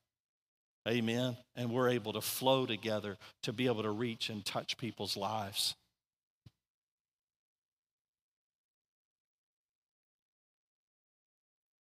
Amen. 0.87 1.37
And 1.55 1.71
we're 1.71 1.89
able 1.89 2.13
to 2.13 2.21
flow 2.21 2.67
together 2.67 3.17
to 3.41 3.51
be 3.51 3.65
able 3.65 3.81
to 3.81 3.89
reach 3.89 4.29
and 4.29 4.45
touch 4.45 4.77
people's 4.77 5.17
lives. 5.17 5.75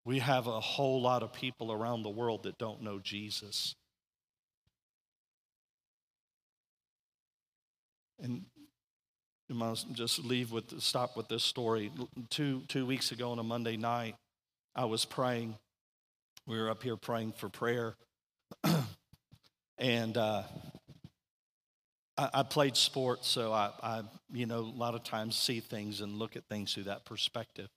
We 0.05 0.19
have 0.19 0.47
a 0.47 0.61
whole 0.61 1.01
lot 1.01 1.23
of 1.23 1.33
people 1.33 1.73
around 1.73 2.03
the 2.03 2.11
world 2.11 2.43
that 2.43 2.59
don't 2.59 2.83
know 2.83 2.99
Jesus. 2.99 3.75
And 8.23 8.45
I 9.53 9.55
must 9.55 9.93
just 9.93 10.25
leave 10.25 10.51
with 10.51 10.81
stop 10.81 11.15
with 11.15 11.29
this 11.29 11.45
story. 11.45 11.93
Two 12.31 12.63
two 12.69 12.87
weeks 12.87 13.13
ago 13.13 13.33
on 13.33 13.39
a 13.39 13.43
Monday 13.43 13.77
night, 13.77 14.15
I 14.75 14.87
was 14.87 15.05
praying. 15.05 15.57
We 16.47 16.59
were 16.59 16.71
up 16.71 16.83
here 16.83 16.97
praying 16.97 17.35
for 17.37 17.51
prayer 17.51 17.95
and 19.79 20.17
uh, 20.17 20.45
I, 22.17 22.31
I, 22.35 22.43
played 22.43 22.77
sports, 22.77 23.29
so 23.29 23.53
I, 23.53 23.71
I, 23.83 24.03
you 24.33 24.47
know, 24.47 24.61
a 24.61 24.79
lot 24.79 24.95
of 24.95 25.05
times 25.05 25.37
see 25.37 25.61
things 25.61 26.01
and 26.01 26.19
look 26.19 26.35
at 26.35 26.45
things 26.47 26.73
through 26.73 26.85
that 26.85 27.05
perspective. 27.05 27.69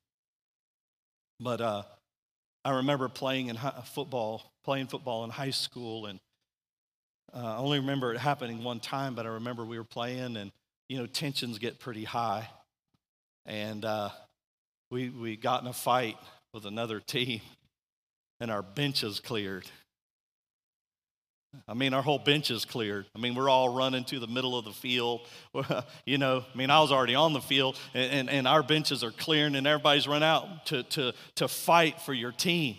But 1.39 1.61
uh, 1.61 1.83
I 2.63 2.77
remember 2.77 3.09
playing 3.09 3.47
in 3.47 3.57
football, 3.83 4.53
playing 4.63 4.87
football 4.87 5.25
in 5.25 5.29
high 5.29 5.51
school, 5.51 6.05
and 6.05 6.19
uh, 7.33 7.55
I 7.55 7.57
only 7.57 7.79
remember 7.79 8.13
it 8.13 8.17
happening 8.17 8.63
one 8.63 8.79
time. 8.79 9.13
But 9.13 9.25
I 9.25 9.29
remember 9.29 9.65
we 9.65 9.77
were 9.77 9.83
playing, 9.83 10.37
and 10.37 10.51
you 10.89 10.97
know, 10.97 11.05
tensions 11.05 11.59
get 11.59 11.79
pretty 11.79 12.03
high, 12.03 12.47
and 13.45 13.83
uh, 13.85 14.09
we 14.91 15.09
we 15.09 15.35
got 15.35 15.61
in 15.61 15.67
a 15.67 15.73
fight 15.73 16.17
with 16.53 16.65
another 16.65 16.99
team, 16.99 17.41
and 18.39 18.51
our 18.51 18.61
benches 18.61 19.19
cleared. 19.19 19.65
I 21.67 21.73
mean, 21.73 21.93
our 21.93 22.01
whole 22.01 22.19
bench 22.19 22.51
is 22.51 22.65
cleared. 22.65 23.05
I 23.15 23.19
mean, 23.19 23.35
we're 23.35 23.49
all 23.49 23.69
running 23.69 24.03
to 24.05 24.19
the 24.19 24.27
middle 24.27 24.57
of 24.57 24.65
the 24.65 24.71
field. 24.71 25.27
you 26.05 26.17
know, 26.17 26.43
I 26.53 26.57
mean, 26.57 26.69
I 26.69 26.81
was 26.81 26.91
already 26.91 27.15
on 27.15 27.33
the 27.33 27.41
field, 27.41 27.79
and, 27.93 28.11
and, 28.11 28.29
and 28.29 28.47
our 28.47 28.63
benches 28.63 29.03
are 29.03 29.11
clearing, 29.11 29.55
and 29.55 29.65
everybody's 29.65 30.07
run 30.07 30.23
out 30.23 30.65
to, 30.67 30.83
to, 30.83 31.13
to 31.35 31.47
fight 31.47 32.01
for 32.01 32.13
your 32.13 32.31
team. 32.31 32.75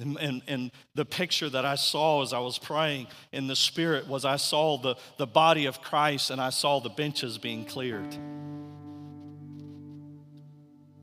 And, 0.00 0.16
and, 0.18 0.42
and, 0.48 0.70
the 0.94 1.04
picture 1.04 1.50
that 1.50 1.66
I 1.66 1.74
saw 1.74 2.22
as 2.22 2.32
I 2.32 2.38
was 2.38 2.58
praying 2.58 3.06
in 3.32 3.46
the 3.46 3.54
Spirit 3.54 4.08
was 4.08 4.24
I 4.24 4.36
saw 4.36 4.78
the, 4.78 4.96
the 5.18 5.26
body 5.26 5.66
of 5.66 5.82
Christ 5.82 6.30
and 6.30 6.40
I 6.40 6.48
saw 6.48 6.80
the 6.80 6.88
benches 6.88 7.36
being 7.36 7.66
cleared. 7.66 8.16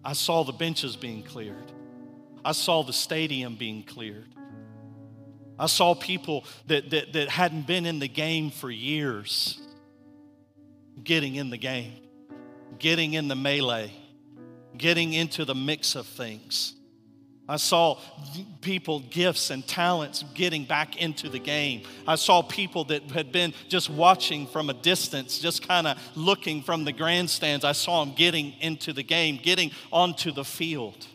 I 0.03 0.13
saw 0.13 0.43
the 0.43 0.51
benches 0.51 0.95
being 0.95 1.21
cleared. 1.21 1.71
I 2.43 2.53
saw 2.53 2.81
the 2.81 2.93
stadium 2.93 3.55
being 3.55 3.83
cleared. 3.83 4.33
I 5.59 5.67
saw 5.67 5.93
people 5.93 6.45
that, 6.67 6.89
that, 6.91 7.13
that 7.13 7.29
hadn't 7.29 7.67
been 7.67 7.85
in 7.85 7.99
the 7.99 8.07
game 8.07 8.49
for 8.51 8.71
years 8.71 9.59
getting 11.03 11.35
in 11.35 11.49
the 11.49 11.57
game, 11.57 11.93
getting 12.79 13.13
in 13.13 13.27
the 13.27 13.35
melee, 13.35 13.91
getting 14.77 15.13
into 15.13 15.45
the 15.45 15.55
mix 15.55 15.95
of 15.95 16.05
things. 16.05 16.73
I 17.49 17.55
saw 17.55 17.99
people, 18.61 18.99
gifts 18.99 19.49
and 19.51 19.65
talents 19.65 20.23
getting 20.33 20.65
back 20.65 20.97
into 20.97 21.29
the 21.29 21.39
game. 21.39 21.83
I 22.05 22.15
saw 22.15 22.41
people 22.41 22.83
that 22.85 23.03
had 23.11 23.31
been 23.31 23.53
just 23.69 23.89
watching 23.89 24.47
from 24.47 24.69
a 24.69 24.73
distance, 24.73 25.39
just 25.39 25.65
kind 25.65 25.87
of 25.87 25.97
looking 26.15 26.61
from 26.61 26.83
the 26.83 26.91
grandstands. 26.91 27.63
I 27.63 27.71
saw 27.71 28.03
them 28.03 28.13
getting 28.15 28.53
into 28.59 28.91
the 28.91 29.03
game, 29.03 29.39
getting 29.41 29.71
onto 29.91 30.31
the 30.31 30.43
field. 30.43 31.07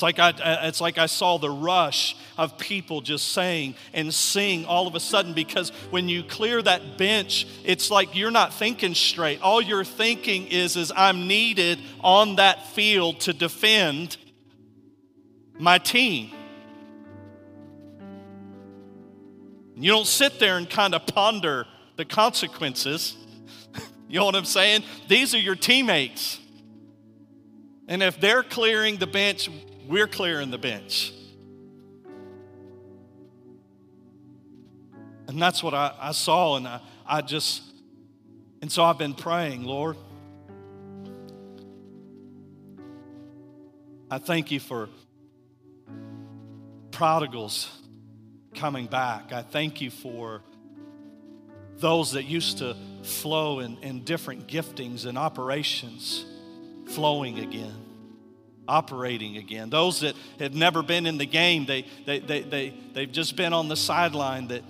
It's 0.00 0.02
like, 0.02 0.18
I, 0.18 0.30
uh, 0.30 0.60
it's 0.62 0.80
like 0.80 0.96
I 0.96 1.04
saw 1.04 1.36
the 1.36 1.50
rush 1.50 2.16
of 2.38 2.56
people 2.56 3.02
just 3.02 3.32
saying 3.32 3.74
and 3.92 4.14
sing 4.14 4.64
all 4.64 4.86
of 4.86 4.94
a 4.94 5.00
sudden 5.00 5.34
because 5.34 5.68
when 5.90 6.08
you 6.08 6.22
clear 6.22 6.62
that 6.62 6.96
bench, 6.96 7.46
it's 7.64 7.90
like 7.90 8.16
you're 8.16 8.30
not 8.30 8.54
thinking 8.54 8.94
straight. 8.94 9.42
All 9.42 9.60
you're 9.60 9.84
thinking 9.84 10.46
is, 10.46 10.74
is 10.74 10.90
I'm 10.96 11.28
needed 11.28 11.80
on 12.02 12.36
that 12.36 12.68
field 12.68 13.20
to 13.20 13.34
defend 13.34 14.16
my 15.58 15.76
team. 15.76 16.30
You 19.76 19.90
don't 19.90 20.06
sit 20.06 20.38
there 20.38 20.56
and 20.56 20.68
kind 20.70 20.94
of 20.94 21.06
ponder 21.08 21.66
the 21.96 22.06
consequences. 22.06 23.18
you 24.08 24.18
know 24.18 24.24
what 24.24 24.34
I'm 24.34 24.46
saying? 24.46 24.82
These 25.08 25.34
are 25.34 25.38
your 25.38 25.56
teammates. 25.56 26.40
And 27.86 28.02
if 28.02 28.18
they're 28.18 28.44
clearing 28.44 28.96
the 28.96 29.06
bench, 29.06 29.50
we're 29.90 30.06
clearing 30.06 30.52
the 30.52 30.58
bench. 30.58 31.12
And 35.26 35.42
that's 35.42 35.62
what 35.62 35.74
I, 35.74 35.92
I 36.00 36.12
saw, 36.12 36.56
and 36.56 36.66
I, 36.66 36.80
I 37.04 37.22
just, 37.22 37.62
and 38.62 38.70
so 38.70 38.84
I've 38.84 38.98
been 38.98 39.14
praying, 39.14 39.64
Lord. 39.64 39.96
I 44.08 44.18
thank 44.18 44.52
you 44.52 44.60
for 44.60 44.88
prodigals 46.92 47.68
coming 48.54 48.86
back. 48.86 49.32
I 49.32 49.42
thank 49.42 49.80
you 49.80 49.90
for 49.90 50.42
those 51.78 52.12
that 52.12 52.24
used 52.24 52.58
to 52.58 52.76
flow 53.02 53.58
in, 53.58 53.76
in 53.78 54.04
different 54.04 54.46
giftings 54.46 55.06
and 55.06 55.18
operations 55.18 56.24
flowing 56.86 57.40
again 57.40 57.79
operating 58.70 59.36
again. 59.36 59.68
Those 59.68 60.00
that 60.00 60.14
have 60.38 60.54
never 60.54 60.82
been 60.82 61.04
in 61.04 61.18
the 61.18 61.26
game, 61.26 61.66
they, 61.66 61.84
they, 62.06 62.20
they, 62.20 62.42
they, 62.42 62.74
they've 62.94 63.10
just 63.10 63.36
been 63.36 63.52
on 63.52 63.68
the 63.68 63.76
sideline, 63.76 64.46
that 64.48 64.62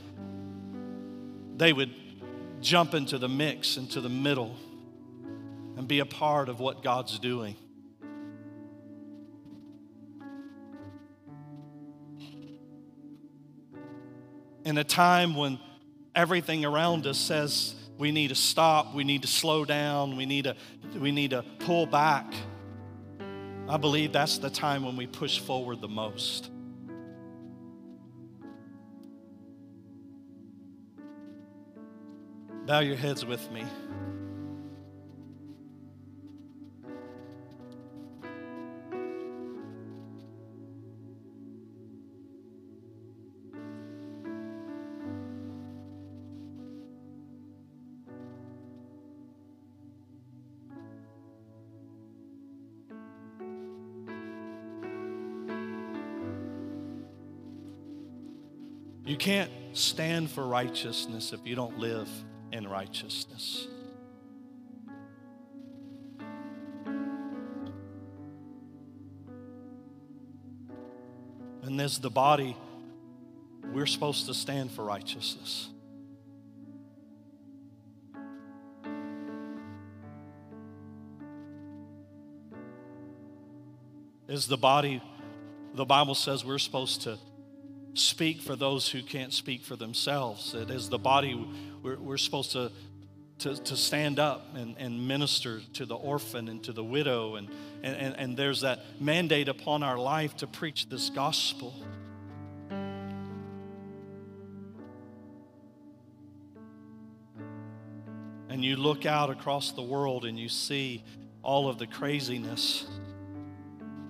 they 1.56 1.74
would 1.74 1.90
jump 2.62 2.94
into 2.94 3.18
the 3.18 3.28
mix, 3.28 3.76
into 3.76 4.00
the 4.00 4.08
middle, 4.08 4.56
and 5.76 5.86
be 5.86 5.98
a 5.98 6.06
part 6.06 6.48
of 6.48 6.60
what 6.60 6.82
God's 6.82 7.18
doing. 7.18 7.54
In 14.64 14.78
a 14.78 14.84
time 14.84 15.34
when 15.34 15.58
everything 16.14 16.64
around 16.64 17.06
us 17.06 17.18
says 17.18 17.74
we 17.98 18.12
need 18.12 18.28
to 18.28 18.34
stop, 18.34 18.94
we 18.94 19.04
need 19.04 19.22
to 19.22 19.28
slow 19.28 19.66
down, 19.66 20.16
we 20.16 20.24
need 20.24 20.44
to, 20.44 20.56
we 20.98 21.12
need 21.12 21.30
to 21.30 21.44
pull 21.60 21.84
back. 21.84 22.32
I 23.70 23.76
believe 23.76 24.12
that's 24.12 24.38
the 24.38 24.50
time 24.50 24.82
when 24.82 24.96
we 24.96 25.06
push 25.06 25.38
forward 25.38 25.80
the 25.80 25.86
most. 25.86 26.50
Bow 32.66 32.80
your 32.80 32.96
heads 32.96 33.24
with 33.24 33.48
me. 33.52 33.64
Can't 59.20 59.50
stand 59.74 60.30
for 60.30 60.46
righteousness 60.46 61.34
if 61.34 61.46
you 61.46 61.54
don't 61.54 61.78
live 61.78 62.08
in 62.52 62.66
righteousness. 62.66 63.68
And 71.62 71.78
as 71.78 71.98
the 71.98 72.08
body, 72.08 72.56
we're 73.74 73.86
supposed 73.86 74.24
to 74.26 74.34
stand 74.34 74.70
for 74.70 74.84
righteousness. 74.84 75.68
As 84.28 84.46
the 84.46 84.56
body, 84.56 85.02
the 85.74 85.84
Bible 85.84 86.14
says 86.14 86.42
we're 86.42 86.58
supposed 86.58 87.02
to 87.02 87.18
speak 87.94 88.40
for 88.40 88.56
those 88.56 88.88
who 88.88 89.02
can't 89.02 89.32
speak 89.32 89.62
for 89.62 89.76
themselves. 89.76 90.52
That 90.52 90.70
as 90.70 90.88
the 90.88 90.98
body, 90.98 91.34
we're, 91.82 91.98
we're 91.98 92.16
supposed 92.16 92.52
to, 92.52 92.70
to, 93.40 93.56
to 93.56 93.76
stand 93.76 94.18
up 94.18 94.54
and, 94.54 94.76
and 94.78 95.08
minister 95.08 95.60
to 95.74 95.86
the 95.86 95.96
orphan 95.96 96.48
and 96.48 96.62
to 96.64 96.72
the 96.72 96.84
widow. 96.84 97.36
And, 97.36 97.48
and, 97.82 98.16
and 98.16 98.36
there's 98.36 98.60
that 98.60 99.00
mandate 99.00 99.48
upon 99.48 99.82
our 99.82 99.98
life 99.98 100.36
to 100.38 100.46
preach 100.46 100.88
this 100.88 101.10
gospel. 101.10 101.74
And 108.48 108.64
you 108.64 108.76
look 108.76 109.06
out 109.06 109.30
across 109.30 109.72
the 109.72 109.82
world 109.82 110.24
and 110.24 110.38
you 110.38 110.48
see 110.48 111.04
all 111.42 111.68
of 111.68 111.78
the 111.78 111.86
craziness. 111.86 112.84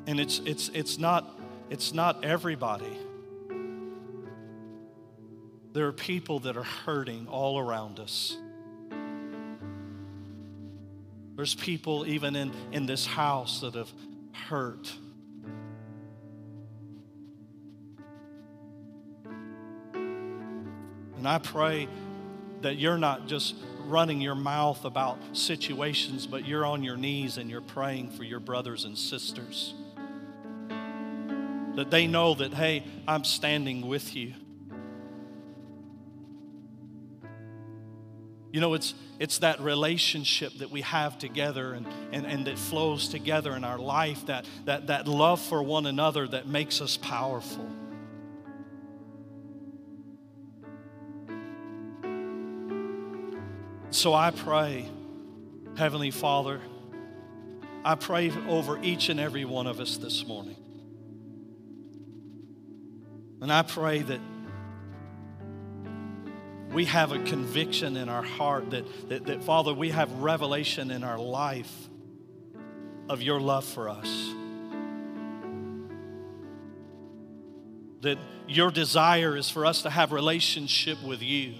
And 0.06 0.18
it's, 0.18 0.40
it's, 0.40 0.70
it's, 0.70 0.98
not, 0.98 1.38
it's 1.68 1.92
not 1.92 2.24
everybody. 2.24 2.98
There 5.72 5.86
are 5.86 5.92
people 5.92 6.40
that 6.40 6.56
are 6.56 6.64
hurting 6.64 7.28
all 7.28 7.58
around 7.58 8.00
us. 8.00 8.36
There's 11.36 11.54
people 11.54 12.06
even 12.06 12.36
in, 12.36 12.52
in 12.72 12.86
this 12.86 13.06
house 13.06 13.60
that 13.60 13.74
have 13.74 13.90
hurt. 14.32 14.92
And 21.16 21.28
I 21.28 21.38
pray 21.38 21.88
that 22.62 22.76
you're 22.76 22.98
not 22.98 23.26
just 23.26 23.54
running 23.86 24.20
your 24.20 24.34
mouth 24.34 24.84
about 24.84 25.18
situations, 25.32 26.26
but 26.26 26.46
you're 26.46 26.64
on 26.64 26.82
your 26.82 26.96
knees 26.96 27.36
and 27.36 27.50
you're 27.50 27.60
praying 27.60 28.10
for 28.10 28.24
your 28.24 28.40
brothers 28.40 28.84
and 28.84 28.96
sisters. 28.96 29.74
That 31.76 31.90
they 31.90 32.06
know 32.06 32.34
that, 32.34 32.54
hey, 32.54 32.84
I'm 33.06 33.24
standing 33.24 33.86
with 33.86 34.16
you. 34.16 34.34
You 38.52 38.60
know, 38.60 38.74
it's, 38.74 38.94
it's 39.18 39.38
that 39.38 39.60
relationship 39.60 40.52
that 40.58 40.70
we 40.70 40.80
have 40.80 41.18
together 41.18 41.72
and, 41.72 41.86
and, 42.12 42.26
and 42.26 42.46
that 42.46 42.58
flows 42.58 43.08
together 43.08 43.54
in 43.54 43.62
our 43.62 43.78
life, 43.78 44.26
that, 44.26 44.44
that, 44.64 44.88
that 44.88 45.06
love 45.06 45.40
for 45.40 45.62
one 45.62 45.86
another 45.86 46.26
that 46.26 46.48
makes 46.48 46.80
us 46.80 46.96
powerful. 46.96 47.68
So 53.90 54.14
I 54.14 54.30
pray, 54.30 54.88
Heavenly 55.76 56.10
Father, 56.10 56.60
I 57.84 57.94
pray 57.94 58.32
over 58.48 58.78
each 58.82 59.08
and 59.08 59.18
every 59.18 59.44
one 59.44 59.66
of 59.66 59.80
us 59.80 59.96
this 59.96 60.26
morning. 60.26 60.56
And 63.40 63.52
I 63.52 63.62
pray 63.62 64.02
that 64.02 64.20
we 66.72 66.84
have 66.84 67.10
a 67.12 67.18
conviction 67.24 67.96
in 67.96 68.08
our 68.08 68.22
heart 68.22 68.70
that, 68.70 69.08
that, 69.08 69.26
that, 69.26 69.42
Father, 69.42 69.74
we 69.74 69.90
have 69.90 70.10
revelation 70.12 70.90
in 70.90 71.02
our 71.02 71.18
life 71.18 71.88
of 73.08 73.22
your 73.22 73.40
love 73.40 73.64
for 73.64 73.88
us. 73.88 74.06
That 78.02 78.18
your 78.48 78.70
desire 78.70 79.36
is 79.36 79.50
for 79.50 79.66
us 79.66 79.82
to 79.82 79.90
have 79.90 80.12
relationship 80.12 81.02
with 81.02 81.22
you. 81.22 81.54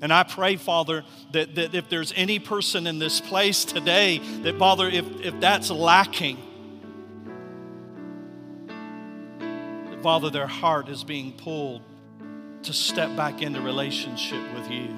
And 0.00 0.12
I 0.12 0.22
pray, 0.22 0.56
Father, 0.56 1.04
that, 1.32 1.54
that 1.56 1.74
if 1.74 1.88
there's 1.88 2.12
any 2.14 2.38
person 2.38 2.86
in 2.86 2.98
this 2.98 3.20
place 3.20 3.64
today, 3.64 4.18
that, 4.42 4.58
Father, 4.58 4.88
if, 4.88 5.04
if 5.20 5.38
that's 5.40 5.70
lacking, 5.70 6.38
that, 9.90 10.02
Father, 10.02 10.30
their 10.30 10.46
heart 10.46 10.88
is 10.88 11.02
being 11.02 11.32
pulled 11.32 11.82
to 12.64 12.72
step 12.72 13.14
back 13.16 13.42
into 13.42 13.60
relationship 13.60 14.40
with 14.54 14.70
you, 14.70 14.88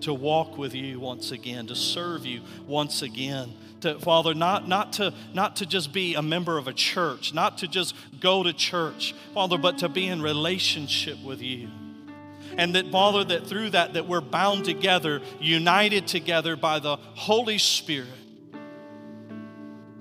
to 0.00 0.14
walk 0.14 0.56
with 0.56 0.74
you 0.74 1.00
once 1.00 1.32
again, 1.32 1.66
to 1.66 1.76
serve 1.76 2.24
you 2.24 2.40
once 2.66 3.02
again. 3.02 3.52
To, 3.80 3.98
Father, 3.98 4.32
not, 4.32 4.68
not, 4.68 4.92
to, 4.94 5.12
not 5.34 5.56
to 5.56 5.66
just 5.66 5.92
be 5.92 6.14
a 6.14 6.22
member 6.22 6.56
of 6.56 6.68
a 6.68 6.72
church, 6.72 7.34
not 7.34 7.58
to 7.58 7.68
just 7.68 7.96
go 8.20 8.44
to 8.44 8.52
church, 8.52 9.12
Father, 9.34 9.58
but 9.58 9.78
to 9.78 9.88
be 9.88 10.06
in 10.06 10.22
relationship 10.22 11.20
with 11.22 11.42
you. 11.42 11.68
And 12.56 12.76
that, 12.76 12.92
Father, 12.92 13.24
that 13.24 13.46
through 13.46 13.70
that, 13.70 13.94
that 13.94 14.06
we're 14.06 14.20
bound 14.20 14.64
together, 14.64 15.20
united 15.40 16.06
together 16.06 16.54
by 16.54 16.78
the 16.78 16.96
Holy 16.96 17.58
Spirit. 17.58 18.08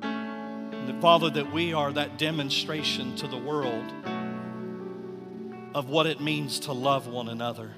And 0.04 0.88
that, 0.88 1.02
Father, 1.02 1.32
that 1.32 1.52
we 1.52 1.74
are 1.74 1.92
that 1.94 2.20
demonstration 2.20 3.16
to 3.16 3.28
the 3.28 3.38
world 3.38 3.92
of 5.74 5.90
what 5.90 6.06
it 6.06 6.20
means 6.20 6.62
to 6.62 6.74
love 6.74 7.08
one 7.08 7.30
another 7.30 7.72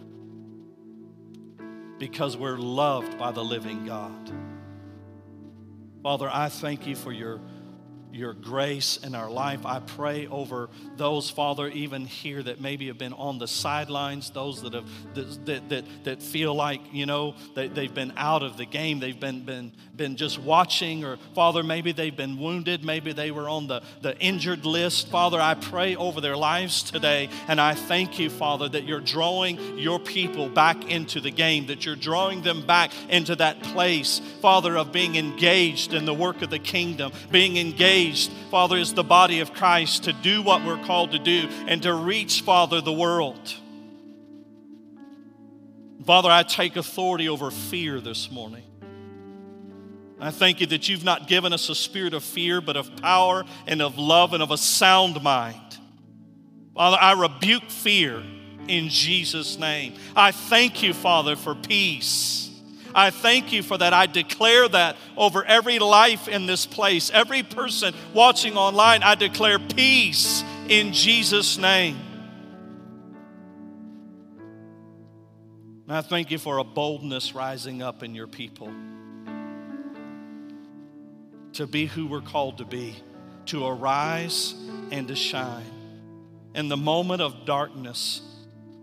because 1.99 2.35
we're 2.35 2.57
loved 2.57 3.17
by 3.17 3.31
the 3.31 3.43
living 3.43 3.85
God. 3.85 4.31
Father, 6.01 6.29
I 6.31 6.49
thank 6.49 6.85
you 6.85 6.95
for 6.95 7.11
your 7.11 7.39
your 8.13 8.33
grace 8.33 8.97
in 8.97 9.15
our 9.15 9.29
life. 9.29 9.65
I 9.65 9.79
pray 9.79 10.27
over 10.27 10.69
those, 10.97 11.29
Father, 11.29 11.67
even 11.69 12.05
here 12.05 12.43
that 12.43 12.61
maybe 12.61 12.87
have 12.87 12.97
been 12.99 13.13
on 13.13 13.39
the 13.39 13.47
sidelines, 13.47 14.29
those 14.29 14.61
that 14.61 14.73
have 14.73 14.85
that 15.15 15.69
that, 15.69 15.85
that 16.03 16.21
feel 16.21 16.53
like, 16.53 16.81
you 16.91 17.07
know, 17.07 17.35
they, 17.55 17.67
they've 17.67 17.93
been 17.93 18.13
out 18.15 18.43
of 18.43 18.57
the 18.57 18.65
game. 18.65 18.99
They've 18.99 19.19
been, 19.19 19.43
been, 19.43 19.71
been 19.95 20.15
just 20.15 20.37
watching, 20.37 21.03
or 21.03 21.17
Father, 21.33 21.63
maybe 21.63 21.91
they've 21.91 22.15
been 22.15 22.37
wounded, 22.37 22.85
maybe 22.85 23.13
they 23.13 23.31
were 23.31 23.49
on 23.49 23.67
the, 23.67 23.81
the 24.01 24.17
injured 24.19 24.65
list. 24.65 25.07
Father, 25.09 25.41
I 25.41 25.55
pray 25.55 25.95
over 25.95 26.21
their 26.21 26.37
lives 26.37 26.83
today, 26.83 27.29
and 27.47 27.59
I 27.59 27.73
thank 27.73 28.19
you, 28.19 28.29
Father, 28.29 28.69
that 28.69 28.83
you're 28.83 28.99
drawing 28.99 29.79
your 29.79 29.99
people 29.99 30.49
back 30.49 30.89
into 30.89 31.19
the 31.19 31.31
game, 31.31 31.65
that 31.67 31.85
you're 31.85 31.95
drawing 31.95 32.43
them 32.43 32.65
back 32.65 32.91
into 33.09 33.35
that 33.37 33.63
place, 33.63 34.21
Father, 34.39 34.77
of 34.77 34.91
being 34.91 35.15
engaged 35.15 35.93
in 35.93 36.05
the 36.05 36.13
work 36.13 36.43
of 36.43 36.51
the 36.51 36.59
kingdom, 36.59 37.11
being 37.31 37.57
engaged 37.57 38.02
engaged, 38.03 38.31
Father, 38.51 38.77
as 38.77 38.93
the 38.93 39.03
body 39.03 39.39
of 39.39 39.53
Christ 39.53 40.05
to 40.05 40.13
do 40.13 40.41
what 40.41 40.65
we're 40.65 40.83
called 40.83 41.11
to 41.11 41.19
do 41.19 41.47
and 41.67 41.81
to 41.83 41.93
reach, 41.93 42.41
Father, 42.41 42.81
the 42.81 42.93
world. 42.93 43.53
Father, 46.05 46.29
I 46.29 46.43
take 46.43 46.75
authority 46.75 47.29
over 47.29 47.49
fear 47.49 48.01
this 48.01 48.29
morning. 48.29 48.63
I 50.19 50.31
thank 50.31 50.61
you 50.61 50.67
that 50.67 50.87
you've 50.87 51.03
not 51.03 51.27
given 51.27 51.53
us 51.53 51.69
a 51.69 51.75
spirit 51.75 52.13
of 52.13 52.23
fear, 52.23 52.61
but 52.61 52.77
of 52.77 52.95
power 52.97 53.43
and 53.67 53.81
of 53.81 53.97
love 53.97 54.33
and 54.33 54.43
of 54.43 54.51
a 54.51 54.57
sound 54.57 55.21
mind. 55.21 55.77
Father, 56.75 56.97
I 56.99 57.13
rebuke 57.13 57.69
fear 57.69 58.23
in 58.67 58.89
Jesus' 58.89 59.57
name. 59.57 59.95
I 60.15 60.31
thank 60.31 60.83
you, 60.83 60.93
Father, 60.93 61.35
for 61.35 61.55
peace. 61.55 62.42
I 62.95 63.09
thank 63.09 63.51
you 63.51 63.63
for 63.63 63.77
that. 63.77 63.93
I 63.93 64.05
declare 64.05 64.67
that 64.67 64.97
over 65.17 65.43
every 65.43 65.79
life 65.79 66.27
in 66.27 66.45
this 66.45 66.65
place, 66.65 67.09
every 67.11 67.43
person 67.43 67.93
watching 68.13 68.57
online. 68.57 69.03
I 69.03 69.15
declare 69.15 69.59
peace 69.59 70.43
in 70.67 70.93
Jesus' 70.93 71.57
name. 71.57 71.97
And 75.87 75.97
I 75.97 76.01
thank 76.01 76.31
you 76.31 76.37
for 76.37 76.59
a 76.59 76.63
boldness 76.63 77.35
rising 77.35 77.81
up 77.81 78.03
in 78.03 78.15
your 78.15 78.27
people 78.27 78.71
to 81.53 81.67
be 81.67 81.85
who 81.85 82.07
we're 82.07 82.21
called 82.21 82.57
to 82.57 82.65
be, 82.65 82.95
to 83.45 83.65
arise 83.65 84.55
and 84.91 85.07
to 85.07 85.15
shine. 85.15 85.65
In 86.55 86.67
the 86.67 86.77
moment 86.77 87.21
of 87.21 87.45
darkness, 87.45 88.21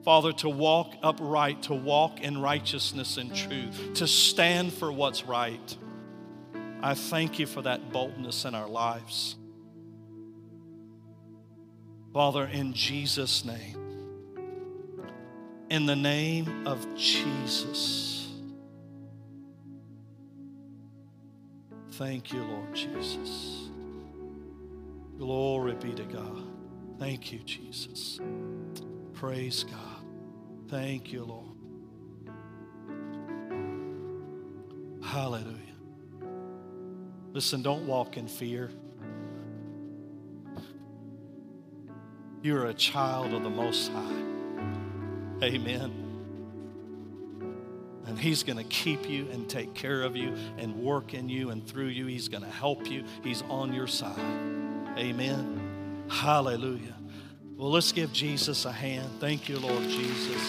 Father, 0.05 0.33
to 0.33 0.49
walk 0.49 0.95
upright, 1.03 1.65
to 1.65 1.75
walk 1.75 2.21
in 2.21 2.41
righteousness 2.41 3.19
and 3.19 3.35
truth, 3.35 3.95
to 3.95 4.07
stand 4.07 4.73
for 4.73 4.91
what's 4.91 5.25
right. 5.25 5.77
I 6.83 6.95
thank 6.95 7.39
you 7.39 7.47
for 7.47 7.61
that 7.63 7.93
boldness 7.93 8.47
in 8.47 8.55
our 8.55 8.69
lives. 8.69 9.37
Father, 12.15 12.47
in 12.47 12.73
Jesus' 12.73 13.45
name, 13.45 13.77
in 15.69 15.87
the 15.87 15.95
name 15.95 16.67
of 16.67 16.97
Jesus, 16.97 18.27
thank 21.93 22.33
you, 22.33 22.43
Lord 22.43 22.75
Jesus. 22.75 23.69
Glory 25.19 25.75
be 25.75 25.93
to 25.93 26.05
God. 26.05 26.43
Thank 26.99 27.31
you, 27.31 27.41
Jesus. 27.41 28.19
Praise 29.15 29.65
God. 29.65 29.89
Thank 30.71 31.12
you, 31.12 31.25
Lord. 31.25 31.57
Hallelujah. 35.03 35.57
Listen, 37.33 37.61
don't 37.61 37.89
walk 37.89 38.16
in 38.16 38.29
fear. 38.29 38.71
You're 42.43 42.66
a 42.66 42.75
child 42.75 43.35
of 43.35 43.43
the 43.43 43.51
Most 43.51 43.91
High. 43.91 44.23
Amen. 45.43 45.93
And 48.07 48.16
He's 48.16 48.45
going 48.45 48.59
to 48.59 48.64
keep 48.64 49.11
you 49.11 49.29
and 49.33 49.51
take 49.51 49.75
care 49.75 50.03
of 50.03 50.16
you 50.16 50.35
and 50.57 50.77
work 50.77 51.14
in 51.14 51.29
you 51.29 51.51
and 51.51 51.66
through 51.66 51.89
you. 51.89 52.07
He's 52.07 52.29
going 52.29 52.45
to 52.45 52.51
help 52.51 52.89
you. 52.89 53.03
He's 53.25 53.43
on 53.43 53.73
your 53.73 53.89
side. 53.89 54.18
Amen. 54.97 56.05
Hallelujah. 56.09 57.00
Well, 57.61 57.73
let's 57.73 57.93
give 57.93 58.11
Jesus 58.11 58.65
a 58.65 58.73
hand. 58.73 59.07
Thank 59.21 59.47
you, 59.51 59.59
Lord 59.59 59.83
Jesus. 59.83 60.41